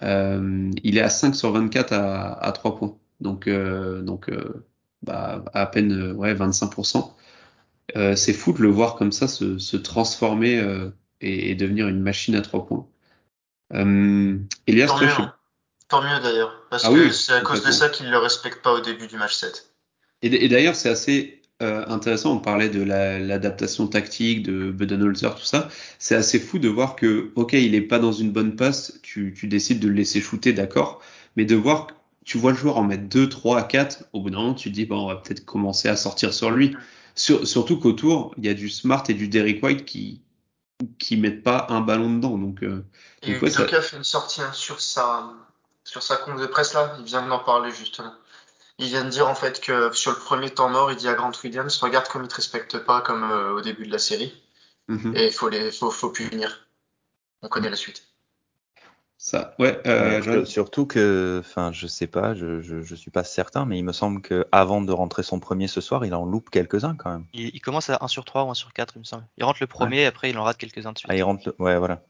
euh, 0.04 0.70
il 0.84 0.98
est 0.98 1.02
à 1.02 1.10
5 1.10 1.36
sur 1.36 1.52
24 1.52 1.94
à, 1.94 2.32
à 2.34 2.52
3 2.52 2.76
points. 2.78 2.96
Donc, 3.22 3.48
euh, 3.48 4.04
donc 4.04 4.30
bah, 5.02 5.44
à 5.54 5.66
peine 5.66 6.12
ouais, 6.12 6.36
25%. 6.36 7.14
c'est 8.16 8.34
fou 8.34 8.54
de 8.54 8.62
le 8.62 8.70
voir 8.70 8.96
comme 8.96 9.12
ça 9.12 9.28
se, 9.28 9.58
se 9.58 9.76
transformer 9.76 10.62
et, 11.22 11.50
et, 11.50 11.56
devenir 11.56 11.88
une 11.88 12.02
machine 12.02 12.36
à 12.36 12.42
3 12.42 12.68
points. 12.68 12.86
Elias, 13.72 14.88
tant, 14.88 14.98
toi, 15.00 15.08
mieux, 15.08 15.10
je... 15.10 15.22
hein. 15.24 15.34
Tant 15.88 16.04
mieux 16.04 16.20
d'ailleurs, 16.22 16.68
parce 16.70 16.86
Ah 16.86 16.90
que 16.90 16.94
oui, 16.94 17.12
c'est 17.12 17.34
à 17.34 17.42
cause 17.42 17.64
de 17.64 17.72
ça 17.72 17.90
qu'il 17.90 18.12
le 18.12 18.18
respecte 18.20 18.62
pas 18.62 18.74
au 18.74 18.80
début 18.80 19.08
du 19.08 19.18
match 19.18 19.34
7. 19.34 19.74
Et, 20.22 20.46
et 20.46 20.48
d'ailleurs, 20.50 20.76
c'est 20.76 20.90
assez 20.90 21.43
euh, 21.62 21.86
intéressant. 21.88 22.34
On 22.34 22.40
parlait 22.40 22.70
de 22.70 22.82
la- 22.84 23.20
l'adaptation 23.20 23.88
tactique 23.88 24.44
de 24.44 24.72
Budenholzer, 24.72 25.36
tout 25.36 25.46
ça. 25.46 25.70
C'est 26.00 26.16
assez 26.16 26.40
fou 26.40 26.60
de 26.60 26.68
voir 26.68 26.96
que, 26.96 27.32
ok, 27.36 27.54
il 27.54 27.76
est 27.76 27.82
pas 27.82 28.00
dans 28.00 28.12
une 28.12 28.32
bonne 28.32 28.56
passe, 28.56 29.00
tu, 29.04 29.34
tu 29.38 29.48
décides 29.48 29.80
de 29.80 29.88
le 29.88 29.94
laisser 29.94 30.22
shooter, 30.22 30.54
d'accord, 30.54 31.02
mais 31.36 31.46
de 31.46 31.56
voir, 31.56 31.88
tu 32.26 32.38
vois 32.38 32.52
le 32.52 32.58
joueur 32.58 32.78
en 32.78 32.84
mettre 32.84 33.08
2, 33.08 33.30
3 33.30 33.60
à 33.60 33.64
4, 33.64 34.06
au 34.14 34.22
bout 34.22 34.30
d'un 34.30 34.38
moment, 34.38 34.54
tu 34.56 34.70
te 34.70 34.76
dis, 34.76 34.86
bon, 34.86 35.04
on 35.06 35.08
va 35.08 35.16
peut-être 35.18 35.46
commencer 35.46 35.88
à 35.90 35.96
sortir 35.96 36.34
sur 36.34 36.52
lui. 36.52 36.76
Sur- 37.16 37.48
surtout 37.48 37.80
qu'autour, 37.80 38.34
il 38.38 38.46
y 38.46 38.50
a 38.50 38.54
du 38.54 38.70
Smart 38.70 39.04
et 39.08 39.14
du 39.14 39.28
Derrick 39.28 39.64
White 39.64 39.86
qui 39.86 40.22
qui 40.98 41.18
mettent 41.18 41.44
pas 41.44 41.68
un 41.70 41.82
ballon 41.82 42.14
dedans. 42.14 42.38
Donc, 42.38 42.64
euh, 42.64 42.84
Et 43.22 43.34
donc 43.34 43.44
ouais, 43.44 43.50
ça, 43.50 43.66
fait 43.68 43.98
une 43.98 44.04
sortie 44.04 44.42
hein, 44.42 44.52
sur 44.54 44.82
sa 44.82 45.34
sur 45.84 46.02
sa 46.02 46.18
conf 46.18 46.40
de 46.40 46.48
presse 46.48 46.74
là, 46.74 46.96
il 47.00 47.06
vient 47.06 47.28
d'en 47.28 47.40
parler 47.40 47.72
justement. 47.72 48.14
Il 48.80 48.88
vient 48.88 49.04
de 49.06 49.10
dire 49.10 49.28
en 49.28 49.36
fait 49.36 49.62
que 49.62 49.92
sur 49.94 50.12
le 50.12 50.18
premier 50.18 50.50
temps 50.50 50.70
mort, 50.70 50.92
il 50.92 50.98
dit 50.98 51.08
à 51.08 51.14
Grant 51.14 51.32
Williams, 51.44 51.78
regarde 51.78 52.08
comme 52.08 52.24
il 52.24 52.28
te 52.28 52.36
respecte 52.36 52.78
pas 52.80 53.02
comme 53.02 53.24
euh, 53.24 53.54
au 53.54 53.62
début 53.62 53.86
de 53.86 53.92
la 53.92 54.00
série, 54.00 54.34
Mhm. 54.88 55.16
et 55.16 55.28
il 55.28 55.32
faut 55.32 55.50
les 55.50 55.72
faut, 55.72 55.92
faut 55.92 56.10
punir. 56.10 56.68
On 57.42 57.48
connaît 57.50 57.70
la 57.70 57.76
suite. 57.76 58.04
ça, 59.18 59.56
ouais, 59.60 59.80
euh, 59.88 60.22
Ouais, 60.22 60.46
surtout 60.46 60.86
que, 60.86 61.40
enfin, 61.40 61.72
je 61.72 61.88
sais 61.88 62.08
pas, 62.08 62.34
je, 62.36 62.62
je, 62.62 62.82
je 62.82 62.96
suis 62.96 63.12
pas 63.12 63.24
certain, 63.24 63.66
mais 63.66 63.78
il 63.78 63.84
me 63.84 63.94
semble 63.94 64.22
que 64.22 64.46
avant 64.52 64.82
de 64.82 64.92
rentrer 64.92 65.24
son 65.24 65.40
premier 65.40 65.68
ce 65.70 65.80
soir, 65.80 66.04
il 66.06 66.14
en 66.14 66.26
loupe 66.26 66.50
quelques-uns 66.50 66.96
quand 66.96 67.12
même. 67.12 67.26
Il, 67.34 67.52
il 67.54 67.62
commence 67.62 67.90
à 67.90 68.00
1 68.02 68.08
sur 68.10 68.26
3 68.26 68.44
ou 68.44 68.50
1 68.50 68.54
sur 68.54 68.74
4, 68.74 68.96
il 68.98 69.00
me 69.00 69.04
semble. 69.06 69.26
Il 69.38 69.46
rentre 69.46 69.60
le 69.62 69.68
premier, 69.68 70.06
après 70.06 70.30
il 70.32 70.38
en 70.38 70.44
rate 70.44 70.58
quelques-uns 70.58 70.92
de 70.92 70.98
suite. 70.98 71.10
Ah, 71.10 71.16
il 71.16 71.24
rentre, 71.24 71.44
le- 71.48 71.56
ouais, 71.64 71.78
voilà. 71.78 72.04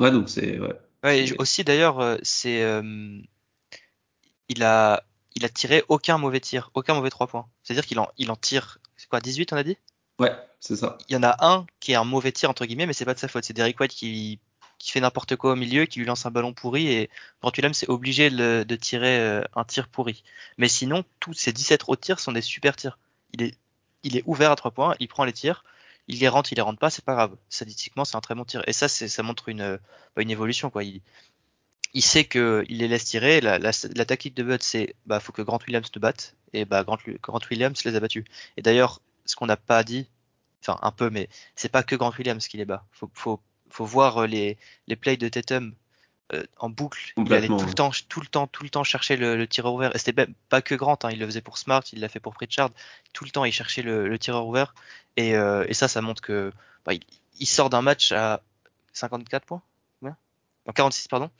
Ouais, 0.00 0.10
donc 0.10 0.28
c'est, 0.28 0.58
ouais. 0.58 0.74
Ouais, 1.04 1.32
aussi 1.38 1.64
d'ailleurs, 1.64 2.00
euh, 2.00 2.16
c'est 2.22 2.62
euh, 2.62 2.82
il 4.52 4.62
a 4.62 5.04
il 5.34 5.44
a 5.44 5.48
tiré 5.48 5.82
aucun 5.88 6.18
mauvais 6.18 6.40
tir, 6.40 6.70
aucun 6.74 6.94
mauvais 6.94 7.10
3 7.10 7.26
points. 7.26 7.46
C'est-à-dire 7.62 7.86
qu'il 7.86 7.98
en 7.98 8.08
il 8.18 8.30
en 8.30 8.36
tire 8.36 8.78
c'est 8.96 9.08
quoi 9.08 9.20
18 9.20 9.52
on 9.52 9.56
a 9.56 9.62
dit? 9.64 9.76
Ouais, 10.18 10.32
c'est 10.60 10.76
ça. 10.76 10.98
Il 11.08 11.14
y 11.14 11.16
en 11.16 11.22
a 11.22 11.36
un 11.40 11.66
qui 11.80 11.92
est 11.92 11.96
un 11.96 12.04
mauvais 12.04 12.32
tir 12.32 12.50
entre 12.50 12.64
guillemets 12.66 12.86
mais 12.86 12.92
c'est 12.92 13.04
pas 13.04 13.14
de 13.14 13.18
sa 13.18 13.28
faute, 13.28 13.44
c'est 13.44 13.52
Derrick 13.54 13.78
White 13.80 13.92
qui 13.92 14.38
qui 14.78 14.90
fait 14.90 15.00
n'importe 15.00 15.36
quoi 15.36 15.52
au 15.52 15.56
milieu, 15.56 15.86
qui 15.86 16.00
lui 16.00 16.06
lance 16.06 16.26
un 16.26 16.30
ballon 16.32 16.52
pourri 16.54 16.88
et 16.88 17.08
Grant 17.40 17.52
Williams 17.56 17.76
c'est 17.76 17.88
obligé 17.88 18.30
de, 18.30 18.36
le- 18.36 18.64
de 18.64 18.76
tirer 18.76 19.18
euh, 19.20 19.42
un 19.54 19.64
tir 19.64 19.86
pourri. 19.88 20.24
Mais 20.58 20.66
sinon, 20.68 21.04
tous 21.20 21.34
ces 21.34 21.52
17 21.52 21.84
autres 21.86 22.00
tirs 22.00 22.18
sont 22.18 22.32
des 22.32 22.40
super 22.42 22.74
tirs. 22.74 22.98
Il 23.32 23.42
est 23.42 23.54
il 24.02 24.16
est 24.16 24.24
ouvert 24.26 24.50
à 24.50 24.56
3 24.56 24.72
points, 24.72 24.96
il 24.98 25.06
prend 25.06 25.24
les 25.24 25.32
tirs, 25.32 25.62
il 26.08 26.18
les 26.18 26.26
rentre, 26.28 26.52
il 26.52 26.56
les 26.56 26.62
rentre 26.62 26.80
pas, 26.80 26.90
c'est 26.90 27.04
pas 27.04 27.14
grave. 27.14 27.36
Statistiquement, 27.48 28.04
c'est 28.04 28.16
un 28.16 28.20
très 28.20 28.34
bon 28.34 28.44
tir. 28.44 28.64
Et 28.66 28.72
ça, 28.72 28.88
c'est, 28.88 29.06
ça 29.06 29.22
montre 29.22 29.48
une, 29.48 29.78
bah, 30.16 30.22
une 30.22 30.30
évolution, 30.32 30.68
quoi. 30.70 30.82
Il, 30.82 31.00
il 31.94 32.02
sait 32.02 32.24
que 32.24 32.64
il 32.68 32.78
les 32.78 32.88
laisse 32.88 33.04
tirer. 33.04 33.40
La, 33.40 33.58
la, 33.58 33.70
la 33.94 34.04
tactique 34.04 34.34
de 34.34 34.42
Bud, 34.42 34.62
c'est, 34.62 34.94
bah, 35.06 35.20
faut 35.20 35.32
que 35.32 35.42
Grant 35.42 35.58
Williams 35.66 35.90
te 35.90 35.98
batte. 35.98 36.34
Et 36.52 36.64
bah, 36.64 36.84
Grant, 36.84 36.98
Grant 37.22 37.40
Williams 37.50 37.84
les 37.84 37.96
a 37.96 38.00
battus. 38.00 38.24
Et 38.56 38.62
d'ailleurs, 38.62 39.00
ce 39.26 39.36
qu'on 39.36 39.46
n'a 39.46 39.56
pas 39.56 39.84
dit, 39.84 40.06
enfin, 40.62 40.78
un 40.82 40.90
peu, 40.90 41.10
mais 41.10 41.28
c'est 41.54 41.68
pas 41.70 41.82
que 41.82 41.96
Grant 41.96 42.12
Williams 42.18 42.46
qui 42.46 42.56
les 42.56 42.64
bat. 42.64 42.84
Faut, 42.92 43.10
faut, 43.14 43.40
faut 43.70 43.84
voir 43.84 44.26
les, 44.26 44.58
les 44.86 44.96
plays 44.96 45.16
de 45.16 45.28
Tatum 45.28 45.74
euh, 46.32 46.44
en 46.58 46.70
boucle. 46.70 47.12
Il 47.16 47.32
allait 47.32 47.48
tout 47.48 47.66
le 47.66 47.74
temps, 47.74 47.90
tout 48.08 48.20
le 48.20 48.26
temps, 48.26 48.46
tout 48.46 48.62
le 48.62 48.70
temps 48.70 48.84
chercher 48.84 49.16
le, 49.16 49.36
le 49.36 49.46
tireur 49.46 49.74
ouvert. 49.74 49.94
Et 49.94 49.98
c'était 49.98 50.26
même 50.26 50.34
pas 50.48 50.62
que 50.62 50.74
Grant, 50.74 50.98
hein, 51.02 51.10
il 51.10 51.18
le 51.18 51.26
faisait 51.26 51.42
pour 51.42 51.58
Smart, 51.58 51.82
il 51.92 52.00
l'a 52.00 52.08
fait 52.08 52.20
pour 52.20 52.34
Pritchard. 52.34 52.70
Tout 53.12 53.24
le 53.24 53.30
temps, 53.30 53.44
il 53.44 53.52
cherchait 53.52 53.82
le, 53.82 54.08
le 54.08 54.18
tireur 54.18 54.46
ouvert. 54.46 54.74
Et, 55.16 55.36
euh, 55.36 55.64
et 55.68 55.74
ça, 55.74 55.88
ça 55.88 56.00
montre 56.00 56.22
que 56.22 56.52
bah, 56.86 56.94
il, 56.94 57.02
il 57.38 57.46
sort 57.46 57.70
d'un 57.70 57.82
match 57.82 58.12
à 58.12 58.40
54 58.94 59.44
points, 59.44 59.62
non, 60.66 60.72
46 60.72 61.08
pardon. 61.08 61.30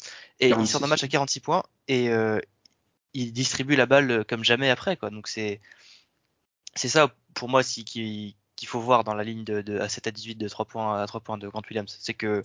Et 0.41 0.49
46, 0.51 0.69
il 0.69 0.73
sort 0.73 0.81
d'un 0.81 0.87
match 0.89 1.03
à 1.05 1.09
46 1.09 1.41
points 1.41 1.63
et 1.89 2.09
euh, 2.11 2.41
il 3.15 3.33
distribue 3.33 3.77
la 3.77 3.87
balle 3.87 4.25
comme 4.27 4.45
jamais 4.45 4.71
après, 4.71 4.97
quoi. 4.97 5.11
Donc 5.11 5.29
c'est 5.29 5.61
c'est 6.75 6.89
ça 6.89 7.15
pour 7.35 7.49
moi 7.49 7.63
si 7.63 7.85
qui 7.85 8.37
qu'il 8.57 8.69
faut 8.69 8.81
voir 8.81 9.05
dans 9.05 9.15
la 9.15 9.25
ligne 9.25 9.45
de, 9.45 9.61
de 9.63 9.79
à 9.79 9.89
7 9.89 10.07
à 10.07 10.11
18 10.11 10.37
de 10.37 10.49
3 10.49 10.65
points 10.67 11.01
à 11.03 11.07
3 11.07 11.21
points 11.21 11.39
de 11.39 11.49
Grant 11.49 11.63
Williams, 11.69 11.97
c'est 12.01 12.15
que 12.15 12.43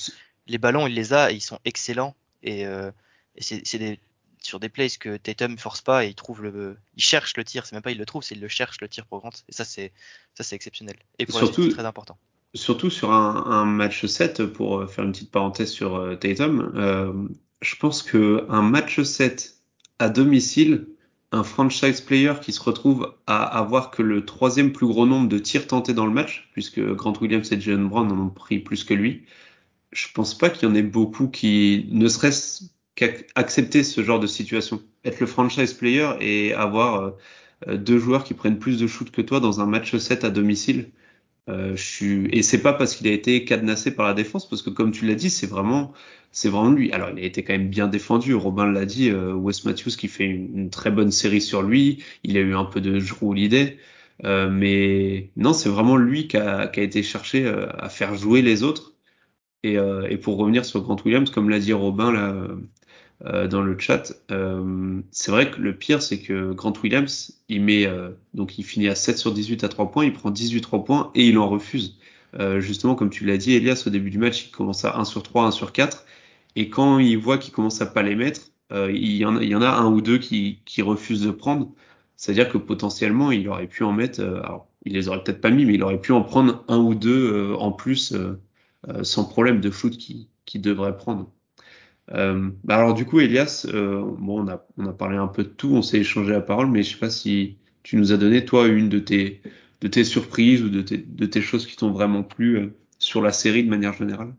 les 0.47 0.57
ballons 0.57 0.87
il 0.87 0.93
les 0.93 1.13
a 1.13 1.31
et 1.31 1.35
ils 1.35 1.41
sont 1.41 1.59
excellents 1.65 2.15
et, 2.43 2.65
euh, 2.65 2.91
et 3.35 3.41
c'est 3.41 3.77
des 3.77 3.99
sur 4.41 4.59
des 4.59 4.69
plays 4.69 4.89
que 4.99 5.17
Tatum 5.17 5.57
force 5.57 5.81
pas 5.81 6.05
et 6.05 6.09
il 6.09 6.15
trouve 6.15 6.41
le 6.43 6.77
il 6.95 7.03
cherche 7.03 7.35
le 7.37 7.43
tir, 7.43 7.65
c'est 7.65 7.73
même 7.73 7.81
pas 7.81 7.91
il 7.91 7.97
le 7.97 8.05
trouve, 8.05 8.23
c'est 8.23 8.35
il 8.35 8.41
le 8.41 8.47
cherche 8.47 8.79
le 8.81 8.87
tir 8.87 9.05
pour 9.05 9.19
Grant 9.19 9.31
et 9.49 9.51
ça 9.51 9.65
c'est 9.65 9.91
ça 10.35 10.43
c'est 10.43 10.55
exceptionnel. 10.55 10.95
Et 11.19 11.25
pour 11.25 11.39
Surtout- 11.39 11.47
la 11.47 11.53
suite, 11.65 11.71
c'est 11.71 11.77
très 11.77 11.85
important. 11.87 12.17
Surtout 12.53 12.89
sur 12.89 13.11
un, 13.11 13.65
match 13.65 14.05
7, 14.05 14.45
pour 14.45 14.79
euh, 14.79 14.87
faire 14.87 15.03
une 15.03 15.11
petite 15.11 15.31
parenthèse 15.31 15.69
sur 15.69 15.95
euh, 15.95 16.15
Tatum, 16.15 16.71
euh, 16.75 17.13
je 17.61 17.75
pense 17.75 18.01
que 18.03 18.45
un 18.49 18.61
match 18.61 19.01
7 19.01 19.57
à 19.99 20.09
domicile, 20.09 20.87
un 21.31 21.43
franchise 21.43 22.01
player 22.01 22.33
qui 22.41 22.53
se 22.53 22.61
retrouve 22.61 23.13
à 23.27 23.43
avoir 23.43 23.91
que 23.91 24.01
le 24.01 24.25
troisième 24.25 24.71
plus 24.71 24.87
gros 24.87 25.05
nombre 25.05 25.27
de 25.27 25.37
tirs 25.39 25.67
tentés 25.67 25.93
dans 25.93 26.05
le 26.05 26.13
match, 26.13 26.49
puisque 26.53 26.79
Grant 26.79 27.13
Williams 27.21 27.51
et 27.51 27.59
Jalen 27.59 27.89
Brown 27.89 28.11
en 28.11 28.19
ont 28.19 28.29
pris 28.29 28.59
plus 28.59 28.83
que 28.83 28.93
lui, 28.93 29.25
je 29.91 30.07
pense 30.13 30.37
pas 30.37 30.49
qu'il 30.49 30.69
y 30.69 30.71
en 30.71 30.75
ait 30.75 30.83
beaucoup 30.83 31.27
qui 31.27 31.87
ne 31.91 32.07
serait-ce 32.07 32.65
qu'accepter 32.95 33.83
ce 33.83 34.03
genre 34.03 34.19
de 34.19 34.27
situation. 34.27 34.81
Être 35.03 35.19
le 35.19 35.27
franchise 35.27 35.73
player 35.73 36.11
et 36.21 36.53
avoir 36.53 37.13
deux 37.67 37.99
joueurs 37.99 38.23
qui 38.23 38.33
prennent 38.33 38.59
plus 38.59 38.79
de 38.79 38.87
shoot 38.87 39.11
que 39.11 39.21
toi 39.21 39.39
dans 39.39 39.59
un 39.61 39.65
match 39.65 39.95
7 39.95 40.23
à 40.23 40.29
domicile. 40.29 40.91
Euh, 41.49 41.75
je 41.75 41.81
suis 41.83 42.27
et 42.33 42.43
c'est 42.43 42.61
pas 42.61 42.73
parce 42.73 42.95
qu'il 42.95 43.07
a 43.07 43.11
été 43.11 43.45
cadenassé 43.45 43.95
par 43.95 44.05
la 44.05 44.13
défense 44.13 44.49
parce 44.49 44.61
que 44.61 44.69
comme 44.69 44.91
tu 44.91 45.05
l'as 45.05 45.15
dit 45.15 45.29
c'est 45.29 45.47
vraiment 45.47 45.93
c'est 46.31 46.49
vraiment 46.49 46.71
lui. 46.71 46.91
Alors 46.91 47.09
il 47.11 47.19
a 47.19 47.25
été 47.25 47.43
quand 47.43 47.53
même 47.53 47.69
bien 47.69 47.87
défendu. 47.87 48.33
Robin 48.33 48.69
l'a 48.69 48.85
dit 48.85 49.09
euh, 49.09 49.33
Wes 49.33 49.63
Matthews 49.65 49.91
qui 49.97 50.07
fait 50.09 50.25
une, 50.25 50.69
très 50.69 50.91
bonne 50.91 51.11
série 51.11 51.41
sur 51.41 51.61
lui. 51.63 52.03
Il 52.23 52.37
a 52.37 52.41
eu 52.41 52.53
un 52.55 52.65
peu 52.65 52.81
de 52.81 52.99
Drew 52.99 53.29
Holiday 53.29 53.77
euh, 54.25 54.49
mais 54.49 55.29
non 55.35 55.53
c'est 55.53 55.69
vraiment 55.69 55.95
lui 55.97 56.27
qui 56.27 56.37
a, 56.37 56.67
qui 56.67 56.79
a 56.79 56.83
été 56.83 57.03
cherché 57.03 57.45
euh, 57.45 57.67
à 57.77 57.89
faire 57.89 58.15
jouer 58.15 58.41
les 58.41 58.63
autres. 58.63 58.93
Et, 59.63 59.77
euh, 59.77 60.07
et 60.09 60.17
pour 60.17 60.37
revenir 60.37 60.65
sur 60.65 60.81
Grant 60.83 60.97
Williams 61.05 61.29
comme 61.31 61.49
l'a 61.49 61.59
dit 61.59 61.73
Robin 61.73 62.11
là 62.11 62.47
euh, 63.25 63.47
dans 63.47 63.61
le 63.61 63.77
chat. 63.79 64.13
Euh, 64.31 65.01
c'est 65.11 65.31
vrai 65.31 65.49
que 65.51 65.59
le 65.59 65.75
pire, 65.75 66.01
c'est 66.01 66.19
que 66.21 66.53
Grant 66.53 66.73
Williams, 66.83 67.39
il 67.49 67.61
met 67.63 67.85
euh, 67.87 68.11
donc 68.33 68.57
il 68.59 68.63
finit 68.63 68.87
à 68.87 68.95
7 68.95 69.17
sur 69.17 69.33
18 69.33 69.63
à 69.63 69.69
3 69.69 69.91
points, 69.91 70.05
il 70.05 70.13
prend 70.13 70.29
18 70.31 70.61
3 70.61 70.85
points 70.85 71.11
et 71.15 71.27
il 71.27 71.37
en 71.37 71.49
refuse. 71.49 71.97
Euh, 72.39 72.59
justement, 72.59 72.95
comme 72.95 73.09
tu 73.09 73.25
l'as 73.25 73.37
dit, 73.37 73.53
Elias, 73.53 73.83
au 73.87 73.89
début 73.89 74.09
du 74.09 74.17
match, 74.17 74.45
il 74.47 74.51
commence 74.51 74.85
à 74.85 74.97
1 74.97 75.05
sur 75.05 75.23
3, 75.23 75.45
1 75.45 75.51
sur 75.51 75.71
4. 75.71 76.05
Et 76.55 76.69
quand 76.69 76.99
il 76.99 77.17
voit 77.17 77.37
qu'il 77.37 77.53
commence 77.53 77.81
à 77.81 77.85
pas 77.85 78.03
les 78.03 78.15
mettre, 78.15 78.41
euh, 78.71 78.91
il, 78.91 79.15
y 79.15 79.25
en 79.25 79.37
a, 79.37 79.43
il 79.43 79.49
y 79.49 79.55
en 79.55 79.61
a 79.61 79.69
un 79.69 79.87
ou 79.91 80.01
deux 80.01 80.17
qui, 80.17 80.59
qui 80.65 80.81
refusent 80.81 81.21
de 81.23 81.31
prendre. 81.31 81.71
C'est-à-dire 82.15 82.49
que 82.49 82.57
potentiellement, 82.57 83.31
il 83.31 83.47
aurait 83.47 83.67
pu 83.67 83.83
en 83.83 83.93
mettre, 83.93 84.21
euh, 84.21 84.41
alors 84.43 84.67
il 84.85 84.93
les 84.93 85.07
aurait 85.07 85.23
peut-être 85.23 85.41
pas 85.41 85.51
mis, 85.51 85.65
mais 85.65 85.75
il 85.75 85.83
aurait 85.83 86.01
pu 86.01 86.11
en 86.11 86.23
prendre 86.23 86.63
un 86.67 86.77
ou 86.79 86.95
deux 86.95 87.53
en 87.59 87.71
plus 87.71 88.15
sans 89.03 89.25
problème 89.25 89.59
de 89.59 89.69
shoot 89.69 89.97
qu'il 89.97 90.27
qui 90.45 90.59
devrait 90.59 90.95
prendre. 90.95 91.29
Euh, 92.13 92.49
bah 92.63 92.77
alors 92.77 92.93
du 92.93 93.05
coup, 93.05 93.19
Elias, 93.19 93.65
euh, 93.69 94.01
bon, 94.17 94.45
on 94.45 94.47
a, 94.47 94.65
on 94.77 94.85
a 94.87 94.93
parlé 94.93 95.17
un 95.17 95.27
peu 95.27 95.43
de 95.43 95.49
tout, 95.49 95.73
on 95.73 95.81
s'est 95.81 95.99
échangé 95.99 96.31
la 96.31 96.41
parole, 96.41 96.67
mais 96.71 96.83
je 96.83 96.91
sais 96.91 96.99
pas 96.99 97.09
si 97.09 97.57
tu 97.83 97.97
nous 97.97 98.11
as 98.11 98.17
donné 98.17 98.45
toi 98.45 98.67
une 98.67 98.89
de 98.89 98.99
tes, 98.99 99.41
de 99.81 99.87
tes 99.87 100.03
surprises 100.03 100.61
ou 100.61 100.69
de 100.69 100.81
tes, 100.81 100.97
de 100.97 101.25
tes 101.25 101.41
choses 101.41 101.67
qui 101.67 101.75
t'ont 101.75 101.91
vraiment 101.91 102.23
plu 102.23 102.57
euh, 102.57 102.77
sur 102.99 103.21
la 103.21 103.31
série 103.31 103.63
de 103.63 103.69
manière 103.69 103.93
générale. 103.93 104.33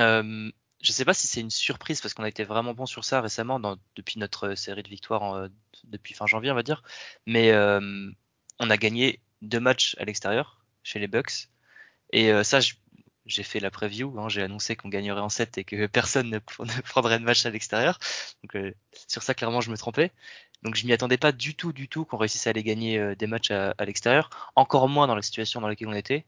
Euh, 0.00 0.50
je 0.80 0.92
sais 0.92 1.04
pas 1.04 1.14
si 1.14 1.26
c'est 1.26 1.40
une 1.40 1.50
surprise 1.50 2.00
parce 2.00 2.14
qu'on 2.14 2.22
a 2.22 2.28
été 2.28 2.44
vraiment 2.44 2.72
bon 2.72 2.86
sur 2.86 3.04
ça 3.04 3.20
récemment 3.20 3.58
dans, 3.58 3.76
depuis 3.96 4.20
notre 4.20 4.54
série 4.54 4.82
de 4.82 4.88
victoires 4.88 5.22
en, 5.22 5.48
depuis 5.84 6.14
fin 6.14 6.26
janvier 6.26 6.50
on 6.52 6.54
va 6.54 6.62
dire, 6.62 6.82
mais 7.26 7.50
euh, 7.50 8.10
on 8.60 8.70
a 8.70 8.76
gagné 8.76 9.20
deux 9.42 9.60
matchs 9.60 9.96
à 9.98 10.04
l'extérieur 10.04 10.64
chez 10.82 10.98
les 10.98 11.08
Bucks 11.08 11.48
et 12.12 12.32
euh, 12.32 12.44
ça 12.44 12.60
j'ai 13.28 13.42
fait 13.42 13.60
la 13.60 13.70
preview, 13.70 14.18
hein, 14.18 14.28
j'ai 14.28 14.42
annoncé 14.42 14.74
qu'on 14.74 14.88
gagnerait 14.88 15.20
en 15.20 15.28
7 15.28 15.58
et 15.58 15.64
que 15.64 15.86
personne 15.86 16.30
ne, 16.30 16.38
ne 16.58 16.80
prendrait 16.82 17.18
de 17.18 17.24
match 17.24 17.46
à 17.46 17.50
l'extérieur. 17.50 17.98
Donc 18.42 18.56
euh, 18.56 18.74
sur 19.06 19.22
ça 19.22 19.34
clairement 19.34 19.60
je 19.60 19.70
me 19.70 19.76
trompais. 19.76 20.10
Donc 20.62 20.74
je 20.74 20.84
m'y 20.86 20.92
attendais 20.92 21.18
pas 21.18 21.30
du 21.30 21.54
tout 21.54 21.72
du 21.72 21.88
tout 21.88 22.04
qu'on 22.04 22.16
réussisse 22.16 22.46
à 22.46 22.50
aller 22.50 22.64
gagner 22.64 22.98
euh, 22.98 23.14
des 23.14 23.26
matchs 23.28 23.52
à, 23.52 23.74
à 23.78 23.84
l'extérieur, 23.84 24.30
encore 24.56 24.88
moins 24.88 25.06
dans 25.06 25.14
la 25.14 25.22
situation 25.22 25.60
dans 25.60 25.68
laquelle 25.68 25.88
on 25.88 25.92
était. 25.92 26.24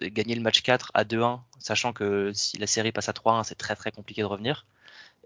Gagner 0.00 0.34
le 0.34 0.40
match 0.40 0.62
4 0.62 0.92
à 0.94 1.04
2-1, 1.04 1.40
sachant 1.58 1.92
que 1.92 2.32
si 2.32 2.56
la 2.56 2.66
série 2.66 2.90
passe 2.90 3.10
à 3.10 3.12
3-1, 3.12 3.44
c'est 3.44 3.54
très 3.54 3.76
très 3.76 3.92
compliqué 3.92 4.22
de 4.22 4.26
revenir. 4.26 4.64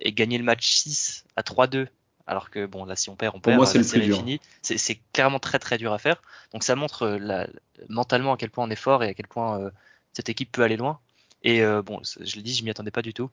Et 0.00 0.12
gagner 0.12 0.36
le 0.36 0.42
match 0.42 0.66
6 0.68 1.24
à 1.36 1.42
3-2, 1.42 1.86
alors 2.26 2.50
que 2.50 2.66
bon 2.66 2.84
là 2.84 2.94
si 2.94 3.08
on 3.08 3.16
perd, 3.16 3.34
on 3.36 3.40
Pour 3.40 3.50
perd, 3.52 3.56
moi, 3.56 3.66
c'est 3.66 3.78
la 3.78 3.84
série 3.84 4.06
dur. 4.06 4.18
finie. 4.18 4.40
C'est 4.62 4.78
c'est 4.78 5.00
clairement 5.12 5.38
très 5.38 5.58
très 5.58 5.78
dur 5.78 5.92
à 5.92 5.98
faire. 5.98 6.20
Donc 6.52 6.62
ça 6.62 6.74
montre 6.76 7.02
euh, 7.02 7.18
la, 7.18 7.46
mentalement 7.88 8.34
à 8.34 8.36
quel 8.36 8.50
point 8.50 8.64
on 8.64 8.70
est 8.70 8.76
fort 8.76 9.02
et 9.02 9.08
à 9.08 9.14
quel 9.14 9.28
point 9.28 9.60
euh, 9.60 9.70
cette 10.12 10.28
équipe 10.28 10.52
peut 10.52 10.62
aller 10.62 10.76
loin. 10.76 11.00
Et 11.42 11.62
euh, 11.62 11.82
bon, 11.82 12.00
je 12.04 12.36
l'ai 12.36 12.42
dit, 12.42 12.54
je 12.54 12.64
m'y 12.64 12.70
attendais 12.70 12.90
pas 12.90 13.02
du 13.02 13.14
tout. 13.14 13.30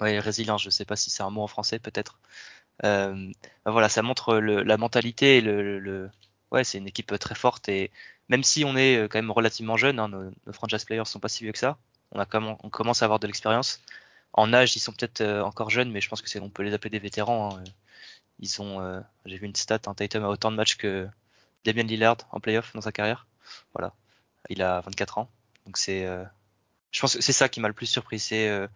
Ouais, 0.00 0.18
résilience, 0.18 0.62
je 0.62 0.70
sais 0.70 0.84
pas 0.84 0.96
si 0.96 1.10
c'est 1.10 1.22
un 1.22 1.30
mot 1.30 1.42
en 1.42 1.46
français, 1.46 1.78
peut-être. 1.78 2.18
Euh, 2.84 3.32
voilà, 3.66 3.88
ça 3.88 4.02
montre 4.02 4.36
le- 4.38 4.62
la 4.64 4.76
mentalité 4.78 5.38
et 5.38 5.42
le, 5.42 5.78
le- 5.80 6.10
ouais, 6.52 6.64
c'est 6.64 6.78
une 6.78 6.88
équipe 6.88 7.18
très 7.18 7.34
forte 7.36 7.68
et 7.68 7.90
même 8.28 8.44
si 8.44 8.64
on 8.64 8.76
est 8.76 8.96
euh, 8.98 9.08
quand 9.08 9.18
même 9.18 9.30
relativement 9.32 9.76
jeune, 9.76 9.98
hein, 10.00 10.08
nos, 10.08 10.32
nos 10.46 10.52
franchise 10.52 10.84
players 10.84 11.04
sont 11.06 11.20
pas 11.20 11.28
si 11.28 11.44
vieux 11.44 11.52
que 11.52 11.58
ça. 11.58 11.78
On 12.12 12.20
a 12.20 12.26
comment, 12.26 12.58
on 12.64 12.70
commence 12.70 13.02
à 13.02 13.06
avoir 13.06 13.20
de 13.20 13.26
l'expérience. 13.28 13.80
en 14.34 14.52
âge, 14.54 14.76
ils 14.76 14.80
sont 14.80 14.92
peut-être 14.92 15.22
encore 15.42 15.70
jeunes, 15.70 15.90
mais 15.92 16.00
je 16.02 16.08
pense 16.10 16.22
que 16.22 16.28
c'est 16.30 16.40
on 16.40 16.50
peut 16.50 16.62
les 16.64 16.74
appeler 16.74 16.90
des 16.90 16.98
vétérans. 17.00 17.58
Hein. 17.58 17.64
Ils 18.40 18.62
ont, 18.62 19.02
j'ai 19.26 19.38
vu 19.38 19.46
une 19.46 19.54
stat, 19.56 19.80
un 19.86 19.94
Tatum 19.94 20.24
a 20.24 20.28
autant 20.28 20.50
de 20.52 20.56
matchs 20.56 20.76
que 20.76 21.08
Damien 21.64 21.84
Lillard 21.84 22.18
en 22.32 22.40
playoff 22.40 22.72
dans 22.74 22.82
sa 22.82 22.92
carrière. 22.92 23.26
Voilà, 23.74 23.94
il 24.50 24.62
a 24.62 24.80
24 24.82 25.18
ans, 25.18 25.30
donc 25.66 25.76
c'est, 25.78 26.06
je 26.92 27.00
pense 27.00 27.16
que 27.16 27.22
c'est 27.22 27.32
ça 27.32 27.48
qui 27.48 27.60
m'a 27.60 27.68
le 27.68 27.74
plus 27.74 27.86
surpris, 27.86 28.20
c'est 28.20 28.68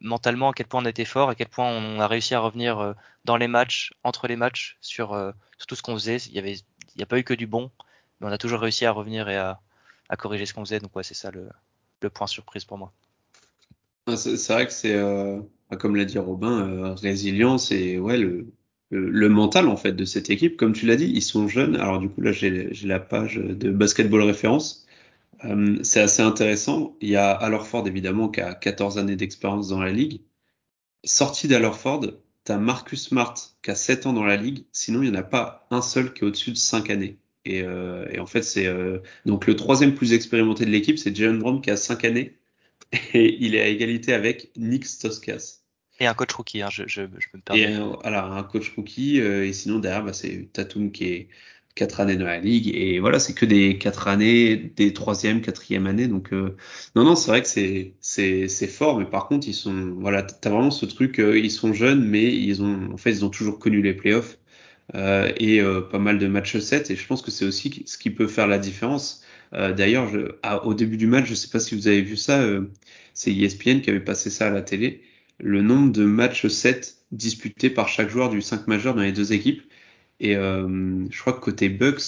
mentalement 0.00 0.50
à 0.50 0.52
quel 0.52 0.66
point 0.66 0.82
on 0.82 0.86
était 0.86 1.04
fort, 1.04 1.30
à 1.30 1.34
quel 1.34 1.48
point 1.48 1.68
on 1.68 2.00
a 2.00 2.06
réussi 2.06 2.34
à 2.34 2.40
revenir 2.40 2.78
euh, 2.78 2.92
dans 3.24 3.36
les 3.36 3.48
matchs, 3.48 3.92
entre 4.04 4.28
les 4.28 4.36
matchs, 4.36 4.76
sur, 4.80 5.12
euh, 5.12 5.32
tout 5.66 5.74
ce 5.74 5.82
qu'on 5.82 5.94
faisait. 5.94 6.18
Il 6.32 6.42
n'y 6.42 7.02
a 7.02 7.06
pas 7.06 7.18
eu 7.18 7.24
que 7.24 7.34
du 7.34 7.46
bon, 7.46 7.70
mais 8.20 8.28
on 8.28 8.30
a 8.30 8.38
toujours 8.38 8.60
réussi 8.60 8.84
à 8.84 8.92
revenir 8.92 9.28
et 9.28 9.36
à, 9.36 9.60
corriger 10.18 10.46
ce 10.46 10.54
qu'on 10.54 10.64
faisait. 10.64 10.80
Donc 10.80 10.92
c'est 11.02 11.14
ça 11.14 11.30
le, 11.30 12.10
point 12.10 12.26
surprise 12.26 12.64
pour 12.64 12.78
moi. 12.78 12.92
C'est 14.16 14.52
vrai 14.52 14.66
que 14.66 14.72
c'est, 14.72 14.94
euh, 14.94 15.40
comme 15.78 15.96
l'a 15.96 16.06
dit 16.06 16.18
Robin, 16.18 16.66
euh, 16.66 16.94
résilience 16.94 17.70
et 17.72 17.98
ouais 17.98 18.16
le, 18.16 19.28
mental 19.28 19.68
en 19.68 19.76
fait 19.76 19.92
de 19.92 20.04
cette 20.06 20.30
équipe. 20.30 20.56
Comme 20.56 20.72
tu 20.72 20.86
l'as 20.86 20.96
dit, 20.96 21.10
ils 21.12 21.22
sont 21.22 21.48
jeunes. 21.48 21.76
Alors 21.76 21.98
du 21.98 22.08
coup 22.08 22.22
là 22.22 22.32
j'ai 22.32 22.70
la 22.84 23.00
page 23.00 23.36
de 23.36 23.70
basketball 23.70 24.22
référence. 24.22 24.86
Euh, 25.44 25.78
c'est 25.82 26.00
assez 26.00 26.22
intéressant. 26.22 26.96
Il 27.00 27.08
y 27.08 27.16
a 27.16 27.30
Alorford, 27.30 27.86
évidemment, 27.86 28.28
qui 28.28 28.40
a 28.40 28.54
14 28.54 28.98
années 28.98 29.16
d'expérience 29.16 29.68
dans 29.68 29.80
la 29.80 29.90
ligue. 29.90 30.22
Sorti 31.04 31.48
d'Alorford, 31.48 32.06
tu 32.44 32.52
as 32.52 32.58
Marcus 32.58 33.04
Smart, 33.08 33.34
qui 33.62 33.70
a 33.70 33.74
7 33.74 34.06
ans 34.06 34.12
dans 34.12 34.24
la 34.24 34.36
ligue. 34.36 34.64
Sinon, 34.72 35.02
il 35.02 35.10
n'y 35.10 35.16
en 35.16 35.20
a 35.20 35.24
pas 35.24 35.66
un 35.70 35.82
seul 35.82 36.12
qui 36.12 36.24
est 36.24 36.26
au-dessus 36.26 36.50
de 36.50 36.56
5 36.56 36.90
années. 36.90 37.18
Et, 37.44 37.62
euh, 37.62 38.06
et 38.10 38.18
en 38.18 38.26
fait, 38.26 38.42
c'est 38.42 38.66
euh, 38.66 38.98
donc 39.24 39.46
le 39.46 39.56
troisième 39.56 39.94
plus 39.94 40.12
expérimenté 40.12 40.64
de 40.66 40.70
l'équipe, 40.70 40.98
c'est 40.98 41.14
Jalen 41.14 41.38
Brown, 41.38 41.60
qui 41.60 41.70
a 41.70 41.76
5 41.76 42.04
années. 42.04 42.36
Et 43.14 43.36
il 43.40 43.54
est 43.54 43.60
à 43.60 43.68
égalité 43.68 44.14
avec 44.14 44.50
Nick 44.56 44.86
Stoskas. 44.86 45.60
Et 46.00 46.06
un 46.06 46.14
coach 46.14 46.32
rookie, 46.32 46.62
hein, 46.62 46.68
je, 46.70 46.84
je, 46.86 47.02
je 47.18 47.28
peux 47.30 47.38
me 47.38 47.42
permettre. 47.42 47.70
Et 47.70 48.06
alors, 48.06 48.32
un 48.32 48.42
coach 48.44 48.72
rookie. 48.76 49.18
et 49.18 49.52
sinon, 49.52 49.78
derrière, 49.78 50.04
bah, 50.04 50.12
c'est 50.12 50.48
Tatum 50.52 50.92
qui 50.92 51.04
est 51.04 51.28
quatre 51.74 52.00
années 52.00 52.16
dans 52.16 52.26
la 52.26 52.38
ligue. 52.40 52.68
Et 52.74 52.98
voilà 53.00 53.18
c'est 53.18 53.34
que 53.34 53.46
des 53.46 53.78
quatre 53.78 54.08
années 54.08 54.56
des 54.56 54.92
troisième 54.92 55.40
quatrième 55.40 55.86
années. 55.86 56.08
Donc 56.08 56.32
euh, 56.32 56.56
non 56.96 57.04
non 57.04 57.14
c'est 57.16 57.30
vrai 57.30 57.42
que 57.42 57.48
c'est 57.48 57.94
c'est 58.00 58.48
c'est 58.48 58.66
fort. 58.66 58.98
Mais 58.98 59.06
par 59.06 59.28
contre 59.28 59.48
ils 59.48 59.54
sont 59.54 59.94
voilà 59.98 60.22
t'as 60.22 60.50
vraiment 60.50 60.70
ce 60.70 60.86
truc 60.86 61.20
euh, 61.20 61.38
ils 61.38 61.50
sont 61.50 61.72
jeunes 61.72 62.04
mais 62.04 62.34
ils 62.34 62.62
ont 62.62 62.92
en 62.92 62.96
fait 62.96 63.10
ils 63.10 63.24
ont 63.24 63.30
toujours 63.30 63.58
connu 63.58 63.82
les 63.82 63.94
playoffs 63.94 64.38
euh, 64.94 65.32
et 65.38 65.60
euh, 65.60 65.82
pas 65.82 65.98
mal 65.98 66.18
de 66.18 66.26
matchs 66.28 66.58
7 66.58 66.90
et 66.90 66.96
je 66.96 67.06
pense 67.06 67.22
que 67.22 67.30
c'est 67.30 67.44
aussi 67.44 67.82
ce 67.86 67.98
qui 67.98 68.10
peut 68.10 68.28
faire 68.28 68.46
la 68.48 68.58
différence. 68.58 69.24
D'ailleurs 69.52 70.12
au 70.64 70.74
début 70.74 70.98
du 70.98 71.06
match 71.06 71.26
je 71.26 71.34
sais 71.34 71.48
pas 71.48 71.58
si 71.58 71.74
vous 71.74 71.88
avez 71.88 72.02
vu 72.02 72.16
ça 72.18 72.44
c'est 73.14 73.34
ESPN 73.34 73.80
qui 73.80 73.88
avait 73.88 74.00
passé 74.00 74.28
ça 74.30 74.48
à 74.48 74.50
la 74.50 74.60
télé. 74.62 75.02
Le 75.38 75.62
nombre 75.62 75.90
de 75.92 76.04
matchs 76.04 76.46
7 76.48 76.98
disputés 77.12 77.70
par 77.70 77.88
chaque 77.88 78.10
joueur 78.10 78.28
du 78.28 78.42
5 78.42 78.66
majeur 78.68 78.94
dans 78.94 79.02
les 79.02 79.12
deux 79.12 79.32
équipes 79.32 79.62
et 80.20 80.36
euh, 80.36 81.06
je 81.10 81.20
crois 81.20 81.32
que 81.32 81.40
côté 81.40 81.68
Bucks, 81.68 82.02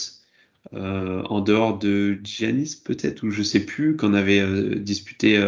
euh, 0.75 1.23
en 1.25 1.41
dehors 1.41 1.79
de 1.79 2.19
Giannis 2.25 2.77
peut-être, 2.85 3.23
ou 3.25 3.31
je 3.31 3.43
sais 3.43 3.65
plus, 3.65 3.97
qu'on 3.97 4.15
avait 4.15 4.41
euh, 4.41 4.77
disputé 4.77 5.41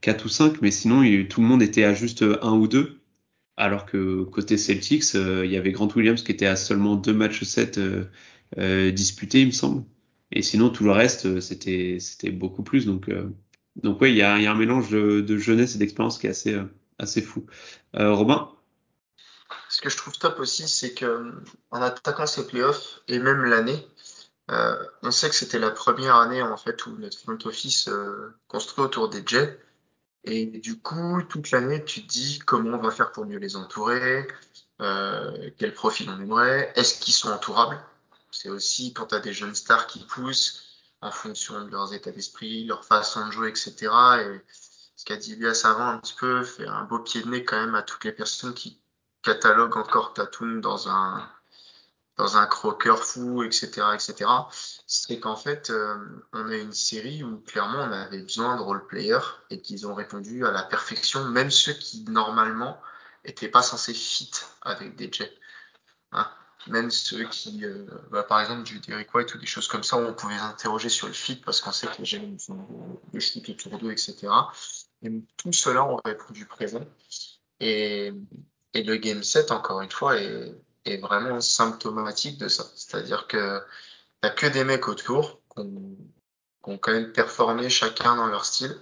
4 0.00 0.24
ou 0.24 0.28
5, 0.28 0.62
mais 0.62 0.70
sinon 0.70 1.02
tout 1.28 1.40
le 1.40 1.46
monde 1.46 1.62
était 1.62 1.84
à 1.84 1.94
juste 1.94 2.22
1 2.22 2.52
ou 2.52 2.68
2. 2.68 3.00
Alors 3.56 3.86
que 3.86 4.22
côté 4.24 4.56
Celtics, 4.56 5.14
il 5.14 5.50
y 5.50 5.56
avait 5.56 5.72
Grant 5.72 5.88
Williams 5.96 6.22
qui 6.22 6.32
était 6.32 6.46
à 6.46 6.56
seulement 6.56 6.96
deux 6.96 7.14
matchs 7.14 7.42
7 7.44 7.80
disputés, 8.92 9.40
il 9.42 9.46
me 9.48 9.52
semble. 9.52 9.84
Et 10.32 10.42
sinon, 10.42 10.70
tout 10.70 10.84
le 10.84 10.92
reste, 10.92 11.40
c'était 11.40 11.98
c'était 12.00 12.30
beaucoup 12.30 12.62
plus. 12.62 12.86
Donc, 12.86 13.10
donc 13.82 14.00
ouais, 14.00 14.12
il 14.12 14.16
y 14.16 14.22
a, 14.22 14.38
y 14.40 14.46
a, 14.46 14.52
un 14.52 14.54
mélange 14.54 14.90
de, 14.90 15.20
de 15.20 15.38
jeunesse 15.38 15.74
et 15.74 15.78
d'expérience 15.78 16.18
qui 16.18 16.28
est 16.28 16.30
assez, 16.30 16.56
assez 16.98 17.22
fou. 17.22 17.46
Robin? 17.94 18.50
Ce 19.78 19.82
que 19.82 19.90
je 19.90 19.96
trouve 19.96 20.18
top 20.18 20.40
aussi, 20.40 20.66
c'est 20.66 20.92
que 20.92 21.32
en 21.70 21.80
attaquant 21.80 22.26
ces 22.26 22.44
playoffs 22.48 23.00
et 23.06 23.20
même 23.20 23.44
l'année, 23.44 23.86
euh, 24.50 24.76
on 25.04 25.12
sait 25.12 25.28
que 25.28 25.36
c'était 25.36 25.60
la 25.60 25.70
première 25.70 26.16
année 26.16 26.42
en 26.42 26.56
fait 26.56 26.84
où 26.86 26.98
notre 26.98 27.16
front 27.16 27.38
office 27.44 27.86
euh, 27.86 28.34
construit 28.48 28.84
autour 28.84 29.08
des 29.08 29.22
Jets. 29.24 29.56
Et 30.24 30.46
du 30.46 30.80
coup, 30.80 31.22
toute 31.28 31.52
l'année, 31.52 31.84
tu 31.84 32.02
te 32.02 32.08
dis 32.08 32.40
comment 32.40 32.76
on 32.76 32.82
va 32.82 32.90
faire 32.90 33.12
pour 33.12 33.24
mieux 33.24 33.38
les 33.38 33.54
entourer, 33.54 34.26
euh, 34.80 35.48
quel 35.58 35.72
profil 35.72 36.10
on 36.10 36.20
aimerait, 36.20 36.72
est-ce 36.74 36.98
qu'ils 36.98 37.14
sont 37.14 37.30
entourables? 37.30 37.80
C'est 38.32 38.48
aussi 38.48 38.92
quand 38.92 39.06
tu 39.06 39.14
as 39.14 39.20
des 39.20 39.32
jeunes 39.32 39.54
stars 39.54 39.86
qui 39.86 40.00
poussent 40.00 40.80
en 41.02 41.12
fonction 41.12 41.64
de 41.64 41.70
leurs 41.70 41.94
états 41.94 42.10
d'esprit, 42.10 42.64
leur 42.64 42.84
façon 42.84 43.28
de 43.28 43.30
jouer, 43.30 43.50
etc. 43.50 43.76
Et 44.22 44.40
ce 44.96 45.04
qu'a 45.04 45.16
dit 45.16 45.34
Elias 45.34 45.62
avant 45.64 45.86
un 45.86 45.98
petit 45.98 46.16
peu 46.18 46.42
fait 46.42 46.66
un 46.66 46.82
beau 46.82 46.98
pied 46.98 47.22
de 47.22 47.28
nez 47.28 47.44
quand 47.44 47.64
même 47.64 47.76
à 47.76 47.82
toutes 47.82 48.04
les 48.04 48.10
personnes 48.10 48.54
qui 48.54 48.80
catalogue 49.22 49.76
encore 49.76 50.14
Tatum 50.14 50.60
dans 50.60 50.88
un 50.88 51.28
dans 52.16 52.36
un 52.36 52.46
croqueur 52.46 53.04
fou, 53.04 53.44
etc., 53.44 53.68
etc., 53.94 54.28
c'est 54.88 55.20
qu'en 55.20 55.36
fait, 55.36 55.70
euh, 55.70 55.94
on 56.32 56.50
a 56.50 56.56
une 56.56 56.72
série 56.72 57.22
où 57.22 57.38
clairement 57.46 57.78
on 57.78 57.92
avait 57.92 58.22
besoin 58.22 58.56
de 58.56 58.62
role-players 58.62 59.20
et 59.50 59.60
qu'ils 59.60 59.86
ont 59.86 59.94
répondu 59.94 60.44
à 60.44 60.50
la 60.50 60.64
perfection, 60.64 61.24
même 61.26 61.52
ceux 61.52 61.74
qui 61.74 62.02
normalement 62.08 62.80
étaient 63.24 63.48
pas 63.48 63.62
censés 63.62 63.94
fit 63.94 64.32
avec 64.62 64.96
des 64.96 65.12
Jets. 65.12 65.38
Hein 66.10 66.28
même 66.66 66.90
ceux 66.90 67.24
qui, 67.28 67.64
euh, 67.64 67.86
bah, 68.10 68.22
par 68.22 68.40
exemple, 68.40 68.62
du 68.64 68.80
Derek 68.80 69.14
White 69.14 69.34
ou 69.34 69.38
des 69.38 69.46
choses 69.46 69.68
comme 69.68 69.82
ça, 69.82 69.96
on 69.96 70.12
pouvait 70.12 70.34
les 70.34 70.40
interroger 70.40 70.88
sur 70.88 71.06
le 71.06 71.12
fit 71.12 71.36
parce 71.36 71.60
qu'on 71.60 71.72
sait 71.72 71.86
que 71.86 71.98
les 71.98 72.04
Jets 72.04 72.36
font 72.38 73.00
le 73.12 73.20
shoot 73.20 73.48
autour 73.48 73.78
d'eux, 73.78 73.92
etc. 73.92 74.28
Et 75.02 75.10
tout 75.36 75.52
cela 75.52 75.84
ont 75.84 76.00
répondu 76.04 76.46
présent. 76.46 76.84
Et 77.60 78.12
et 78.78 78.84
le 78.84 78.96
game 78.96 79.24
set, 79.24 79.50
encore 79.50 79.80
une 79.80 79.90
fois, 79.90 80.16
est, 80.20 80.54
vraiment 81.02 81.40
symptomatique 81.40 82.38
de 82.38 82.48
ça. 82.48 82.64
C'est-à-dire 82.74 83.26
que 83.26 83.60
t'as 84.20 84.30
que 84.30 84.46
des 84.46 84.64
mecs 84.64 84.88
autour 84.88 85.40
qui 85.54 85.60
ont, 85.60 86.78
quand 86.78 86.92
même 86.92 87.12
performé 87.12 87.68
chacun 87.68 88.16
dans 88.16 88.28
leur 88.28 88.44
style, 88.44 88.74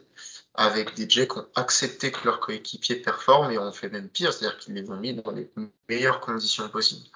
avec 0.54 0.94
des 0.94 1.08
Jets 1.08 1.28
qui 1.28 1.38
ont 1.38 1.48
accepté 1.54 2.12
que 2.12 2.24
leurs 2.24 2.40
coéquipiers 2.40 2.96
performent 2.96 3.50
et 3.50 3.58
ont 3.58 3.72
fait 3.72 3.88
même 3.88 4.08
pire, 4.08 4.32
c'est-à-dire 4.32 4.58
qu'ils 4.58 4.74
les 4.74 4.88
ont 4.90 4.96
mis 4.96 5.14
dans 5.14 5.32
les 5.32 5.50
meilleures 5.88 6.20
conditions 6.20 6.68
possibles. 6.68 7.06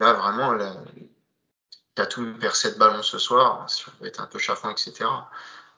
Là, 0.00 0.12
vraiment, 0.14 0.52
la, 0.52 2.06
tout 2.06 2.34
perd 2.38 2.54
7 2.54 2.78
ballons 2.78 3.02
ce 3.02 3.18
soir, 3.18 3.68
si 3.68 3.84
on 3.88 4.02
veut 4.02 4.08
être 4.08 4.20
un 4.20 4.26
peu 4.26 4.38
chafouin, 4.38 4.70
etc. 4.70 5.04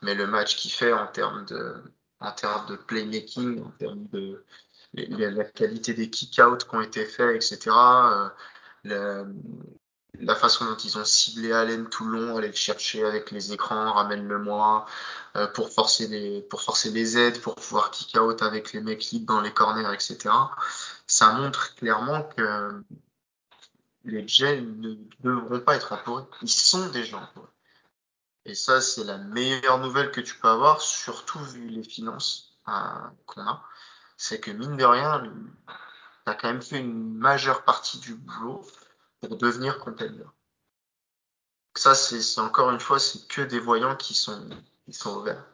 Mais 0.03 0.15
le 0.15 0.27
match 0.27 0.57
qu'il 0.57 0.71
fait 0.71 0.93
en 0.93 1.07
termes 1.07 1.47
de, 1.47 1.83
en 2.21 2.33
termes 2.33 2.67
de 2.67 2.77
playmaking, 2.77 3.65
en 3.65 3.71
termes 3.71 4.07
de, 4.13 4.45
la 4.95 5.45
qualité 5.45 5.95
des 5.95 6.11
kick-outs 6.11 6.59
qui 6.59 6.75
ont 6.75 6.81
été 6.81 7.05
faits, 7.05 7.37
etc. 7.37 7.71
Euh, 8.87 9.25
la, 10.21 10.35
façon 10.37 10.67
dont 10.67 10.77
ils 10.77 10.99
ont 10.99 11.05
ciblé 11.05 11.53
Allen 11.53 11.89
tout 11.89 12.05
le 12.07 12.19
long, 12.19 12.37
aller 12.37 12.49
le 12.49 12.55
chercher 12.55 13.05
avec 13.05 13.31
les 13.31 13.53
écrans, 13.53 13.93
ramène-le 13.93 14.39
moi, 14.39 14.87
euh, 15.37 15.47
pour 15.49 15.71
forcer 15.71 16.07
les 16.07 16.43
pour 16.43 16.63
forcer 16.63 16.91
les 16.91 17.19
aides, 17.19 17.41
pour 17.41 17.57
pouvoir 17.57 17.91
kick-out 17.91 18.43
avec 18.43 18.73
les 18.73 18.81
mecs 18.81 19.11
libres 19.11 19.35
dans 19.35 19.41
les 19.41 19.53
corners, 19.53 19.93
etc. 19.93 20.31
Ça 21.07 21.33
montre 21.33 21.75
clairement 21.75 22.23
que 22.23 22.83
les 24.05 24.27
Jets 24.29 24.61
ne 24.61 24.95
devront 25.21 25.61
pas 25.61 25.77
être 25.77 25.93
entourés. 25.93 26.25
Ils 26.43 26.49
sont 26.49 26.89
déjà 26.91 27.19
entourés. 27.19 27.49
Et 28.47 28.55
ça, 28.55 28.81
c'est 28.81 29.05
la 29.05 29.17
meilleure 29.19 29.79
nouvelle 29.79 30.11
que 30.11 30.21
tu 30.21 30.39
peux 30.39 30.49
avoir, 30.49 30.81
surtout 30.83 31.39
vu 31.39 31.69
les 31.69 31.83
finances 31.83 32.59
euh, 32.69 32.73
qu'on 33.27 33.47
a 33.47 33.63
c'est 34.17 34.41
que 34.41 34.51
mine 34.51 34.77
de 34.77 34.85
rien, 34.85 35.23
tu 35.25 36.31
as 36.31 36.35
quand 36.35 36.49
même 36.49 36.63
fait 36.63 36.81
une 36.81 37.15
majeure 37.15 37.65
partie 37.65 37.99
du 37.99 38.15
boulot 38.15 38.63
pour 39.21 39.37
devenir 39.37 39.79
contender. 39.79 40.25
Ça, 41.77 41.95
c'est 41.95 42.41
encore 42.41 42.71
une 42.71 42.81
fois, 42.81 42.99
c'est 42.99 43.27
que 43.27 43.43
des 43.43 43.59
voyants 43.59 43.97
qui 43.97 44.15
sont, 44.15 44.49
qui 44.87 44.93
sont 44.93 45.17
ouverts. 45.17 45.45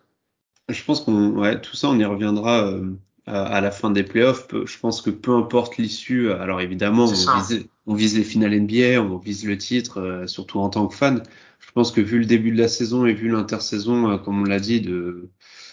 Je 0.69 0.85
pense 0.85 1.01
qu'on, 1.01 1.31
ouais, 1.31 1.61
tout 1.61 1.75
ça, 1.77 1.89
on 1.89 1.99
y 1.99 2.05
reviendra 2.05 2.67
euh, 2.67 2.93
à, 3.27 3.61
la 3.61 3.71
fin 3.71 3.91
des 3.91 4.03
playoffs. 4.03 4.47
Je 4.53 4.79
pense 4.79 5.01
que 5.01 5.11
peu 5.11 5.35
importe 5.35 5.79
l'issue, 5.79 6.31
alors 6.31 6.61
évidemment, 6.61 7.05
on 7.05 7.07
vise, 7.07 7.67
on 7.87 7.95
vise, 7.95 8.17
les 8.17 8.25
finales 8.25 8.61
NBA, 8.61 9.01
on 9.03 9.17
vise 9.17 9.47
le 9.47 9.57
titre, 9.57 10.01
euh, 10.01 10.27
surtout 10.27 10.61
en 10.61 10.69
tant 10.69 10.87
que 10.87 10.95
fan. 10.95 11.23
Je 11.59 11.73
pense 11.73 11.91
que 11.91 12.01
vu 12.01 12.19
le 12.19 12.27
début 12.27 12.53
de 12.53 12.59
la 12.59 12.69
saison 12.69 13.07
et 13.07 13.15
vu 13.15 13.31
l'intersaison, 13.31 14.11
euh, 14.11 14.19
comme 14.19 14.43
on 14.43 14.45
l'a 14.45 14.61
dit, 14.61 14.81
de 14.81 15.31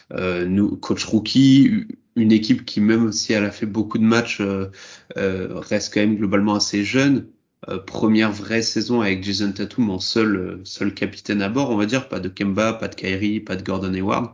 nous, 0.09 0.77
coach 0.77 1.03
rookie, 1.03 1.85
une 2.17 2.31
équipe 2.31 2.65
qui 2.65 2.81
même 2.81 3.11
si 3.11 3.33
elle 3.33 3.45
a 3.45 3.51
fait 3.51 3.65
beaucoup 3.65 3.97
de 3.97 4.03
matchs 4.03 4.41
euh, 4.41 4.71
euh, 5.17 5.59
reste 5.59 5.93
quand 5.93 6.01
même 6.01 6.17
globalement 6.17 6.55
assez 6.55 6.83
jeune. 6.83 7.27
Euh, 7.69 7.79
première 7.79 8.31
vraie 8.31 8.61
saison 8.61 9.01
avec 9.01 9.23
Jason 9.23 9.51
Tatum 9.51 9.89
en 9.89 9.99
seul 9.99 10.61
seul 10.63 10.93
capitaine 10.93 11.41
à 11.41 11.49
bord, 11.49 11.69
on 11.71 11.77
va 11.77 11.85
dire, 11.85 12.09
pas 12.09 12.19
de 12.19 12.29
Kemba, 12.29 12.73
pas 12.73 12.87
de 12.87 12.95
Kyrie, 12.95 13.39
pas 13.39 13.55
de 13.55 13.63
Gordon 13.63 13.93
Hayward. 13.93 14.31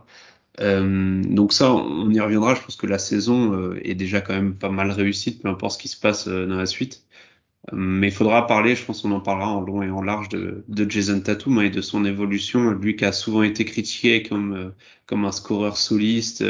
donc 0.58 1.52
ça, 1.52 1.72
on 1.74 2.10
y 2.10 2.20
reviendra. 2.20 2.54
Je 2.54 2.62
pense 2.62 2.76
que 2.76 2.86
la 2.86 2.98
saison 2.98 3.74
est 3.82 3.94
déjà 3.94 4.20
quand 4.20 4.34
même 4.34 4.54
pas 4.56 4.70
mal 4.70 4.90
réussie, 4.90 5.38
peu 5.38 5.48
importe 5.48 5.74
ce 5.74 5.78
qui 5.78 5.88
se 5.88 5.98
passe 5.98 6.28
dans 6.28 6.56
la 6.56 6.66
suite. 6.66 7.04
Mais 7.72 8.08
il 8.08 8.12
faudra 8.12 8.46
parler, 8.46 8.74
je 8.76 8.84
pense 8.84 9.02
qu'on 9.02 9.12
en 9.12 9.20
parlera 9.20 9.48
en 9.48 9.60
long 9.60 9.82
et 9.82 9.90
en 9.90 10.02
large 10.02 10.28
de, 10.28 10.64
de 10.68 10.90
Jason 10.90 11.20
Tatum 11.20 11.62
et 11.62 11.70
de 11.70 11.80
son 11.80 12.04
évolution. 12.04 12.70
Lui 12.72 12.96
qui 12.96 13.04
a 13.06 13.12
souvent 13.12 13.42
été 13.42 13.64
critiqué 13.64 14.22
comme 14.22 14.72
comme 15.06 15.24
un 15.24 15.32
scoreur 15.32 15.76
soliste, 15.76 16.44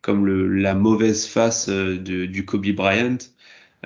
comme 0.00 0.26
le, 0.26 0.48
la 0.48 0.74
mauvaise 0.74 1.26
face 1.26 1.68
de, 1.68 2.26
du 2.26 2.44
Kobe 2.46 2.68
Bryant. 2.68 3.18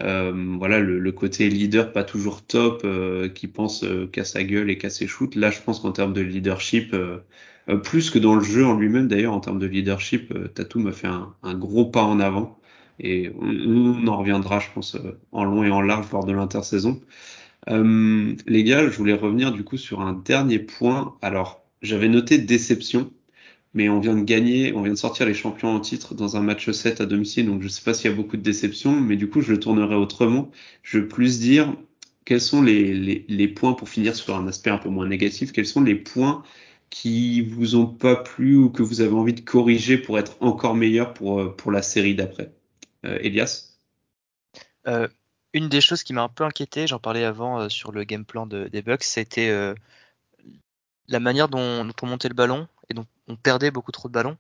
Euh, 0.00 0.32
voilà 0.58 0.80
le, 0.80 0.98
le, 0.98 1.12
côté 1.12 1.50
leader 1.50 1.92
pas 1.92 2.02
toujours 2.02 2.40
top 2.46 2.80
euh, 2.84 3.28
qui 3.28 3.46
pense 3.46 3.84
euh, 3.84 4.06
qu'à 4.06 4.24
sa 4.24 4.42
gueule 4.42 4.70
et 4.70 4.78
qu'à 4.78 4.88
ses 4.88 5.06
shoots 5.06 5.34
là 5.34 5.50
je 5.50 5.60
pense 5.60 5.80
qu'en 5.80 5.92
termes 5.92 6.14
de 6.14 6.22
leadership 6.22 6.96
plus 7.84 8.10
que 8.10 8.18
dans 8.18 8.34
le 8.34 8.42
jeu 8.42 8.64
en 8.64 8.74
lui-même 8.78 9.06
d'ailleurs 9.06 9.34
en 9.34 9.40
termes 9.40 9.58
de 9.58 9.66
leadership 9.66 10.32
Tatum 10.54 10.86
a 10.86 10.92
fait 10.92 11.08
un, 11.08 11.34
un, 11.42 11.54
gros 11.54 11.84
pas 11.84 12.02
en 12.02 12.20
avant 12.20 12.58
et 12.99 13.30
on, 13.40 14.07
en 14.07 14.18
reviendra 14.18 14.59
je 14.59 14.68
pense 14.74 14.97
en 15.32 15.45
long 15.45 15.64
et 15.64 15.70
en 15.70 15.80
large 15.80 16.11
lors 16.12 16.24
de 16.24 16.32
l'intersaison 16.32 17.01
les 17.68 18.64
gars 18.64 18.88
je 18.88 18.97
voulais 18.97 19.12
revenir 19.14 19.53
du 19.53 19.64
coup 19.64 19.76
sur 19.76 20.01
un 20.01 20.12
dernier 20.12 20.59
point 20.59 21.16
alors 21.22 21.64
j'avais 21.82 22.09
noté 22.09 22.38
déception 22.38 23.12
mais 23.74 23.88
on 23.88 24.01
vient 24.01 24.14
de 24.14 24.22
gagner, 24.22 24.72
on 24.74 24.82
vient 24.82 24.93
de 24.93 24.99
sortir 24.99 25.26
les 25.26 25.34
champions 25.34 25.74
en 25.74 25.80
titre 25.80 26.14
dans 26.14 26.36
un 26.36 26.43
match 26.43 26.70
7 26.70 27.01
à 27.01 27.07
domicile, 27.07 27.47
donc 27.47 27.62
je 27.62 27.68
sais 27.68 27.82
pas 27.82 27.95
s'il 27.95 28.11
y 28.11 28.12
a 28.12 28.16
beaucoup 28.16 28.36
de 28.36 28.43
déceptions, 28.43 29.01
mais 29.01 29.16
du 29.16 29.28
coup 29.30 29.40
je 29.40 29.53
le 29.53 29.61
tournerai 29.61 29.95
autrement. 29.95 30.51
Je 30.82 30.99
veux 30.99 31.09
plus 31.09 31.40
dire 31.40 31.74
quels 32.24 32.40
sont 32.40 32.62
les, 32.62 32.95
les, 33.28 33.49
points, 33.49 33.72
pour 33.74 33.88
finir 33.88 34.14
sur 34.14 34.36
un 34.36 34.47
aspect 34.47 34.70
un 34.70 34.78
peu 34.78 34.88
moins 34.88 35.07
négatif, 35.09 35.53
quels 35.53 35.66
sont 35.66 35.82
les 35.82 35.97
points 35.97 36.43
qui 36.90 37.40
vous 37.43 37.76
ont 37.76 37.86
pas 37.86 38.16
plu 38.16 38.57
ou 38.57 38.70
que 38.70 38.82
vous 38.82 39.01
avez 39.01 39.14
envie 39.14 39.32
de 39.34 39.40
corriger 39.40 39.99
pour 39.99 40.18
être 40.18 40.36
encore 40.40 40.74
meilleur 40.74 41.14
pour, 41.14 41.57
pour 41.57 41.72
la 41.72 41.82
série 41.82 42.14
d'après? 42.14 42.53
Euh, 43.05 43.18
Elias 43.20 43.78
euh, 44.86 45.09
Une 45.53 45.68
des 45.68 45.80
choses 45.80 46.03
qui 46.03 46.12
m'a 46.12 46.22
un 46.22 46.28
peu 46.28 46.44
inquiété, 46.44 46.86
j'en 46.86 46.98
parlais 46.98 47.24
avant 47.24 47.61
euh, 47.61 47.68
sur 47.68 47.92
le 47.92 48.05
game 48.05 48.24
plan 48.24 48.46
de, 48.46 48.68
des 48.68 48.82
Bucks, 48.82 49.05
c'était 49.05 49.74
la 51.09 51.20
manière 51.20 51.48
dont, 51.48 51.84
dont, 51.84 51.94
on 52.03 52.07
montait 52.07 52.28
le 52.28 52.34
ballon 52.34 52.68
et 52.88 52.94
donc 52.94 53.07
on 53.28 53.36
perdait 53.36 53.70
beaucoup 53.70 53.92
trop 53.92 54.09
de 54.09 54.12
ballons, 54.14 54.38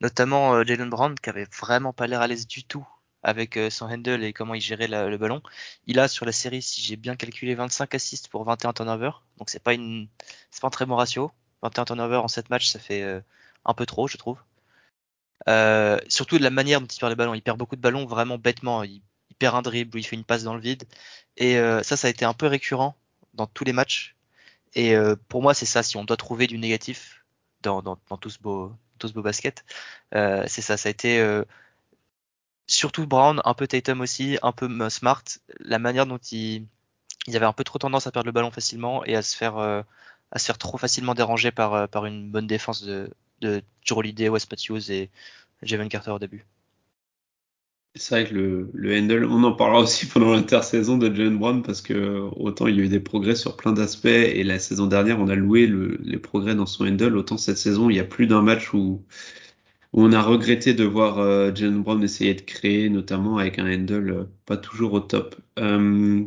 notamment 0.00 0.62
Jalen 0.64 0.88
Brown 0.90 1.14
qui 1.18 1.28
avait 1.30 1.46
vraiment 1.60 1.92
pas 1.92 2.06
l'air 2.06 2.20
à 2.20 2.26
l'aise 2.26 2.46
du 2.46 2.64
tout 2.64 2.86
avec 3.22 3.58
son 3.70 3.86
handle 3.86 4.22
et 4.22 4.32
comment 4.32 4.54
il 4.54 4.60
gérait 4.60 4.88
le 4.88 5.16
ballon. 5.18 5.42
Il 5.86 5.98
a 5.98 6.08
sur 6.08 6.26
la 6.26 6.32
série, 6.32 6.62
si 6.62 6.82
j'ai 6.82 6.96
bien 6.96 7.16
calculé, 7.16 7.54
25 7.54 7.94
assists 7.94 8.28
pour 8.28 8.44
21 8.44 8.72
turnovers, 8.72 9.22
donc 9.38 9.50
c'est 9.50 9.62
pas 9.62 9.74
pas 9.74 10.66
un 10.66 10.70
très 10.70 10.86
bon 10.86 10.96
ratio. 10.96 11.30
21 11.62 11.84
turnovers 11.86 12.24
en 12.24 12.28
7 12.28 12.50
matchs, 12.50 12.68
ça 12.68 12.78
fait 12.78 13.22
un 13.64 13.74
peu 13.74 13.86
trop, 13.86 14.08
je 14.08 14.16
trouve. 14.18 14.38
Euh, 15.48 15.98
surtout 16.08 16.38
de 16.38 16.42
la 16.42 16.50
manière 16.50 16.80
dont 16.80 16.86
il 16.86 16.98
perd 16.98 17.10
les 17.10 17.16
ballons. 17.16 17.34
Il 17.34 17.42
perd 17.42 17.58
beaucoup 17.58 17.76
de 17.76 17.80
ballons 17.80 18.06
vraiment 18.06 18.38
bêtement. 18.38 18.82
Il, 18.82 19.02
il 19.30 19.36
perd 19.36 19.56
un 19.56 19.62
dribble 19.62 19.96
ou 19.96 19.98
il 19.98 20.04
fait 20.04 20.16
une 20.16 20.24
passe 20.24 20.44
dans 20.44 20.54
le 20.54 20.60
vide. 20.60 20.84
Et 21.36 21.58
euh, 21.58 21.82
ça, 21.82 21.96
ça 21.96 22.08
a 22.08 22.10
été 22.10 22.24
un 22.24 22.34
peu 22.34 22.46
récurrent 22.46 22.96
dans 23.34 23.46
tous 23.46 23.64
les 23.64 23.72
matchs. 23.72 24.16
Et 24.74 24.96
euh, 24.96 25.16
pour 25.28 25.42
moi, 25.42 25.54
c'est 25.54 25.66
ça. 25.66 25.82
Si 25.82 25.96
on 25.96 26.04
doit 26.04 26.16
trouver 26.16 26.46
du 26.46 26.58
négatif 26.58 27.24
dans, 27.62 27.82
dans, 27.82 27.98
dans 28.08 28.16
tout 28.16 28.30
ce 28.30 28.38
beau, 28.40 28.72
tout 28.98 29.08
ce 29.08 29.12
beau 29.12 29.22
basket, 29.22 29.64
euh, 30.14 30.44
c'est 30.48 30.62
ça. 30.62 30.76
Ça 30.76 30.88
a 30.88 30.90
été 30.90 31.20
euh, 31.20 31.44
surtout 32.66 33.06
Brown, 33.06 33.40
un 33.44 33.54
peu 33.54 33.66
Tatum 33.66 34.00
aussi, 34.00 34.38
un 34.42 34.52
peu 34.52 34.68
Smart. 34.90 35.22
La 35.60 35.78
manière 35.78 36.06
dont 36.06 36.18
ils, 36.18 36.66
ils 37.26 37.36
avaient 37.36 37.46
un 37.46 37.52
peu 37.52 37.64
trop 37.64 37.78
tendance 37.78 38.06
à 38.06 38.12
perdre 38.12 38.26
le 38.26 38.32
ballon 38.32 38.50
facilement 38.50 39.04
et 39.04 39.16
à 39.16 39.22
se 39.22 39.36
faire, 39.36 39.56
à 39.58 40.38
se 40.38 40.44
faire 40.46 40.58
trop 40.58 40.78
facilement 40.78 41.14
déranger 41.14 41.52
par, 41.52 41.88
par 41.88 42.06
une 42.06 42.30
bonne 42.30 42.46
défense 42.46 42.82
de, 42.82 43.10
de 43.44 43.62
Holiday, 43.90 44.28
Wes 44.28 44.46
et 44.90 45.10
Javon 45.62 45.88
Carter 45.88 46.10
au 46.10 46.18
début. 46.18 46.44
C'est 47.96 48.14
vrai 48.14 48.28
que 48.28 48.34
le, 48.34 48.70
le 48.74 48.98
handle, 48.98 49.24
on 49.24 49.44
en 49.44 49.52
parlera 49.52 49.80
aussi 49.80 50.06
pendant 50.12 50.32
l'intersaison 50.32 50.98
de 50.98 51.14
Jalen 51.14 51.38
Brown 51.38 51.62
parce 51.62 51.80
que 51.80 52.28
autant 52.36 52.66
il 52.66 52.76
y 52.76 52.80
a 52.80 52.84
eu 52.84 52.88
des 52.88 53.00
progrès 53.00 53.36
sur 53.36 53.56
plein 53.56 53.72
d'aspects 53.72 54.06
et 54.06 54.42
la 54.42 54.58
saison 54.58 54.86
dernière 54.86 55.20
on 55.20 55.28
a 55.28 55.36
loué 55.36 55.68
le, 55.68 55.98
les 56.02 56.18
progrès 56.18 56.56
dans 56.56 56.66
son 56.66 56.86
handle, 56.86 57.16
autant 57.16 57.36
cette 57.36 57.58
saison 57.58 57.90
il 57.90 57.96
y 57.96 58.00
a 58.00 58.04
plus 58.04 58.26
d'un 58.26 58.42
match 58.42 58.74
où, 58.74 59.04
on 59.96 60.12
a 60.12 60.20
regretté 60.22 60.74
de 60.74 60.82
voir 60.82 61.20
euh, 61.20 61.52
Brown 61.52 62.02
essayer 62.02 62.34
de 62.34 62.40
créer, 62.40 62.88
notamment 62.88 63.38
avec 63.38 63.60
un 63.60 63.72
handle 63.72 64.10
euh, 64.10 64.24
pas 64.44 64.56
toujours 64.56 64.92
au 64.94 65.00
top. 65.00 65.36
Euh, 65.60 66.24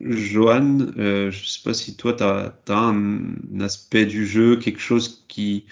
Johan, 0.00 0.78
euh, 0.98 1.30
je 1.30 1.46
sais 1.46 1.62
pas 1.64 1.74
si 1.74 1.96
toi 1.96 2.12
tu 2.12 2.22
as, 2.22 2.54
un 2.68 3.60
aspect 3.60 4.06
du 4.06 4.26
jeu, 4.26 4.56
quelque 4.56 4.80
chose 4.80 5.24
qui 5.28 5.66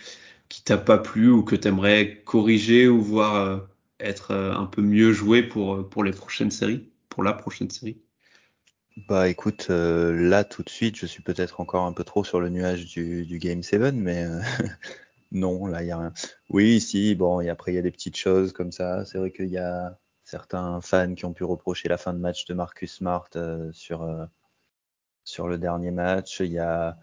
qui 0.56 0.62
t'a 0.62 0.78
pas 0.78 0.96
plu 0.96 1.30
ou 1.30 1.42
que 1.42 1.54
tu 1.54 1.68
aimerais 1.68 2.22
corriger 2.24 2.88
ou 2.88 3.02
voir 3.02 3.34
euh, 3.34 3.58
être 4.00 4.30
euh, 4.30 4.54
un 4.54 4.64
peu 4.64 4.80
mieux 4.80 5.12
joué 5.12 5.42
pour, 5.42 5.74
euh, 5.74 5.82
pour 5.82 6.02
les 6.02 6.12
prochaines 6.12 6.50
séries, 6.50 6.88
pour 7.10 7.22
la 7.22 7.34
prochaine 7.34 7.68
série? 7.68 8.00
Bah 9.06 9.28
écoute, 9.28 9.68
là 9.68 10.44
tout 10.44 10.62
de 10.62 10.70
suite, 10.70 10.96
je 10.96 11.04
suis 11.04 11.22
peut-être 11.22 11.60
encore 11.60 11.84
un 11.84 11.92
peu 11.92 12.04
trop 12.04 12.24
sur 12.24 12.40
le 12.40 12.48
nuage 12.48 12.86
du, 12.86 13.38
Game 13.38 13.62
7, 13.62 13.92
mais 13.92 14.24
non, 15.30 15.66
là 15.66 15.82
il 15.82 15.88
y 15.88 15.90
a 15.90 15.98
rien. 15.98 16.14
Oui, 16.48 16.80
si, 16.80 17.14
bon, 17.14 17.42
et 17.42 17.50
après 17.50 17.72
il 17.72 17.74
y 17.74 17.78
a 17.78 17.82
des 17.82 17.90
petites 17.90 18.16
choses 18.16 18.54
comme 18.54 18.72
ça. 18.72 19.04
C'est 19.04 19.18
vrai 19.18 19.32
qu'il 19.32 19.50
y 19.50 19.58
a 19.58 19.98
certains 20.24 20.80
fans 20.80 21.14
qui 21.14 21.26
ont 21.26 21.34
pu 21.34 21.44
reprocher 21.44 21.90
la 21.90 21.98
fin 21.98 22.14
de 22.14 22.18
match 22.18 22.46
de 22.46 22.54
Marcus 22.54 22.94
Smart 22.94 23.28
sur, 23.72 24.26
sur 25.24 25.48
le 25.48 25.58
dernier 25.58 25.90
match. 25.90 26.40
Il 26.40 26.52
y 26.52 26.58
a 26.58 26.96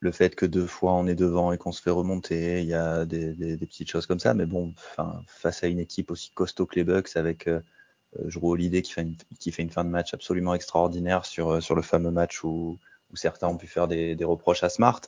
le 0.00 0.12
fait 0.12 0.34
que 0.34 0.46
deux 0.46 0.66
fois 0.66 0.94
on 0.94 1.06
est 1.06 1.14
devant 1.14 1.52
et 1.52 1.58
qu'on 1.58 1.72
se 1.72 1.82
fait 1.82 1.90
remonter, 1.90 2.60
il 2.60 2.68
y 2.68 2.74
a 2.74 3.04
des, 3.04 3.56
petites 3.58 3.90
choses 3.90 4.06
comme 4.06 4.20
ça, 4.20 4.34
mais 4.34 4.46
bon, 4.46 4.74
face 5.26 5.64
à 5.64 5.66
une 5.66 5.80
équipe 5.80 6.10
aussi 6.10 6.30
costaud 6.30 6.66
que 6.66 6.76
les 6.76 6.84
Bucks 6.84 7.16
avec 7.16 7.48
euh, 7.48 7.60
Drew 8.16 8.52
Holiday 8.52 8.82
qui 8.82 8.92
fait, 8.92 9.02
une, 9.02 9.16
qui 9.38 9.52
fait 9.52 9.62
une 9.62 9.70
fin 9.70 9.84
de 9.84 9.90
match 9.90 10.14
absolument 10.14 10.54
extraordinaire 10.54 11.24
sur, 11.26 11.62
sur 11.62 11.74
le 11.74 11.82
fameux 11.82 12.10
match 12.10 12.44
où, 12.44 12.78
où 13.10 13.16
certains 13.16 13.48
ont 13.48 13.56
pu 13.56 13.66
faire 13.66 13.88
des, 13.88 14.16
reproches 14.22 14.62
à 14.62 14.68
Smart. 14.68 15.00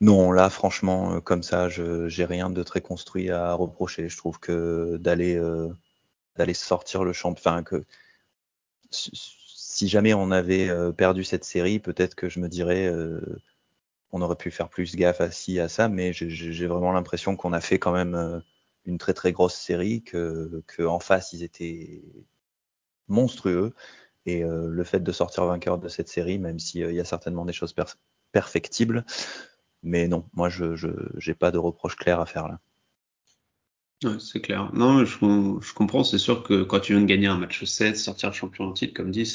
Non, 0.00 0.32
là, 0.32 0.50
franchement, 0.50 1.20
comme 1.20 1.42
ça, 1.42 1.68
je 1.68 2.08
j'ai 2.08 2.24
rien 2.24 2.50
de 2.50 2.62
très 2.62 2.80
construit 2.80 3.30
à 3.30 3.54
reprocher. 3.54 4.08
Je 4.08 4.16
trouve 4.16 4.38
que 4.40 4.96
d'aller 4.98 5.36
euh, 5.36 5.68
d'aller 6.36 6.54
sortir 6.54 7.04
le 7.04 7.12
champ, 7.12 7.32
enfin 7.32 7.62
que 7.62 7.84
si 9.74 9.88
jamais 9.88 10.14
on 10.14 10.30
avait 10.30 10.68
euh, 10.68 10.92
perdu 10.92 11.24
cette 11.24 11.42
série, 11.44 11.80
peut-être 11.80 12.14
que 12.14 12.28
je 12.28 12.38
me 12.38 12.48
dirais 12.48 12.86
euh, 12.86 13.20
on 14.12 14.22
aurait 14.22 14.36
pu 14.36 14.52
faire 14.52 14.68
plus 14.68 14.94
gaffe 14.94 15.20
à 15.20 15.32
ci, 15.32 15.58
à 15.58 15.68
ça, 15.68 15.88
mais 15.88 16.12
j'ai 16.12 16.66
vraiment 16.68 16.92
l'impression 16.92 17.34
qu'on 17.36 17.52
a 17.52 17.60
fait 17.60 17.80
quand 17.80 17.90
même 17.90 18.14
euh, 18.14 18.38
une 18.84 18.98
très 18.98 19.14
très 19.14 19.32
grosse 19.32 19.56
série, 19.56 20.04
que, 20.04 20.62
en 20.86 21.00
face 21.00 21.32
ils 21.32 21.42
étaient 21.42 22.04
monstrueux. 23.08 23.74
Et 24.26 24.42
le 24.44 24.84
fait 24.84 25.00
de 25.00 25.12
sortir 25.12 25.44
vainqueur 25.44 25.78
de 25.78 25.88
cette 25.88 26.08
série, 26.08 26.38
même 26.38 26.58
s'il 26.58 26.84
euh, 26.84 26.92
y 26.92 27.00
a 27.00 27.04
certainement 27.04 27.44
des 27.44 27.52
choses 27.52 27.72
per 27.72 27.84
perfectibles, 28.32 29.04
mais 29.82 30.08
non, 30.08 30.24
moi 30.34 30.48
je 30.48 30.76
n'ai 31.26 31.34
pas 31.34 31.50
de 31.50 31.58
reproche 31.58 31.96
clair 31.96 32.20
à 32.20 32.26
faire 32.26 32.48
là. 32.48 32.60
C'est 34.18 34.40
clair. 34.40 34.70
Non, 34.74 35.04
je, 35.04 35.74
comprends. 35.74 36.04
C'est 36.04 36.18
sûr 36.18 36.42
que 36.42 36.62
quand 36.62 36.80
tu 36.80 36.92
viens 36.92 37.02
de 37.02 37.06
gagner 37.06 37.26
un 37.26 37.38
match 37.38 37.64
7, 37.64 37.96
sortir 37.96 38.32
champion 38.32 38.68
en 38.68 38.72
titre, 38.72 38.94
comme 38.94 39.10
dit, 39.10 39.26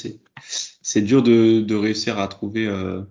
c'est 0.82 1.00
dur 1.02 1.22
de, 1.22 1.74
réussir 1.74 2.18
à 2.18 2.28
trouver, 2.28 2.66
euh, 2.66 3.02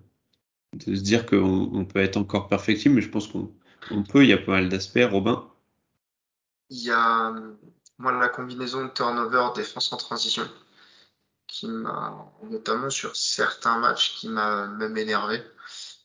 de 0.74 0.94
se 0.94 1.00
dire 1.02 1.26
qu'on 1.26 1.70
on 1.72 1.84
peut 1.84 2.00
être 2.00 2.16
encore 2.16 2.48
perfectible, 2.48 2.96
mais 2.96 3.02
je 3.02 3.10
pense 3.10 3.28
qu'on 3.28 3.52
on 3.90 4.02
peut. 4.02 4.24
Il 4.24 4.30
y 4.30 4.32
a 4.32 4.38
pas 4.38 4.52
mal 4.52 4.68
d'aspects. 4.68 5.06
Robin 5.10 5.48
Il 6.70 6.82
y 6.82 6.90
a 6.90 7.34
moi 7.98 8.12
la 8.12 8.28
combinaison 8.28 8.84
de 8.84 8.90
turnover 8.90 9.48
défense 9.54 9.92
en 9.92 9.96
transition 9.96 10.48
qui 11.46 11.66
m'a 11.66 12.32
notamment 12.44 12.90
sur 12.90 13.14
certains 13.16 13.78
matchs 13.78 14.14
qui 14.16 14.28
m'a 14.28 14.68
même 14.68 14.96
énervé. 14.96 15.42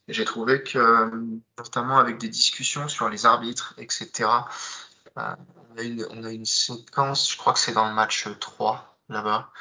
J'ai 0.07 0.25
trouvé 0.25 0.63
que 0.63 1.09
notamment 1.57 1.97
avec 1.97 2.17
des 2.17 2.29
discussions 2.29 2.87
sur 2.87 3.09
les 3.09 3.25
arbitres, 3.25 3.73
etc. 3.77 4.29
On, 5.15 5.77
a 5.77 5.81
une, 5.81 6.05
on 6.11 6.23
a 6.23 6.31
une 6.31 6.45
séquence, 6.45 7.31
je 7.31 7.37
crois 7.37 7.53
que 7.53 7.59
c'est 7.59 7.73
dans 7.73 7.87
le 7.87 7.93
match 7.93 8.27
3 8.39 8.97
là-bas, 9.09 9.51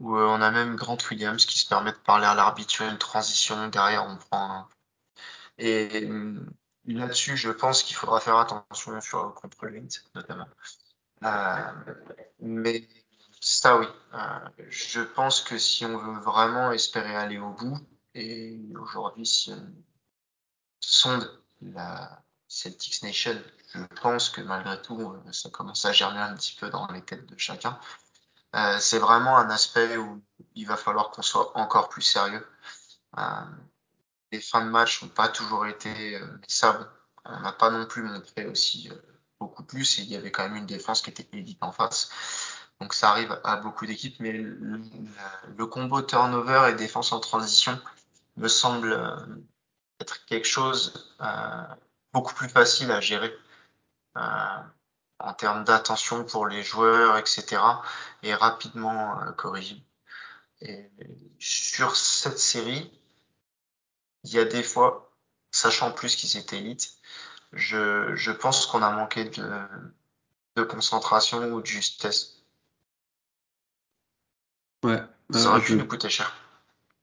où 0.00 0.16
euh, 0.16 0.26
on 0.26 0.40
a 0.40 0.50
même 0.50 0.76
Grant 0.76 0.98
Williams 1.10 1.44
qui 1.46 1.58
se 1.58 1.68
permet 1.68 1.92
de 1.92 1.98
parler 1.98 2.26
à 2.26 2.34
l'arbitre 2.34 2.82
une 2.82 2.98
transition. 2.98 3.68
Derrière, 3.68 4.06
on 4.06 4.16
prend 4.16 4.50
un... 4.50 4.68
Et 5.58 6.04
euh, 6.04 6.40
là-dessus, 6.86 7.36
je 7.36 7.50
pense 7.50 7.82
qu'il 7.82 7.96
faudra 7.96 8.20
faire 8.20 8.36
attention 8.36 9.00
sur 9.00 9.34
contre 9.34 9.66
le 9.66 9.82
notamment. 10.14 10.48
Euh, 11.24 11.94
mais 12.40 12.88
ça, 13.40 13.78
oui. 13.78 13.86
Euh, 14.14 14.48
je 14.68 15.00
pense 15.00 15.42
que 15.42 15.58
si 15.58 15.84
on 15.84 15.98
veut 15.98 16.20
vraiment 16.20 16.72
espérer 16.72 17.14
aller 17.14 17.38
au 17.38 17.50
bout, 17.50 17.78
et 18.14 18.58
aujourd'hui, 18.80 19.26
si 19.26 19.52
on 19.52 19.72
sonde 20.80 21.42
la 21.60 22.22
Celtics 22.48 23.02
Nation 23.02 23.40
je 23.74 24.00
pense 24.00 24.30
que 24.30 24.40
malgré 24.40 24.80
tout, 24.80 25.00
euh, 25.00 25.32
ça 25.32 25.50
commence 25.50 25.84
à 25.84 25.92
germer 25.92 26.20
un 26.20 26.34
petit 26.34 26.56
peu 26.58 26.70
dans 26.70 26.86
les 26.88 27.02
têtes 27.02 27.26
de 27.26 27.36
chacun. 27.36 27.78
Euh, 28.56 28.78
c'est 28.80 28.98
vraiment 28.98 29.36
un 29.36 29.50
aspect 29.50 29.96
où 29.98 30.22
il 30.54 30.66
va 30.66 30.76
falloir 30.76 31.10
qu'on 31.10 31.22
soit 31.22 31.56
encore 31.56 31.88
plus 31.88 32.02
sérieux. 32.02 32.46
Euh, 33.18 33.22
les 34.32 34.40
fins 34.40 34.64
de 34.64 34.70
match 34.70 35.02
n'ont 35.02 35.08
pas 35.08 35.28
toujours 35.28 35.66
été 35.66 36.16
euh, 36.16 36.26
sables. 36.46 36.88
On 37.24 37.40
n'a 37.40 37.52
pas 37.52 37.70
non 37.70 37.86
plus 37.86 38.02
montré 38.02 38.46
aussi 38.46 38.88
euh, 38.90 38.94
beaucoup 39.38 39.64
plus 39.64 39.98
et 39.98 40.02
il 40.02 40.08
y 40.08 40.16
avait 40.16 40.30
quand 40.30 40.44
même 40.44 40.56
une 40.56 40.66
défense 40.66 41.02
qui 41.02 41.10
était 41.10 41.28
élite 41.32 41.62
en 41.62 41.72
face. 41.72 42.10
Donc 42.80 42.94
ça 42.94 43.10
arrive 43.10 43.38
à 43.44 43.56
beaucoup 43.56 43.86
d'équipes, 43.86 44.20
mais 44.20 44.32
le, 44.32 44.80
le, 45.56 45.66
combo 45.66 46.00
turnover 46.00 46.70
et 46.70 46.74
défense 46.74 47.12
en 47.12 47.20
transition 47.20 47.78
me 48.36 48.48
semble 48.48 48.92
euh, 48.92 49.16
être 50.00 50.24
quelque 50.26 50.46
chose 50.46 51.16
beaucoup 52.12 52.34
plus 52.34 52.48
facile 52.48 52.90
à 52.90 53.00
gérer 53.00 53.32
euh, 54.16 54.62
en 55.18 55.34
termes 55.34 55.64
d'attention 55.64 56.24
pour 56.24 56.46
les 56.46 56.62
joueurs, 56.62 57.16
etc. 57.16 57.60
et 58.22 58.34
rapidement 58.34 59.20
euh, 59.20 59.32
corrigible. 59.32 59.82
Et 60.60 60.90
sur 61.38 61.96
cette 61.96 62.38
série, 62.38 62.92
il 64.24 64.32
y 64.32 64.38
a 64.38 64.44
des 64.44 64.62
fois, 64.62 65.12
sachant 65.50 65.92
plus 65.92 66.16
qu'ils 66.16 66.36
étaient 66.36 66.58
élites, 66.58 66.96
je, 67.52 68.14
je 68.14 68.32
pense 68.32 68.66
qu'on 68.66 68.82
a 68.82 68.90
manqué 68.90 69.24
de, 69.24 69.60
de 70.56 70.62
concentration 70.62 71.52
ou 71.52 71.60
de 71.60 71.66
justesse. 71.66 72.42
Ouais. 74.84 75.02
Ça 75.30 75.50
aurait 75.50 75.60
pu 75.60 75.76
nous 75.76 75.86
coûter 75.86 76.08
cher. 76.08 76.32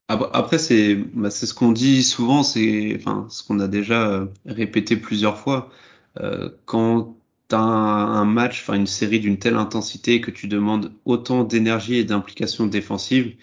Après, 0.08 0.60
c'est 0.60 0.96
bah, 0.96 1.32
c'est 1.32 1.48
ce 1.48 1.54
qu'on 1.54 1.72
dit 1.72 2.04
souvent, 2.04 2.44
c'est 2.44 2.96
enfin 2.96 3.26
ce 3.30 3.44
qu'on 3.44 3.60
a 3.60 3.68
déjà 3.68 4.08
euh, 4.08 4.26
répété 4.46 4.98
plusieurs 4.98 5.38
fois. 5.40 5.72
Euh, 6.20 6.50
quand 6.66 7.18
tu 7.50 7.56
as 7.56 7.60
un, 7.60 8.26
match, 8.26 8.62
enfin 8.62 8.76
une 8.76 8.88
série 8.88 9.20
d'une 9.20 9.40
telle 9.40 9.56
intensité 9.56 10.22
que 10.22 10.32
tu 10.32 10.48
demandes 10.48 10.92
autant 11.06 11.44
d'énergie 11.44 11.96
et 11.96 12.04
d'implication 12.04 12.68
défensive, 12.68 13.36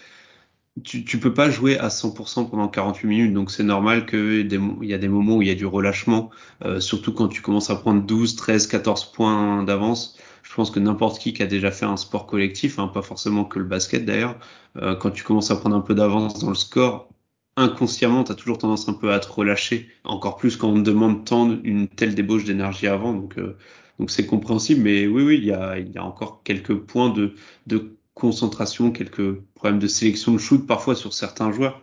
tu, 0.84 1.04
tu 1.04 1.18
peux 1.20 1.34
pas 1.34 1.50
jouer 1.50 1.78
à 1.78 1.88
100% 1.88 2.50
pendant 2.50 2.68
48 2.68 3.06
minutes, 3.08 3.34
donc 3.34 3.50
c'est 3.50 3.62
normal 3.64 4.06
qu'il 4.06 4.48
y 4.82 4.94
a 4.94 4.98
des 4.98 5.08
moments 5.08 5.36
où 5.36 5.42
il 5.42 5.48
y 5.48 5.50
a 5.50 5.54
du 5.54 5.66
relâchement, 5.66 6.30
euh, 6.64 6.80
surtout 6.80 7.12
quand 7.12 7.28
tu 7.28 7.42
commences 7.42 7.70
à 7.70 7.76
prendre 7.76 8.02
12, 8.02 8.36
13, 8.36 8.68
14 8.68 9.12
points 9.12 9.64
d'avance. 9.64 10.16
Je 10.42 10.54
pense 10.54 10.70
que 10.70 10.80
n'importe 10.80 11.18
qui 11.20 11.32
qui 11.32 11.42
a 11.42 11.46
déjà 11.46 11.70
fait 11.70 11.86
un 11.86 11.96
sport 11.96 12.26
collectif, 12.26 12.78
hein, 12.78 12.88
pas 12.88 13.02
forcément 13.02 13.44
que 13.44 13.58
le 13.58 13.64
basket 13.64 14.04
d'ailleurs, 14.04 14.38
euh, 14.76 14.94
quand 14.96 15.10
tu 15.10 15.24
commences 15.24 15.50
à 15.50 15.56
prendre 15.56 15.76
un 15.76 15.80
peu 15.80 15.94
d'avance 15.94 16.38
dans 16.40 16.48
le 16.50 16.54
score, 16.54 17.08
inconsciemment, 17.56 18.24
tu 18.24 18.32
as 18.32 18.34
toujours 18.34 18.58
tendance 18.58 18.88
un 18.88 18.94
peu 18.94 19.12
à 19.12 19.20
te 19.20 19.30
relâcher, 19.30 19.88
encore 20.04 20.36
plus 20.36 20.56
quand 20.56 20.68
on 20.68 20.74
te 20.74 20.80
demande 20.80 21.24
tant 21.24 21.50
une 21.64 21.88
telle 21.88 22.14
débauche 22.14 22.44
d'énergie 22.44 22.86
avant. 22.86 23.12
Donc, 23.12 23.38
euh, 23.38 23.56
donc 23.98 24.10
c'est 24.10 24.26
compréhensible, 24.26 24.82
mais 24.82 25.06
oui, 25.06 25.22
oui, 25.22 25.38
il 25.38 25.44
y 25.44 25.52
a, 25.52 25.78
y 25.78 25.98
a 25.98 26.04
encore 26.04 26.42
quelques 26.44 26.74
points 26.74 27.10
de, 27.10 27.34
de 27.66 27.96
concentration, 28.14 28.90
quelques 28.90 29.34
problèmes 29.54 29.78
de 29.80 29.86
sélection 29.86 30.32
de 30.32 30.38
shoot 30.38 30.66
parfois 30.66 30.94
sur 30.94 31.12
certains 31.12 31.52
joueurs. 31.52 31.82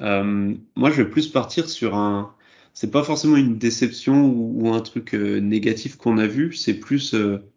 Euh, 0.00 0.54
moi, 0.76 0.90
je 0.90 1.02
vais 1.02 1.10
plus 1.10 1.28
partir 1.28 1.68
sur 1.68 1.94
un. 1.96 2.34
C'est 2.74 2.90
pas 2.90 3.02
forcément 3.04 3.36
une 3.36 3.58
déception 3.58 4.24
ou, 4.26 4.62
ou 4.68 4.72
un 4.74 4.80
truc 4.80 5.14
euh, 5.14 5.40
négatif 5.40 5.96
qu'on 5.96 6.18
a 6.18 6.26
vu, 6.26 6.54
c'est 6.54 6.74
plus. 6.74 7.14
Euh, 7.14 7.51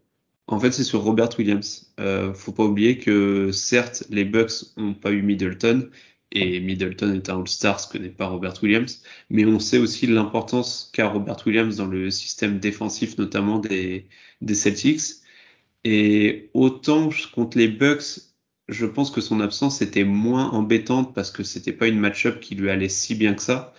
en 0.47 0.59
fait, 0.59 0.71
c'est 0.71 0.83
sur 0.83 1.01
Robert 1.01 1.29
Williams. 1.37 1.91
Euh, 1.99 2.33
faut 2.33 2.51
pas 2.51 2.63
oublier 2.63 2.97
que 2.99 3.51
certes, 3.51 4.03
les 4.09 4.25
Bucks 4.25 4.51
ont 4.77 4.93
pas 4.93 5.11
eu 5.11 5.21
Middleton 5.23 5.89
et 6.31 6.59
Middleton 6.59 7.13
est 7.15 7.29
un 7.29 7.39
All-Star, 7.39 7.79
ce 7.79 7.87
que 7.87 7.97
n'est 7.97 8.09
pas 8.09 8.27
Robert 8.27 8.55
Williams, 8.61 9.01
mais 9.29 9.45
on 9.45 9.59
sait 9.59 9.77
aussi 9.77 10.05
l'importance 10.07 10.91
qu'a 10.93 11.07
Robert 11.07 11.37
Williams 11.45 11.77
dans 11.77 11.87
le 11.87 12.11
système 12.11 12.59
défensif, 12.59 13.17
notamment 13.17 13.59
des, 13.59 14.07
des 14.41 14.55
Celtics. 14.55 15.01
Et 15.83 16.49
autant 16.53 17.09
contre 17.33 17.57
les 17.57 17.67
Bucks, 17.67 18.21
je 18.67 18.85
pense 18.85 19.11
que 19.11 19.21
son 19.21 19.39
absence 19.39 19.81
était 19.81 20.03
moins 20.03 20.49
embêtante 20.51 21.13
parce 21.13 21.31
que 21.31 21.43
c'était 21.43 21.73
pas 21.73 21.87
une 21.87 21.99
match-up 21.99 22.39
qui 22.39 22.55
lui 22.55 22.69
allait 22.69 22.89
si 22.89 23.15
bien 23.15 23.33
que 23.35 23.41
ça. 23.41 23.73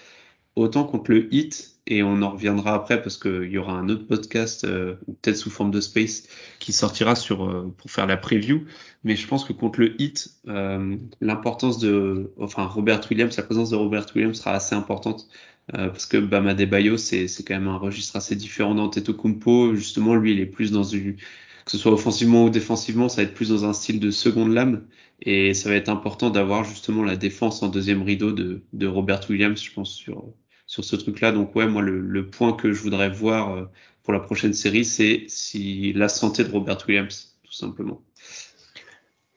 Autant 0.56 0.84
contre 0.84 1.10
le 1.12 1.32
Heat, 1.34 1.76
et 1.86 2.02
on 2.02 2.22
en 2.22 2.30
reviendra 2.30 2.74
après 2.74 3.00
parce 3.00 3.16
qu'il 3.18 3.50
y 3.50 3.58
aura 3.58 3.74
un 3.74 3.88
autre 3.88 4.06
podcast, 4.06 4.64
euh, 4.64 4.94
peut-être 5.22 5.36
sous 5.36 5.50
forme 5.50 5.70
de 5.70 5.80
space, 5.80 6.24
qui 6.58 6.72
sortira 6.72 7.14
sur 7.14 7.44
euh, 7.44 7.72
pour 7.78 7.90
faire 7.90 8.06
la 8.06 8.16
preview. 8.16 8.64
Mais 9.04 9.16
je 9.16 9.26
pense 9.28 9.44
que 9.44 9.52
contre 9.52 9.80
le 9.80 10.00
Heat, 10.00 10.30
euh, 10.48 10.96
l'importance 11.20 11.78
de, 11.78 12.32
enfin 12.38 12.64
Robert 12.64 13.02
Williams, 13.10 13.36
la 13.36 13.42
présence 13.42 13.70
de 13.70 13.76
Robert 13.76 14.06
Williams 14.14 14.38
sera 14.38 14.52
assez 14.52 14.74
importante 14.74 15.28
euh, 15.74 15.88
parce 15.88 16.06
que 16.06 16.16
Bama 16.16 16.54
Debayo, 16.54 16.96
c'est 16.96 17.28
c'est 17.28 17.44
quand 17.44 17.54
même 17.54 17.68
un 17.68 17.76
registre 17.76 18.16
assez 18.16 18.36
différent 18.36 18.74
d'Antetokounmpo. 18.74 19.74
Justement, 19.74 20.14
lui, 20.14 20.32
il 20.32 20.40
est 20.40 20.46
plus 20.46 20.72
dans 20.72 20.82
du 20.82 21.16
que 21.64 21.72
ce 21.72 21.78
soit 21.78 21.92
offensivement 21.92 22.44
ou 22.44 22.50
défensivement, 22.50 23.08
ça 23.08 23.16
va 23.22 23.22
être 23.24 23.34
plus 23.34 23.48
dans 23.50 23.64
un 23.64 23.72
style 23.72 23.98
de 24.00 24.10
seconde 24.12 24.52
lame. 24.52 24.86
Et 25.22 25.54
ça 25.54 25.68
va 25.68 25.74
être 25.76 25.88
important 25.88 26.30
d'avoir 26.30 26.64
justement 26.64 27.02
la 27.02 27.16
défense 27.16 27.62
en 27.62 27.68
deuxième 27.68 28.02
rideau 28.02 28.32
de, 28.32 28.62
de 28.72 28.86
Robert 28.86 29.22
Williams, 29.28 29.60
je 29.62 29.72
pense, 29.72 29.92
sur, 29.94 30.24
sur 30.66 30.84
ce 30.84 30.96
truc-là. 30.96 31.32
Donc 31.32 31.54
ouais, 31.54 31.66
moi, 31.66 31.82
le, 31.82 32.00
le, 32.00 32.26
point 32.28 32.52
que 32.52 32.72
je 32.72 32.82
voudrais 32.82 33.10
voir 33.10 33.54
euh, 33.54 33.64
pour 34.02 34.12
la 34.12 34.20
prochaine 34.20 34.52
série, 34.52 34.84
c'est 34.84 35.24
si 35.28 35.92
la 35.92 36.08
santé 36.08 36.44
de 36.44 36.50
Robert 36.50 36.78
Williams, 36.86 37.36
tout 37.44 37.52
simplement. 37.52 38.02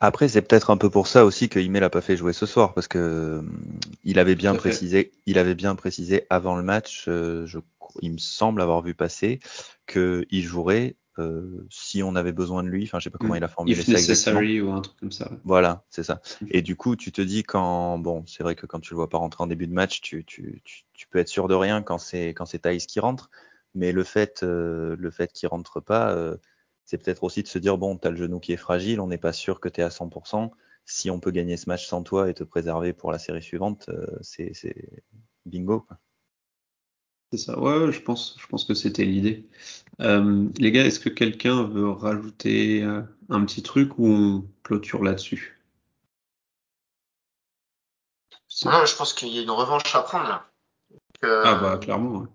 Après, 0.02 0.30
c'est 0.30 0.42
peut-être 0.42 0.70
un 0.70 0.78
peu 0.78 0.90
pour 0.90 1.08
ça 1.08 1.26
aussi 1.26 1.50
que 1.50 1.60
Ime 1.60 1.74
l'a 1.74 1.90
pas 1.90 2.02
fait 2.02 2.16
jouer 2.16 2.32
ce 2.32 2.46
soir, 2.46 2.74
parce 2.74 2.88
que 2.88 3.44
il 4.06 4.18
avait 4.18 4.36
bien 4.36 4.56
précisé, 4.56 5.12
il 5.26 5.38
avait 5.38 5.56
bien 5.56 5.76
précisé 5.76 6.26
avant 6.30 6.56
le 6.56 6.64
match, 6.64 7.06
euh, 7.10 7.46
je, 7.46 7.60
il 8.02 8.14
me 8.14 8.18
semble 8.18 8.62
avoir 8.62 8.82
vu 8.82 8.94
passer 8.94 9.40
qu'il 9.88 10.44
jouerait 10.44 10.96
euh, 11.18 11.66
si 11.70 12.04
on 12.04 12.16
avait 12.16 12.32
besoin 12.32 12.64
de 12.64 12.70
lui. 12.70 12.84
Enfin, 12.84 13.00
je 13.00 13.06
sais 13.06 13.10
pas 13.10 13.18
comment 13.18 13.34
mm. 13.34 13.38
il 13.38 13.44
a 13.44 13.48
formulé 13.48 13.78
If 13.78 13.86
ça 13.86 13.92
exactement. 13.94 14.40
ou 14.40 14.72
un 14.72 14.82
truc 14.82 14.98
comme 14.98 15.12
ça. 15.12 15.32
Voilà, 15.44 15.84
c'est 15.90 16.04
ça. 16.04 16.22
Mm. 16.42 16.48
Et 16.52 16.62
du 16.62 16.76
coup, 16.76 16.96
tu 16.96 17.12
te 17.12 17.22
dis 17.22 17.44
quand, 17.44 18.00
bon, 18.00 18.24
c'est 18.28 18.44
vrai 18.44 18.56
que 18.56 18.66
quand 18.66 18.80
tu 18.80 18.94
le 18.94 18.98
vois 18.98 19.10
pas 19.10 19.18
rentrer 19.18 19.44
en 19.44 19.48
début 19.48 19.68
de 19.68 19.74
match, 19.74 20.02
tu, 20.02 20.24
tu, 20.24 20.62
tu, 20.64 20.86
tu 20.94 21.08
peux 21.08 21.20
être 21.20 21.28
sûr 21.28 21.48
de 21.48 21.56
rien 21.56 21.82
quand 21.82 21.98
c'est 21.98 22.30
quand 22.30 22.46
c'est 22.46 22.60
Thaïs 22.60 22.86
qui 22.86 23.00
rentre. 23.00 23.30
Mais 23.76 23.92
le 23.92 24.04
fait, 24.04 24.44
euh, 24.44 24.96
le 24.98 25.12
fait 25.12 25.32
qu'il 25.32 25.48
rentre 25.48 25.80
pas, 25.80 26.12
euh, 26.12 26.38
c'est 26.86 26.98
peut-être 26.98 27.24
aussi 27.24 27.44
de 27.44 27.48
se 27.48 27.60
dire 27.60 27.78
bon, 27.78 27.98
t'as 27.98 28.10
le 28.10 28.16
genou 28.16 28.40
qui 28.40 28.54
est 28.54 28.58
fragile, 28.58 29.00
on 29.00 29.08
n'est 29.08 29.18
pas 29.18 29.34
sûr 29.34 29.60
que 29.60 29.70
tu 29.70 29.82
es 29.82 29.84
à 29.84 29.90
100%. 29.90 30.52
Si 30.86 31.12
on 31.12 31.20
peut 31.20 31.32
gagner 31.32 31.56
ce 31.56 31.70
match 31.70 31.88
sans 31.88 32.02
toi 32.02 32.30
et 32.30 32.34
te 32.34 32.44
préserver 32.44 32.94
pour 32.94 33.12
la 33.12 33.20
série 33.20 33.44
suivante, 33.44 33.90
euh, 33.90 34.08
c'est 34.22 34.54
bingo. 35.46 35.82
Quoi. 35.82 35.98
C'est 37.32 37.38
ça, 37.38 37.60
ouais, 37.60 37.92
je 37.92 38.02
pense, 38.02 38.36
je 38.40 38.48
pense 38.48 38.66
que 38.66 38.74
c'était 38.74 39.06
l'idée. 39.06 39.48
Euh, 40.02 40.48
les 40.58 40.72
gars, 40.72 40.86
est-ce 40.86 41.00
que 41.00 41.10
quelqu'un 41.10 41.64
veut 41.64 41.90
rajouter 41.90 42.84
euh, 42.84 43.02
un 43.30 43.46
petit 43.46 43.62
truc 43.62 44.00
ou 44.00 44.08
on 44.08 44.48
clôture 44.64 45.04
là-dessus? 45.04 45.60
Non, 48.66 48.86
je 48.86 48.96
pense 48.96 49.14
qu'il 49.14 49.30
y 49.30 49.40
a 49.40 49.42
une 49.44 49.52
revanche 49.52 49.96
à 49.96 50.02
prendre 50.02 50.28
là. 50.28 50.50
Euh, 51.24 51.44
ah 51.46 51.56
bah 51.56 51.78
clairement. 51.78 52.20
Ouais. 52.20 52.28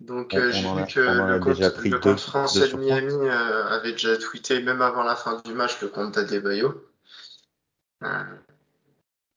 Donc 0.00 0.34
euh, 0.34 0.50
j'ai 0.52 0.62
vu 0.62 0.86
que 0.86 1.00
le 1.00 1.38
compte, 1.40 1.58
le 1.84 1.98
compte 1.98 2.20
français 2.20 2.68
de 2.68 2.76
Miami 2.76 3.12
euh, 3.12 3.66
avait 3.68 3.92
déjà 3.92 4.16
tweeté 4.16 4.60
même 4.62 4.82
avant 4.82 5.02
la 5.02 5.16
fin 5.16 5.40
du 5.44 5.54
match 5.54 5.80
le 5.80 5.88
compte 5.88 6.14
d'Adebayo. 6.14 6.84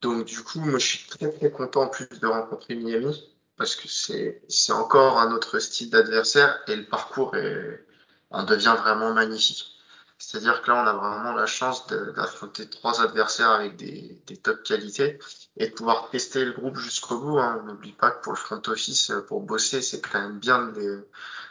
donc 0.02 0.26
du 0.26 0.42
coup, 0.42 0.60
moi 0.60 0.78
je 0.78 0.86
suis 0.86 1.08
très 1.08 1.30
très 1.32 1.50
content 1.50 1.82
en 1.82 1.88
plus 1.88 2.08
de 2.08 2.26
rencontrer 2.26 2.74
Miami 2.74 3.30
parce 3.60 3.76
que 3.76 3.88
c'est 3.88 4.72
encore 4.72 5.18
un 5.18 5.32
autre 5.32 5.58
style 5.58 5.90
d'adversaire 5.90 6.58
et 6.66 6.74
le 6.76 6.86
parcours 6.86 7.36
est, 7.36 7.84
en 8.30 8.44
devient 8.44 8.74
vraiment 8.78 9.12
magnifique. 9.12 9.66
C'est-à-dire 10.16 10.62
que 10.62 10.70
là, 10.70 10.82
on 10.82 10.86
a 10.86 10.94
vraiment 10.94 11.34
la 11.34 11.44
chance 11.44 11.86
d'affronter 11.86 12.70
trois 12.70 13.02
adversaires 13.02 13.50
avec 13.50 13.76
des, 13.76 14.18
des 14.26 14.38
top 14.38 14.62
qualités 14.62 15.18
et 15.58 15.68
de 15.68 15.74
pouvoir 15.74 16.08
tester 16.08 16.42
le 16.42 16.52
groupe 16.52 16.78
jusqu'au 16.78 17.18
bout. 17.18 17.38
Hein. 17.38 17.60
On 17.62 17.66
n'oublie 17.66 17.92
pas 17.92 18.12
que 18.12 18.22
pour 18.22 18.32
le 18.32 18.38
front 18.38 18.62
office, 18.66 19.12
pour 19.28 19.42
bosser, 19.42 19.82
c'est 19.82 20.00
quand 20.00 20.20
même 20.22 20.38
bien 20.38 20.68
de, 20.68 21.06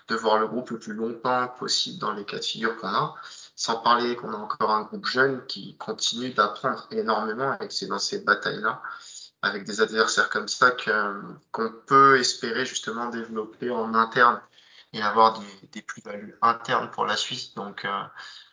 de, 0.08 0.16
voir 0.16 0.40
le 0.40 0.48
groupe 0.48 0.72
le 0.72 0.80
plus 0.80 0.94
longtemps 0.94 1.48
possible 1.60 2.00
dans 2.00 2.14
les 2.14 2.26
cas 2.26 2.40
de 2.40 2.44
figure 2.44 2.76
qu'on 2.78 2.88
a. 2.88 3.14
Sans 3.56 3.82
parler 3.82 4.16
qu'on 4.16 4.34
a 4.34 4.38
encore 4.38 4.72
un 4.72 4.82
groupe 4.82 5.06
jeune 5.06 5.46
qui 5.46 5.78
continue 5.78 6.32
d'apprendre 6.32 6.88
énormément 6.90 7.56
et 7.60 7.68
que 7.68 7.74
c'est 7.74 7.86
dans 7.86 8.00
ces 8.00 8.22
batailles-là 8.22 8.82
avec 9.42 9.64
des 9.64 9.82
adversaires 9.82 10.30
comme 10.30 10.48
ça 10.48 10.72
qu'on 11.52 11.74
peut 11.88 12.20
espérer 12.20 12.66
justement 12.66 13.10
développer 13.10 13.70
en 13.72 13.94
interne 13.94 14.42
et 14.94 15.02
avoir 15.02 15.40
des, 15.40 15.68
des 15.72 15.82
plus-values 15.82 16.36
internes 16.42 16.90
pour 16.92 17.06
la 17.06 17.16
Suisse. 17.16 17.54
Donc, 17.54 17.86
euh, 17.86 18.04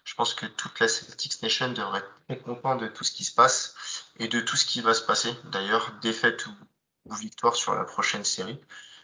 je 0.05 0.15
pense 0.15 0.35
que 0.35 0.47
toute 0.47 0.79
la 0.81 0.89
Celtics 0.89 1.43
Nation 1.43 1.73
devrait 1.73 1.99
être 1.99 2.13
très 2.29 2.39
content 2.39 2.77
de 2.77 2.87
tout 2.87 3.05
ce 3.05 3.13
qui 3.13 3.25
se 3.25 3.35
passe 3.35 3.75
et 4.19 4.29
de 4.29 4.41
tout 4.41 4.57
ce 4.57 4.67
qui 4.67 4.81
va 4.81 4.95
se 4.95 5.03
passer. 5.03 5.35
D'ailleurs, 5.45 5.93
défaite 6.03 6.47
ou, 6.47 6.53
ou 7.07 7.15
victoire 7.15 7.57
sur 7.57 7.75
la 7.75 7.85
prochaine 7.85 8.25
série. 8.25 8.61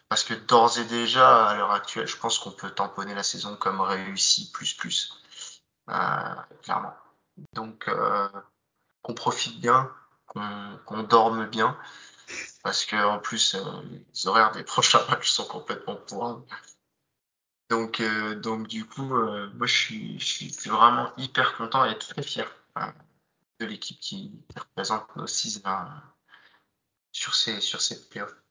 Parce 0.09 0.25
que 0.25 0.35
d'ores 0.35 0.79
et 0.79 0.85
déjà, 0.85 1.47
à 1.49 1.57
l'heure 1.57 1.73
actuelle, 1.73 2.07
je 2.07 2.19
pense 2.19 2.39
qu'on 2.39 2.51
peut 2.53 2.71
tamponner 2.71 3.15
la 3.15 3.23
saison 3.23 3.57
comme 3.57 3.81
réussi 3.81 4.53
plus 4.53 4.75
plus. 4.75 5.23
Euh, 5.89 6.35
clairement. 6.63 6.95
Donc, 7.55 7.89
euh, 7.89 8.29
qu'on 9.01 9.15
profite 9.15 9.59
bien, 9.61 9.91
qu'on 10.33 11.03
dorme 11.03 11.47
bien, 11.47 11.79
parce 12.63 12.85
que 12.85 12.97
en 12.97 13.19
plus 13.19 13.55
euh, 13.55 13.61
les 14.15 14.27
horaires 14.27 14.53
des 14.53 14.65
prochains 14.65 15.05
matchs 15.09 15.31
sont 15.31 15.45
complètement 15.47 15.97
pourris. 15.97 16.43
Donc, 17.71 18.01
euh, 18.01 18.35
donc 18.35 18.69
du 18.69 18.85
coup, 18.85 19.15
euh, 19.15 19.51
moi 19.55 19.67
je 19.67 19.75
suis, 19.75 20.21
je 20.21 20.25
suis 20.25 20.69
vraiment 20.69 21.13
hyper 21.17 21.57
content 21.57 21.85
et 21.85 21.99
très 21.99 22.23
fier 22.23 22.51
de 23.61 23.67
l'équipe 23.67 23.99
qui 24.01 24.33
représente 24.57 25.15
nos 25.17 25.27
6 25.27 25.63
sur 27.13 27.35
ces 27.35 27.61
sur 27.61 27.81
cette 27.81 28.09
playoffs. 28.11 28.42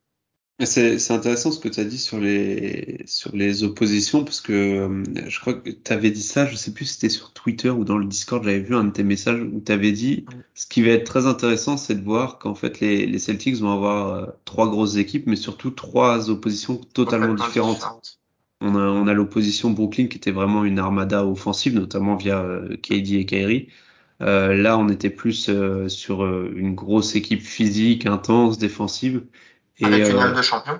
C'est 0.60 1.12
intéressant 1.12 1.52
ce 1.52 1.60
que 1.60 1.70
tu 1.70 1.80
as 1.80 1.86
dit 1.86 1.98
sur 1.98 2.20
les, 2.20 3.02
sur 3.08 3.36
les 3.36 3.64
oppositions, 3.64 4.24
parce 4.24 4.42
que 4.42 4.54
euh, 4.54 5.04
je 5.28 5.40
crois 5.40 5.56
que 5.56 5.72
tu 5.72 5.92
avais 5.92 6.12
dit 6.12 6.22
ça, 6.22 6.46
je 6.46 6.56
sais 6.56 6.72
plus 6.72 6.86
si 6.86 6.94
c'était 6.94 7.10
sur 7.10 7.34
Twitter 7.34 7.72
ou 7.72 7.84
dans 7.84 7.98
le 7.98 8.06
Discord, 8.06 8.44
j'avais 8.44 8.60
vu 8.60 8.76
un 8.76 8.84
de 8.84 8.92
tes 8.92 9.04
messages 9.04 9.42
où 9.42 9.60
tu 9.66 9.72
avais 9.72 9.92
dit 9.92 10.26
ce 10.54 10.68
qui 10.68 10.84
va 10.84 10.90
être 10.90 11.06
très 11.06 11.26
intéressant, 11.26 11.78
c'est 11.78 11.96
de 11.96 12.04
voir 12.04 12.38
qu'en 12.38 12.54
fait 12.54 12.80
les, 12.80 13.08
les 13.08 13.18
Celtics 13.18 13.56
vont 13.58 13.74
avoir 13.74 14.14
euh, 14.14 14.26
trois 14.46 14.70
grosses 14.70 14.98
équipes, 14.98 15.26
mais 15.26 15.36
surtout 15.36 15.72
trois 15.72 16.30
oppositions 16.30 16.78
totalement 16.78 17.34
différentes. 17.34 18.20
On 18.60 18.76
a, 18.76 18.82
on 18.82 19.08
a 19.08 19.14
l'opposition 19.14 19.72
Brooklyn 19.72 20.06
qui 20.06 20.18
était 20.18 20.30
vraiment 20.30 20.64
une 20.64 20.78
armada 20.78 21.26
offensive, 21.26 21.74
notamment 21.74 22.16
via 22.16 22.40
euh, 22.40 22.78
KD 22.78 23.14
et 23.14 23.26
Kyrie. 23.26 23.70
là, 24.20 24.78
on 24.78 24.90
était 24.90 25.10
plus 25.10 25.50
sur 25.88 26.24
une 26.24 26.76
grosse 26.76 27.16
équipe 27.16 27.42
physique, 27.42 28.06
intense, 28.06 28.60
défensive. 28.60 29.24
Avec 29.82 30.10
une 30.10 30.18
âme 30.18 30.36
de 30.36 30.42
champion. 30.42 30.80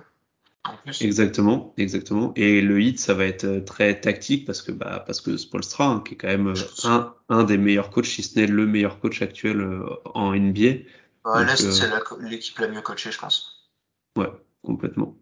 En 0.64 0.78
plus. 0.78 1.02
Exactement, 1.02 1.74
exactement. 1.78 2.34
Et 2.36 2.62
le 2.62 2.80
hit, 2.82 3.00
ça 3.00 3.16
va 3.16 3.26
être 3.26 3.46
euh, 3.46 3.62
très 3.62 4.00
tactique 4.00 4.46
parce 4.46 4.62
que 4.62 4.72
bah 4.72 5.04
parce 5.08 5.20
que 5.20 5.36
Spolstra, 5.36 5.88
hein, 5.88 6.04
qui 6.06 6.14
est 6.14 6.18
quand 6.18 6.28
même 6.28 6.50
euh, 6.50 6.54
un, 6.84 7.16
un 7.30 7.44
des 7.44 7.58
meilleurs 7.58 7.90
coachs, 7.90 8.06
si 8.06 8.22
ce 8.22 8.40
n'est 8.40 8.46
le 8.46 8.68
meilleur 8.68 9.00
coach 9.00 9.24
actuel 9.24 9.60
euh, 9.60 9.90
en 10.14 10.36
NBA. 10.36 10.84
Bah, 11.24 11.44
L'Est, 11.44 11.72
c'est 11.72 11.90
l'équipe 12.22 12.60
la 12.60 12.68
mieux 12.68 12.82
coachée, 12.82 13.12
je 13.12 13.18
pense. 13.18 13.72
Ouais, 14.16 14.30
complètement. 14.64 15.18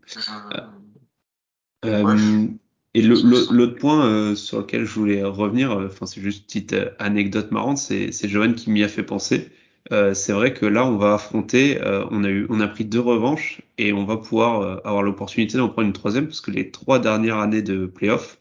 Euh, 1.86 2.48
et 2.94 3.02
l'autre 3.02 3.76
point 3.76 4.36
sur 4.36 4.60
lequel 4.60 4.84
je 4.84 4.94
voulais 4.94 5.24
revenir, 5.24 5.72
enfin 5.72 6.06
c'est 6.06 6.20
juste 6.20 6.40
une 6.40 6.46
petite 6.46 6.76
anecdote 7.00 7.52
marrante, 7.52 7.78
c'est 7.78 8.28
Johan 8.28 8.52
qui 8.54 8.72
m'y 8.72 8.84
a 8.84 8.90
fait 8.90 9.04
penser. 9.04 9.50
Euh, 9.92 10.14
c'est 10.14 10.34
vrai 10.34 10.54
que 10.54 10.66
là, 10.66 10.86
on 10.86 10.98
va 10.98 11.16
affronter, 11.16 11.82
euh, 11.82 12.06
on, 12.12 12.24
a 12.24 12.30
eu, 12.30 12.46
on 12.50 12.60
a 12.60 12.68
pris 12.68 12.86
deux 12.86 13.00
revanches 13.00 13.62
et 13.78 13.94
on 13.94 14.06
va 14.06 14.18
pouvoir 14.18 14.62
euh, 14.62 14.78
avoir 14.84 15.04
l'opportunité 15.04 15.58
d'en 15.58 15.70
prendre 15.70 15.88
une 15.88 15.94
troisième 15.94 16.28
parce 16.28 16.42
que 16.42 16.52
les 16.52 16.72
trois 16.72 17.00
dernières 17.00 17.38
années 17.38 17.62
de 17.62 17.86
playoff, 17.86 18.38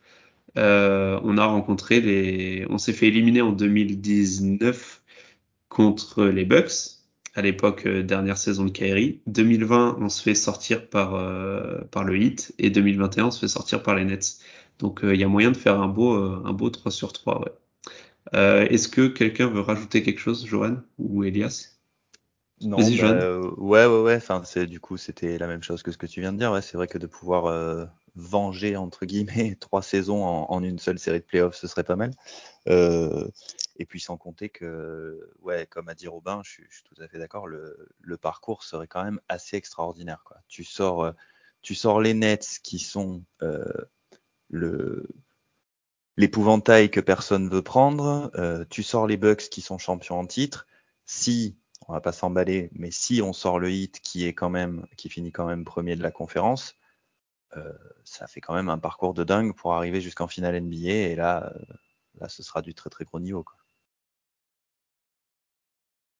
on 0.57 1.39
a 1.39 1.47
rencontré 1.47 2.01
les, 2.01 2.67
on 2.71 2.79
s'est 2.79 2.93
fait 2.93 3.09
éliminer 3.09 3.43
en 3.43 3.53
2019 3.53 5.03
contre 5.69 6.25
les 6.27 6.45
Bucks 6.45 6.99
à 7.35 7.43
l'époque 7.43 7.87
dernière 7.87 8.39
saison 8.39 8.65
de 8.65 8.71
Kyrie. 8.71 9.21
2020, 9.27 9.99
on 10.01 10.09
se 10.09 10.23
fait 10.23 10.35
sortir 10.35 10.89
par 10.91 11.11
par 11.91 12.05
le 12.05 12.17
Heat 12.21 12.55
et 12.59 12.71
2021, 12.71 13.27
on 13.27 13.31
se 13.31 13.41
fait 13.41 13.49
sortir 13.49 13.83
par 13.83 13.95
les 13.95 14.05
Nets. 14.05 14.41
Donc 14.81 15.01
il 15.05 15.17
y 15.17 15.25
a 15.25 15.29
moyen 15.29 15.53
de 15.53 15.57
faire 15.57 15.81
un 15.81 15.89
beau 15.89 16.13
un 16.15 16.53
beau 16.53 16.71
3 16.71 16.91
sur 16.91 17.13
3 17.13 17.41
ouais. 17.41 17.53
Euh, 18.35 18.67
Est-ce 18.69 18.89
que 18.89 19.07
quelqu'un 19.07 19.49
veut 19.49 19.61
rajouter 19.61 20.03
quelque 20.03 20.21
chose, 20.21 20.47
Johan 20.47 20.77
ou 20.99 21.25
Elias? 21.25 21.79
Non, 22.61 22.77
bah, 22.79 23.13
euh, 23.13 23.51
ouais, 23.57 23.87
ouais, 23.87 24.03
ouais. 24.03 24.17
Enfin, 24.17 24.43
c'est 24.45 24.67
du 24.67 24.81
coup, 24.81 24.97
c'était 24.97 25.39
la 25.39 25.47
même 25.47 25.63
chose 25.63 25.83
que 25.83 25.93
ce 25.93 25.99
que 25.99 26.07
tu 26.07 26.21
viens 26.21 26.33
de 26.33 26.39
dire. 26.39 26.51
Ouais, 26.51 26.63
c'est 26.63 26.77
vrai 26.77 26.89
que 26.89 26.99
de 26.99 27.07
pouvoir 27.07 27.47
euh, 27.47 27.85
venger 28.17 28.77
entre 28.77 29.07
guillemets 29.07 29.55
trois 29.61 29.83
saisons 29.83 30.25
en, 30.25 30.51
en, 30.51 30.63
une 30.65 30.79
seule 30.79 30.99
série 30.99 31.21
de 31.21 31.25
playoffs, 31.25 31.55
ce 31.55 31.69
serait 31.69 31.85
pas 31.85 31.95
mal. 31.95 32.11
Euh, 32.69 33.29
et 33.77 33.87
puis 33.87 34.01
sans 34.01 34.17
compter 34.17 34.49
que, 34.49 35.31
ouais, 35.41 35.67
comme 35.71 35.89
a 35.89 35.95
dit 35.95 36.09
Robin, 36.09 36.41
je 36.45 36.51
suis, 36.51 36.65
je 36.69 36.77
suis 36.77 36.85
tout 36.85 37.01
à 37.01 37.07
fait 37.07 37.19
d'accord. 37.19 37.47
Le, 37.47 37.89
le, 38.01 38.17
parcours 38.17 38.65
serait 38.65 38.89
quand 38.89 39.05
même 39.05 39.21
assez 39.29 39.57
extraordinaire. 39.57 40.23
Quoi. 40.25 40.39
Tu 40.49 40.65
sors, 40.65 41.13
tu 41.63 41.77
sors 41.77 42.01
les 42.01 42.15
Nets 42.15 42.59
qui 42.65 42.81
sont 42.81 43.23
le 44.49 45.07
l'épouvantail 46.19 46.91
que 46.91 47.01
personne 47.01 47.49
veut 47.49 47.63
prendre. 47.63 48.31
Euh, 48.35 48.65
tu 48.69 48.83
sors 48.83 49.07
les 49.07 49.17
Bucks 49.17 49.49
qui 49.49 49.63
sont 49.63 49.79
champions 49.79 50.19
en 50.19 50.27
titre. 50.27 50.67
Si, 51.07 51.57
on 51.87 51.93
va 51.93 52.01
pas 52.01 52.13
s'emballer, 52.13 52.69
mais 52.73 52.91
si 52.91 53.23
on 53.23 53.33
sort 53.33 53.59
le 53.59 53.71
Heat 53.71 54.01
qui 54.01 54.27
est 54.27 54.35
quand 54.35 54.51
même, 54.51 54.87
qui 54.97 55.09
finit 55.09 55.33
quand 55.33 55.47
même 55.47 55.65
premier 55.65 55.97
de 55.97 56.03
la 56.03 56.11
conférence, 56.11 56.75
euh, 57.57 57.73
ça 58.05 58.27
fait 58.27 58.41
quand 58.41 58.55
même 58.55 58.69
un 58.69 58.79
parcours 58.79 59.15
de 59.15 59.25
dingue 59.25 59.55
pour 59.55 59.75
arriver 59.75 60.01
jusqu'en 60.01 60.27
finale 60.27 60.57
NBA. 60.57 60.91
Et 60.91 61.15
là, 61.15 61.53
euh, 61.55 61.75
là, 62.21 62.29
ce 62.29 62.43
sera 62.43 62.63
du 62.63 62.75
très 62.75 62.91
très 62.91 63.05
gros 63.05 63.21
niveau. 63.21 63.45
Quoi. 63.45 63.57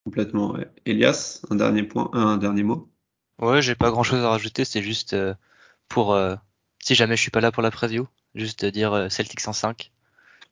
Complètement. 0.05 0.53
Ouais. 0.53 0.71
Elias, 0.87 1.43
un 1.51 1.57
dernier 1.57 1.83
point, 1.83 2.09
un 2.13 2.39
dernier 2.39 2.63
mot? 2.63 2.89
Ouais, 3.41 3.63
j'ai 3.63 3.75
pas 3.75 3.91
grand 3.91 4.05
chose 4.05 4.25
à 4.25 4.31
rajouter. 4.31 4.65
C'est 4.65 4.83
juste 4.83 5.13
euh, 5.15 5.35
pour 5.89 6.15
euh, 6.15 6.37
si 6.79 6.95
jamais 6.95 7.17
je 7.17 7.23
suis 7.23 7.31
pas 7.33 7.41
là 7.41 7.51
pour 7.53 7.63
la 7.63 7.71
preview, 7.71 8.07
juste 8.35 8.65
dire 8.65 8.93
euh, 8.93 9.09
Celtics 9.09 9.47
en 9.47 9.53
5. 9.53 9.91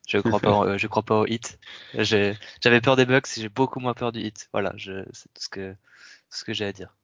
Je 0.07 0.19
crois 0.19 0.39
pas, 0.39 0.63
euh, 0.63 0.79
je 0.79 0.87
crois 0.87 1.03
pas 1.03 1.21
au 1.21 1.27
hit. 1.27 1.59
J'avais 1.95 2.81
peur 2.81 2.97
des 2.97 3.07
Bucks, 3.07 3.27
j'ai 3.37 3.49
beaucoup 3.49 3.81
moins 3.81 3.95
peur 3.95 4.13
du 4.13 4.21
hit. 4.21 4.49
Voilà, 4.53 4.73
c'est 4.79 5.05
tout 5.35 5.43
ce 5.43 5.49
que, 5.49 5.75
ce 6.31 6.45
que 6.45 6.53
j'ai 6.53 6.65
à 6.65 6.73
dire. 6.73 6.95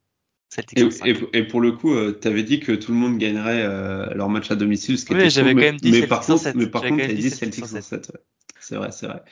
Celtics 0.48 0.78
et, 0.78 0.84
en 0.84 0.90
5. 0.90 1.06
Et, 1.06 1.38
et, 1.38 1.42
pour 1.44 1.60
le 1.60 1.72
coup, 1.72 1.92
euh, 1.92 2.16
tu 2.20 2.28
avais 2.28 2.44
dit 2.44 2.60
que 2.60 2.72
tout 2.72 2.92
le 2.92 2.98
monde 2.98 3.18
gagnerait 3.18 3.62
euh, 3.62 4.14
leur 4.14 4.28
match 4.28 4.50
à 4.50 4.54
domicile, 4.54 4.98
ce 4.98 5.04
qui 5.04 5.14
oui, 5.14 5.20
était 5.20 5.30
j'avais 5.30 5.54
quand 5.54 5.60
même 5.60 5.80
dit 5.80 5.90
mais 5.90 6.00
Celtics 6.00 6.08
par 6.10 6.20
contre, 6.24 6.42
7. 6.42 6.54
mais 6.54 6.66
par 6.66 6.82
contre, 6.82 7.06
tu 7.06 7.14
dit 7.14 7.30
Celtics 7.30 7.64
en 7.64 7.80
7. 7.80 7.92
Ouais. 7.92 8.20
C'est 8.60 8.76
vrai, 8.76 8.92
c'est 8.92 9.06
vrai. 9.06 9.22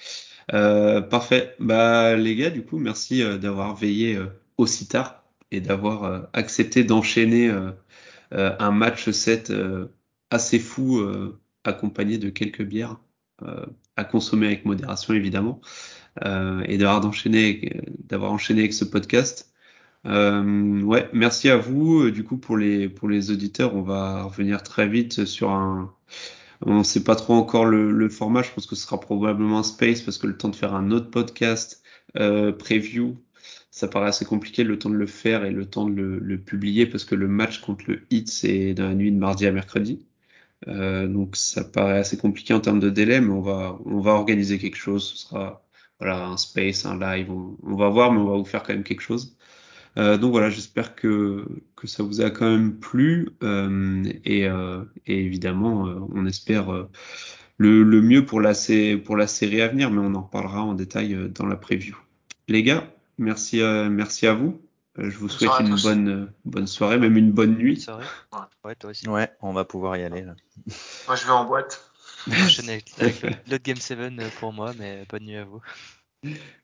Euh, 0.53 1.01
parfait. 1.01 1.55
Bah 1.61 2.17
les 2.17 2.35
gars, 2.35 2.51
du 2.51 2.65
coup, 2.65 2.79
merci 2.79 3.23
d'avoir 3.39 3.77
veillé 3.77 4.19
aussi 4.57 4.89
tard 4.89 5.23
et 5.53 5.61
d'avoir 5.61 6.29
accepté 6.33 6.83
d'enchaîner 6.83 7.55
un 8.33 8.71
match 8.73 9.11
7 9.11 9.53
assez 10.31 10.59
fou 10.59 10.99
euh, 10.99 11.41
accompagné 11.65 12.19
de 12.19 12.31
quelques 12.31 12.63
bières 12.63 12.99
euh, 13.43 13.67
à 13.97 14.05
consommer 14.05 14.47
avec 14.47 14.65
modération 14.65 15.15
évidemment 15.15 15.61
euh, 16.25 16.63
et 16.67 16.79
d'avoir 16.79 17.05
enchaîné 17.07 17.81
d'avoir 18.09 18.33
enchaîné 18.33 18.61
avec 18.61 18.75
ce 18.75 18.85
podcast. 18.85 19.53
Euh, 20.07 20.83
ouais, 20.83 21.09
merci 21.13 21.51
à 21.51 21.57
vous. 21.57 22.11
Du 22.11 22.25
coup, 22.25 22.39
pour 22.39 22.57
les 22.57 22.89
pour 22.89 23.09
les 23.09 23.31
auditeurs, 23.31 23.75
on 23.75 23.83
va 23.83 24.25
revenir 24.25 24.63
très 24.63 24.89
vite 24.89 25.25
sur 25.27 25.51
un. 25.51 25.95
On 26.67 26.79
ne 26.79 26.83
sait 26.85 27.05
pas 27.05 27.17
trop 27.17 27.35
encore 27.35 27.65
le, 27.67 27.91
le, 27.91 28.09
format. 28.09 28.43
Je 28.43 28.51
pense 28.53 28.67
que 28.67 28.75
ce 28.77 28.83
sera 28.83 29.01
probablement 29.01 29.59
un 29.61 29.63
space 29.63 30.03
parce 30.03 30.19
que 30.19 30.27
le 30.27 30.37
temps 30.37 30.49
de 30.51 30.57
faire 30.57 30.75
un 30.75 30.91
autre 30.91 31.11
podcast 31.11 31.83
euh, 32.19 32.53
preview, 32.53 33.17
ça 33.71 33.89
paraît 33.89 34.09
assez 34.09 34.25
compliqué 34.27 34.65
le 34.65 34.79
temps 34.79 34.91
de 34.91 34.97
le 34.97 35.07
faire 35.07 35.45
et 35.45 35.53
le 35.53 35.65
temps 35.67 35.89
de 35.89 35.95
le, 35.95 36.19
le 36.19 36.39
publier 36.39 36.87
parce 36.87 37.05
que 37.05 37.15
le 37.15 37.29
match 37.29 37.61
contre 37.61 37.85
le 37.89 38.03
Heat 38.11 38.29
c'est 38.29 38.75
dans 38.75 38.89
la 38.89 38.95
nuit 38.95 39.13
de 39.13 39.19
mardi 39.19 39.47
à 39.47 39.53
mercredi. 39.53 40.05
Euh, 40.69 41.07
donc 41.07 41.37
ça 41.37 41.65
paraît 41.65 41.99
assez 41.99 42.17
compliqué 42.19 42.55
en 42.55 42.61
termes 42.61 42.81
de 42.81 42.91
délai, 42.91 43.21
mais 43.21 43.33
on 43.33 43.41
va 43.41 43.79
on 43.87 44.01
va 44.01 44.13
organiser 44.13 44.59
quelque 44.59 44.77
chose. 44.77 45.05
Ce 45.15 45.17
sera 45.29 45.63
voilà 46.01 46.27
un 46.27 46.37
space, 46.37 46.87
un 46.87 46.99
live. 46.99 47.31
On, 47.31 47.77
va 47.77 47.89
voir, 47.89 48.13
mais 48.13 48.21
on 48.21 48.31
va 48.31 48.37
vous 48.37 48.45
faire 48.45 48.63
quand 48.63 48.73
même 48.73 48.85
quelque 48.85 49.03
chose. 49.03 49.37
Euh, 49.99 50.19
donc 50.19 50.33
voilà, 50.33 50.51
j'espère 50.51 50.95
que 50.95 51.47
que 51.77 51.87
ça 51.87 52.03
vous 52.03 52.21
a 52.21 52.31
quand 52.31 52.51
même 52.51 52.79
plu 52.79 53.31
euh, 53.43 54.05
et, 54.25 54.47
euh, 54.47 54.85
et, 55.07 55.25
évidemment 55.25 55.89
euh, 55.89 55.99
on 56.15 56.27
espère 56.27 56.73
euh, 56.73 56.89
le, 57.59 57.83
le 57.83 58.03
mieux 58.03 58.25
pour 58.27 58.41
la 58.41 58.53
pour 59.05 59.17
la 59.17 59.27
série 59.27 59.61
à 59.63 59.69
venir, 59.69 59.91
mais 59.91 60.01
on 60.01 60.15
en 60.15 60.23
reparlera 60.23 60.63
en 60.63 60.75
détail 60.75 61.17
dans 61.35 61.47
la 61.47 61.57
preview. 61.57 61.97
Les 62.49 62.63
gars, 62.63 62.93
merci 63.19 63.61
merci 63.63 64.27
à 64.27 64.35
vous. 64.35 64.61
Je 65.01 65.17
vous 65.17 65.29
bonne 65.29 65.39
souhaite 65.39 65.61
une 65.61 65.77
bonne, 65.77 66.33
bonne 66.45 66.67
soirée, 66.67 66.99
même 66.99 67.17
une 67.17 67.33
bonne 67.33 67.57
nuit. 67.57 67.81
Soirée. 67.81 68.05
Ouais, 68.65 68.75
toi 68.75 68.91
aussi. 68.91 69.09
Ouais, 69.09 69.31
on 69.41 69.53
va 69.53 69.65
pouvoir 69.65 69.97
y 69.97 70.03
aller. 70.03 70.23
Là. 70.23 70.35
Moi, 71.07 71.17
je 71.17 71.25
vais 71.25 71.33
en 71.33 71.45
boîte. 71.45 71.91
avec 72.59 72.93
l'autre 73.49 73.65
Game 73.65 73.77
7 73.77 73.99
pour 74.39 74.53
moi, 74.53 74.73
mais 74.79 75.07
bonne 75.09 75.25
nuit 75.25 75.37
à 75.37 75.45
vous. 75.45 75.63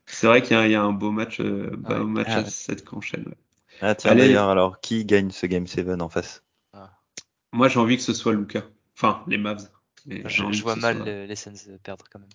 C'est 0.05 0.27
vrai 0.27 0.43
qu'il 0.43 0.55
y, 0.55 0.69
y, 0.69 0.75
a 0.75 0.83
un 0.83 0.91
beau 0.91 1.11
match, 1.11 1.39
euh, 1.39 1.75
ouais. 1.89 2.03
match 2.03 2.27
ah, 2.29 2.37
à 2.37 2.45
7 2.45 2.85
qu'on 2.85 2.97
enchaîne. 2.97 3.25
Ouais. 3.25 3.37
Ah, 3.81 3.95
tiens, 3.95 4.13
d'ailleurs, 4.13 4.49
alors, 4.49 4.79
qui 4.81 5.03
gagne 5.03 5.31
ce 5.31 5.47
Game 5.47 5.65
7 5.65 5.99
en 5.99 6.09
face? 6.09 6.43
Ah. 6.73 6.91
Moi, 7.53 7.67
j'ai 7.69 7.79
envie 7.79 7.97
que 7.97 8.03
ce 8.03 8.13
soit 8.13 8.33
Luca. 8.33 8.63
Enfin, 8.95 9.23
les 9.27 9.37
Mavs. 9.37 9.67
Mais 10.05 10.21
je, 10.29 10.51
je 10.51 10.61
vois 10.61 10.75
mal 10.75 10.97
soit... 10.97 11.25
les 11.25 11.35
Suns 11.35 11.77
perdre 11.83 12.05
quand 12.11 12.19
même. 12.19 12.29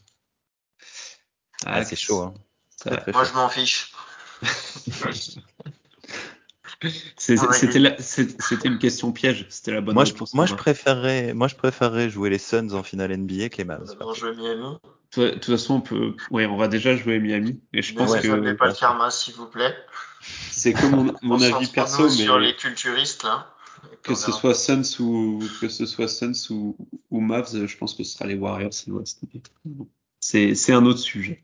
Ah, 1.64 1.84
c'est 1.84 1.96
chaud. 1.96 2.22
Hein. 2.22 2.34
Moi, 2.86 2.96
chaud. 2.96 3.24
je 3.24 3.34
m'en 3.34 3.48
fiche. 3.48 3.92
C'était 7.16 8.68
une 8.68 8.78
question 8.78 9.12
piège. 9.12 9.47
C'était 9.49 9.72
la 9.72 9.80
bonne 9.80 9.95
moi, 9.95 10.05
réponse. 10.05 10.30
Je, 10.33 10.37
moi, 10.37 10.47
je 10.47 10.55
préférerais, 10.55 11.35
moi, 11.35 11.49
je 11.49 11.55
préférerais 11.55 12.11
jouer 12.11 12.30
les 12.30 12.39
Suns 12.39 12.72
en 12.72 12.83
finale 12.83 13.16
NBA 13.16 13.49
que 13.51 13.59
les 13.59 13.64
Mavs. 13.64 13.97
On 14.01 14.14
jouer 14.14 14.35
Miami. 14.35 14.78
De 15.16 15.30
toute 15.30 15.45
façon, 15.45 15.74
on 15.74 15.80
peut, 15.80 16.14
ouais, 16.30 16.47
on 16.47 16.57
va 16.57 16.68
déjà 16.68 16.97
jouer 16.97 17.18
Miami. 17.18 17.61
Et 17.72 17.83
je 17.83 17.93
mais 17.93 17.99
pense 17.99 18.12
ouais, 18.12 18.20
que. 18.20 18.28
Ne 18.28 18.53
pas 18.55 18.68
le 18.68 18.74
karma, 18.74 19.11
s'il 19.11 19.35
vous 19.35 19.47
plaît. 19.47 19.74
C'est 20.51 20.72
que 20.72 20.87
mon, 20.87 21.14
mon 21.22 21.41
avis 21.43 21.66
perso, 21.66 22.05
mais. 22.05 22.11
Sur 22.11 22.39
les 22.39 22.57
culturistes, 22.57 23.22
là. 23.24 23.49
Que 24.03 24.14
ce 24.14 24.33
soit 24.33 24.55
Suns 24.55 25.01
ou 25.01 25.43
que 25.61 25.68
ce 25.68 25.87
soit 25.87 26.09
Suns 26.09 26.51
ou, 26.51 26.76
ou 27.11 27.20
Mavs, 27.20 27.66
je 27.66 27.76
pense 27.76 27.95
que 27.95 28.05
ce 28.05 28.16
sera 28.16 28.26
les 28.26 28.35
Warriors 28.35 28.72
et 28.87 28.91
l'Ouest. 28.91 29.20
C'est 30.18 30.55
c'est 30.55 30.72
un 30.72 30.87
autre 30.87 31.01
sujet. 31.01 31.43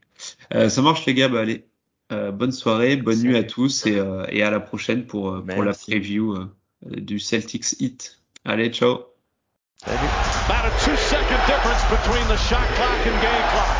Euh, 0.53 0.69
ça 0.69 0.81
marche 0.81 1.05
les 1.05 1.13
gars, 1.13 1.27
bah 1.27 1.41
allez, 1.41 1.68
bonne 2.09 2.51
soirée, 2.51 2.95
bonne 2.95 3.15
Salut. 3.15 3.29
nuit 3.29 3.37
à 3.37 3.43
tous 3.43 3.85
et, 3.85 3.97
euh, 3.97 4.25
et, 4.29 4.43
à 4.43 4.49
la 4.49 4.59
prochaine 4.59 5.05
pour, 5.05 5.29
euh, 5.29 5.45
pour 5.45 5.63
la 5.63 5.73
preview 5.73 6.33
euh, 6.33 6.47
du 6.85 7.19
Celtics 7.19 7.79
Hit. 7.79 8.19
Allez, 8.45 8.69
ciao. 8.69 9.05
Salut. 9.77 9.97
About 10.47 10.65
a 10.65 10.71
two 10.83 10.95
second 10.97 11.39
difference 11.47 11.83
between 11.87 12.25
the 12.27 12.37
shot 12.37 12.65
clock 12.75 12.99
and 13.05 13.15
game 13.21 13.45
clock. 13.53 13.75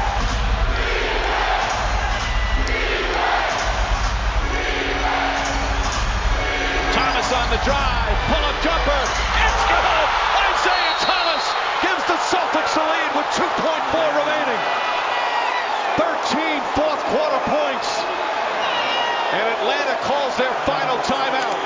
Thomas 6.94 7.32
on 7.34 7.44
on 7.44 7.50
the 7.52 7.62
drive. 7.66 8.16
Pull 8.30 8.44
up 8.46 8.58
jumper. 8.64 9.04
It's 9.44 9.64
good. 9.68 9.86
Isaiah 10.40 10.96
Thomas 11.04 11.46
gives 11.84 12.04
the 12.08 12.18
Celtics 12.30 12.74
the 12.76 12.86
lead 12.86 13.12
with 13.18 13.28
2.4 13.36 14.22
remaining. 14.22 14.62
13 15.98 16.62
fourth 16.76 17.02
quarter 17.12 17.42
points. 17.50 18.09
And 19.32 19.48
Atlanta 19.48 19.96
calls 20.02 20.36
their 20.38 20.54
final 20.66 20.98
timeout. 21.06 21.60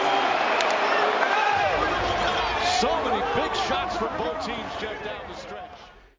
So 2.81 2.89
many 3.05 3.23
big 3.35 3.55
shots 3.55 3.95
from 3.95 4.09
both 4.17 4.45
teams, 4.45 4.57
Jeff, 4.81 5.01
down 5.05 5.23
the 5.29 5.35
stretch. 5.35 5.82